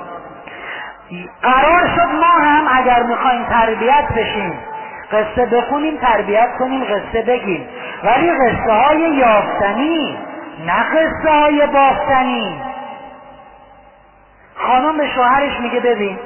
قرار 1.42 1.86
شد 1.96 2.14
ما 2.20 2.44
هم 2.44 2.68
اگر 2.72 3.02
می‌خوایم 3.02 3.44
تربیت 3.44 4.08
بشیم 4.16 4.71
قصه 5.12 5.46
بخونیم 5.46 5.96
تربیت 5.96 6.48
کنیم 6.58 6.84
قصه 6.84 7.22
بگیم. 7.22 7.68
ولی 8.04 8.30
قصه 8.32 8.72
های 8.72 8.98
یافتنی 8.98 10.18
نه 10.66 10.82
قصه 10.82 11.30
های 11.30 11.66
بافتنی. 11.66 12.62
خانم 14.54 14.96
به 14.96 15.08
شوهرش 15.08 15.60
میگه 15.60 15.80
ببین 15.80 16.18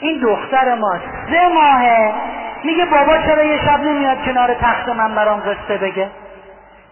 این 0.00 0.20
دختر 0.20 0.74
ما 0.74 0.98
سه 1.30 1.48
ماهه. 1.48 2.12
میگه 2.64 2.84
بابا 2.84 3.18
چرا 3.18 3.44
یه 3.44 3.58
شب 3.64 3.80
نمیاد 3.80 4.24
کنار 4.24 4.54
تخت 4.54 4.88
من 4.88 5.14
برام 5.14 5.40
قصه 5.40 5.78
بگه؟ 5.78 6.08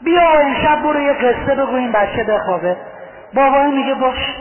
بیا 0.00 0.30
امشب 0.30 0.82
برو 0.82 1.00
یه 1.00 1.12
قصه 1.12 1.54
بگو 1.54 1.74
این 1.74 1.92
بچه 1.92 2.24
بخوابه. 2.24 2.76
بابا 3.34 3.62
میگه 3.62 3.94
باش. 3.94 4.36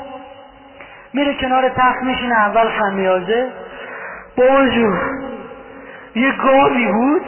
میره 1.13 1.33
کنار 1.33 1.69
تخت 1.69 2.03
میشینه 2.03 2.35
اول 2.35 2.69
خمیازه. 2.69 3.47
بابا 4.37 4.61
یه 6.17 6.31
گاوی 6.31 6.91
بود. 6.91 7.21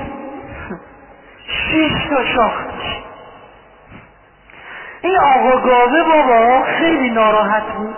شیش 1.48 1.92
تا 2.10 2.26
شاخ 2.26 2.54
این 5.02 5.18
آقا 5.18 5.62
گاوه 5.62 6.04
بابا 6.04 6.64
خیلی 6.64 7.10
ناراحت 7.10 7.64
بود. 7.64 7.96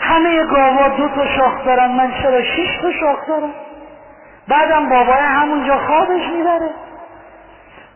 همه 0.00 0.44
گاوا 0.44 0.88
دو 0.88 1.08
تا 1.08 1.26
شاخ 1.26 1.64
دارن 1.64 1.92
من 1.92 2.12
چرا 2.22 2.42
شیش 2.42 2.76
تا 2.82 2.92
شاخ 2.92 3.26
دارم؟ 3.28 3.52
بعدم 4.48 4.88
بابای 4.88 5.18
همونجا 5.18 5.78
خوابش 5.78 6.28
می‌بره. 6.36 6.70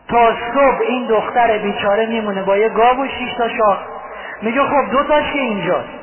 تا 0.07 0.33
صبح 0.53 0.81
این 0.87 1.07
دختر 1.07 1.57
بیچاره 1.57 2.05
میمونه 2.05 2.43
با 2.43 2.57
یه 2.57 2.69
گاو 2.69 2.97
و 2.97 3.07
شیش 3.07 3.33
تا 3.37 3.47
شاخ. 3.47 3.77
میگه 4.41 4.63
خب 4.63 4.91
دو 4.91 5.03
تاش 5.03 5.33
که 5.33 5.39
اینجاست. 5.39 6.00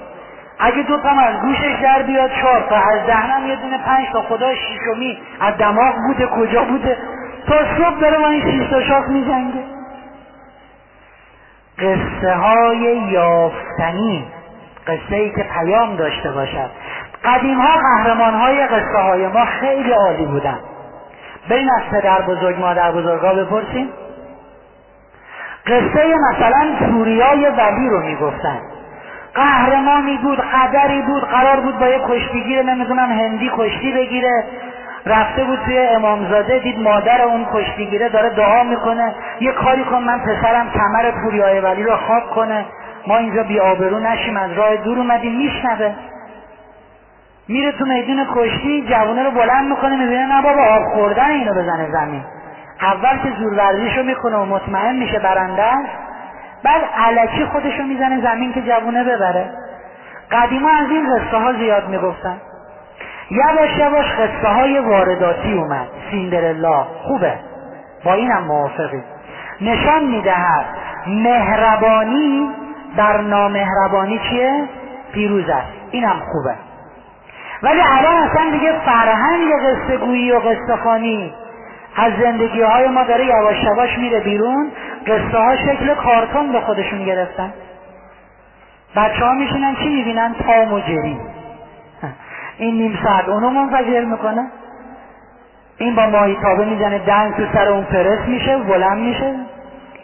اگه 0.60 0.82
دو 0.82 0.96
تا 1.02 1.08
از 1.08 1.40
گوشش 1.40 1.82
در 1.82 2.02
بیاد 2.02 2.30
چهار 2.40 2.66
تا 2.68 2.76
از 2.76 3.06
دهنم 3.06 3.46
یه 3.46 3.56
دونه 3.56 3.78
پنج 3.78 4.06
تا 4.12 4.22
خدا 4.22 4.54
شیشمی 4.54 5.18
از 5.40 5.56
دماغ 5.56 5.94
بوده 6.06 6.26
کجا 6.26 6.64
بوده؟ 6.64 6.96
تا 7.46 7.54
صبح 7.78 8.00
داره 8.00 8.28
این 8.28 8.42
شیش 8.42 8.70
تا 8.70 8.82
شاخ 8.82 9.08
میجنگه. 9.08 9.62
قصه 11.78 12.34
های 12.34 12.98
یافتنی 13.10 14.26
قصه 14.86 15.16
ای 15.16 15.30
که 15.30 15.42
پیام 15.42 15.96
داشته 15.96 16.30
باشد. 16.30 16.70
قدیم 17.24 17.60
ها 17.60 17.76
قهرمان 17.76 18.34
های 18.34 18.66
قصه 18.66 18.98
های 18.98 19.26
ما 19.26 19.44
خیلی 19.44 19.90
عالی 19.90 20.26
بودن. 20.26 20.58
بین 21.48 21.70
از 21.70 21.82
پدر 21.90 22.20
بزرگ 22.22 22.60
مادر 22.60 22.92
بزرگا 22.92 23.34
بپرسیم. 23.34 23.88
قصه 25.66 26.14
مثلا 26.30 26.66
سوریای 26.78 27.46
ولی 27.46 27.88
رو 27.88 28.00
می‌گفتن. 28.00 28.60
قهرمانی 29.38 30.16
بود 30.16 30.40
قدری 30.40 31.02
بود 31.02 31.22
قرار 31.24 31.60
بود 31.60 31.78
با 31.78 31.88
یه 31.88 32.00
کشتیگیر 32.08 32.62
نمی‌دونم 32.62 33.10
هندی 33.10 33.50
کشتی 33.56 33.92
بگیره. 33.92 34.44
رفته 35.06 35.44
بود 35.44 35.58
توی 35.64 35.78
امامزاده 35.78 36.58
دید 36.58 36.78
مادر 36.78 37.22
اون 37.22 37.46
کشتیگیره 37.52 38.08
داره 38.08 38.30
دعا 38.30 38.62
می‌کنه. 38.62 39.14
یه 39.40 39.52
کاری 39.52 39.84
کن 39.84 39.98
من 39.98 40.18
پسرم 40.18 40.70
کمر 40.70 41.10
پوریای 41.22 41.60
ولی 41.60 41.82
رو 41.82 41.96
خواب 41.96 42.30
کنه. 42.34 42.64
ما 43.06 43.16
اینجا 43.16 43.42
بی 43.42 43.60
آبرو 43.60 43.98
نشیم 43.98 44.36
از 44.36 44.52
راه 44.52 44.76
دور 44.76 44.98
اومدیم 44.98 45.36
میشنوه. 45.36 45.92
میره 47.48 47.72
تو 47.72 47.84
میدون 47.84 48.26
کشتی 48.34 48.86
جوونه 48.88 49.22
رو 49.22 49.30
بلند 49.30 49.68
می‌کنه 49.68 49.96
می‌بینه 49.96 50.26
نه 50.26 50.42
بابا 50.42 50.62
آب 50.62 50.82
خوردن 50.94 51.30
اینو 51.30 51.52
بزنه 51.52 51.90
زمین. 51.92 52.22
اول 52.82 53.18
که 53.22 53.32
زورورزیشو 53.38 54.02
می‌کنه 54.02 54.36
و 54.36 54.44
مطمئن 54.44 54.96
میشه 54.96 55.18
برنده 55.18 55.62
است 55.62 56.07
بعد 56.64 56.82
علکی 56.96 57.44
خودشو 57.44 57.82
می‌زنه 57.82 58.20
زمین 58.20 58.52
که 58.52 58.62
جوونه 58.62 59.04
ببره. 59.04 59.50
قدیما 60.30 60.70
از 60.70 60.90
این 60.90 61.06
قصه 61.14 61.36
ها 61.36 61.52
زیاد 61.52 61.88
می‌گفتن. 61.88 62.36
یواش 63.30 63.76
یواش 63.76 64.06
قصه 64.12 64.48
های 64.48 64.78
وارداتی 64.78 65.52
اومد. 65.52 65.86
سیندرلا 66.10 66.82
خوبه. 66.82 67.32
با 68.04 68.12
اینم 68.12 68.44
موافقی. 68.44 69.02
نشان 69.60 70.04
می‌دهد 70.04 70.64
مهربانی 71.06 72.48
در 72.96 73.20
نامهربانی 73.20 74.20
چیه؟ 74.30 74.68
پیروز 75.12 75.48
است. 75.48 75.72
اینم 75.90 76.20
خوبه. 76.32 76.54
ولی 77.62 77.80
الان 77.80 78.14
اصلا 78.14 78.50
دیگه 78.50 78.72
فرهنگ 78.84 79.52
قصه 79.62 79.96
گویی 79.96 80.32
و 80.32 80.38
قصه 80.38 80.76
خانی 80.84 81.32
از 81.98 82.12
زندگی 82.20 82.62
های 82.62 82.88
ما 82.88 83.04
داره 83.04 83.26
یواش 83.26 83.62
یواش 83.64 83.98
میره 83.98 84.20
بیرون. 84.20 84.70
قصه 85.06 85.38
ها 85.38 85.56
شکل 85.56 85.94
کارتون 85.94 86.52
به 86.52 86.60
خودشون 86.60 87.04
گرفتن. 87.04 87.52
بچه 88.96 89.24
ها 89.24 89.32
میشینن 89.32 89.76
چی 89.76 89.88
می‌بینن؟ 89.88 90.34
تام 90.46 90.72
و 90.72 90.80
جری 90.80 91.16
این 92.58 92.74
نیم 92.74 92.98
ساعت 93.04 93.28
اونو 93.28 93.50
منفجر 93.50 94.04
می‌کنه. 94.04 94.46
این 95.78 95.94
با 95.94 96.06
ماهی 96.06 96.36
تابه 96.42 96.64
می‌زنه 96.64 96.98
دنگ 96.98 97.34
تو 97.34 97.42
سر 97.52 97.68
اون 97.68 97.84
پرس 97.84 98.20
میشه 98.26 98.58
بلند 98.58 98.98
میشه. 98.98 99.34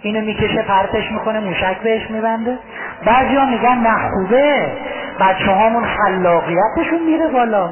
اینو 0.02 0.20
می‌کشه 0.20 0.62
پرتش 0.62 1.12
می‌کنه 1.12 1.40
موشک 1.40 1.78
بهش 1.78 2.10
میبنده. 2.10 2.58
بعضی 3.06 3.36
ها 3.36 3.44
میگن 3.44 3.78
نخوبه 3.78 4.72
بچه 5.20 5.52
هامون 5.52 5.84
خلاقیتشون 5.84 7.02
میره 7.06 7.28
بالا. 7.28 7.68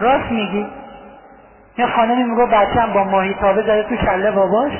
راست 0.00 0.30
میگی؟ 0.32 0.66
یه 1.78 1.86
خانمی 1.86 2.22
میگو 2.22 2.46
بچم 2.46 2.92
با 2.92 3.04
ماهی 3.04 3.34
تابه 3.34 3.62
زده 3.62 3.82
تو 3.82 3.96
کله 3.96 4.30
باباش. 4.30 4.72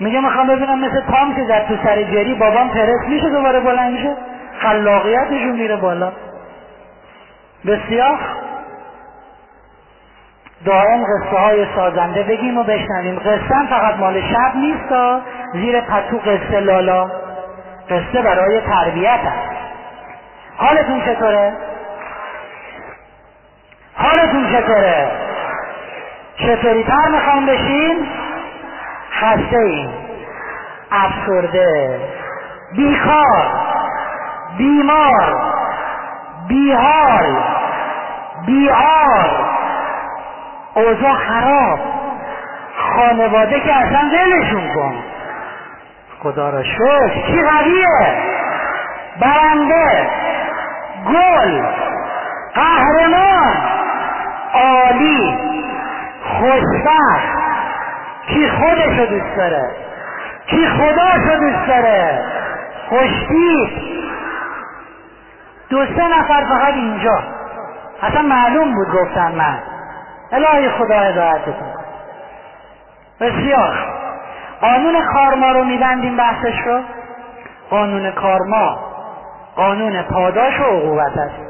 میگه 0.00 0.20
می‌خوام 0.20 0.46
ببینم 0.46 0.80
مثل 0.80 1.00
تام 1.00 1.34
که 1.34 1.44
زد 1.44 1.66
تو 1.68 1.76
سر 1.84 2.02
جری 2.02 2.34
بابام 2.34 2.70
پرس 2.70 3.08
میشه 3.08 3.30
دوباره 3.30 3.60
بلند 3.60 3.92
میشه 3.92 4.16
خلاقیتشون 4.60 5.52
میره 5.52 5.76
بالا. 5.76 6.12
بسیار. 7.66 8.18
دائم 10.64 11.04
قصه 11.04 11.38
های 11.38 11.66
سازنده 11.76 12.22
بگیم 12.22 12.58
و 12.58 12.62
بشنویم. 12.62 13.18
قصه 13.18 13.66
فقط 13.70 13.96
مال 13.96 14.20
شب 14.20 14.56
نیست 14.56 14.94
زیر 15.52 15.80
پتو 15.80 16.18
قصه 16.18 16.60
لالا. 16.60 17.10
قصه 17.90 18.22
برای 18.22 18.60
تربیت 18.60 19.20
هست 19.20 19.50
حالتون 20.56 21.00
چطوره؟ 21.00 21.52
حالتون 23.94 24.46
چطوره؟ 24.52 25.10
چطوری 26.46 26.84
تر 26.84 27.08
می‌خوام 27.10 27.46
بشین؟ 27.46 28.08
خسته 29.20 29.58
این 29.58 29.90
افسرده 30.92 32.00
بیکار 32.76 33.46
بیمار 34.58 35.52
بیحال 36.48 37.42
بیار 38.46 39.30
اوضاع 40.74 41.14
خراب 41.14 41.78
خانواده 42.76 43.60
که 43.60 43.74
اصلا 43.76 44.10
دلشون 44.12 44.74
کن. 44.74 44.94
خدا 46.22 46.50
را 46.50 46.62
شکر. 46.62 47.08
کی 47.26 47.42
قویه؟ 47.42 48.14
برنده 49.20 50.10
گل 51.06 51.62
قهرمان 52.54 53.56
عالی. 54.54 55.49
خوشبخت. 56.40 57.40
کی 58.26 58.48
خودشو 58.48 59.06
دوست 59.06 59.36
داره؟ 59.36 59.70
کی 60.46 60.66
خداشو 60.68 61.40
دوست 61.40 61.66
داره؟ 61.68 62.24
خوشتیب 62.88 63.70
دو 65.70 65.86
سه 65.86 66.18
نفر 66.18 66.44
فقط 66.44 66.74
اینجا. 66.74 67.22
اصلا 68.02 68.22
معلوم 68.22 68.74
بود 68.74 68.90
گفتن 68.90 69.32
من. 69.32 69.58
الهی 70.32 70.70
خدا 70.70 70.98
هدایتتون 70.98 71.74
بسیار. 73.20 73.74
قانون 74.60 75.04
کارما 75.12 75.52
رو 75.52 75.64
میبندیم 75.64 76.16
بحثش 76.16 76.58
رو. 76.66 76.80
قانون 77.70 78.10
کارما. 78.10 78.78
قانون 79.56 80.02
پاداش 80.02 80.60
و 80.60 80.64
عقوبت 80.64 81.16
است. 81.16 81.49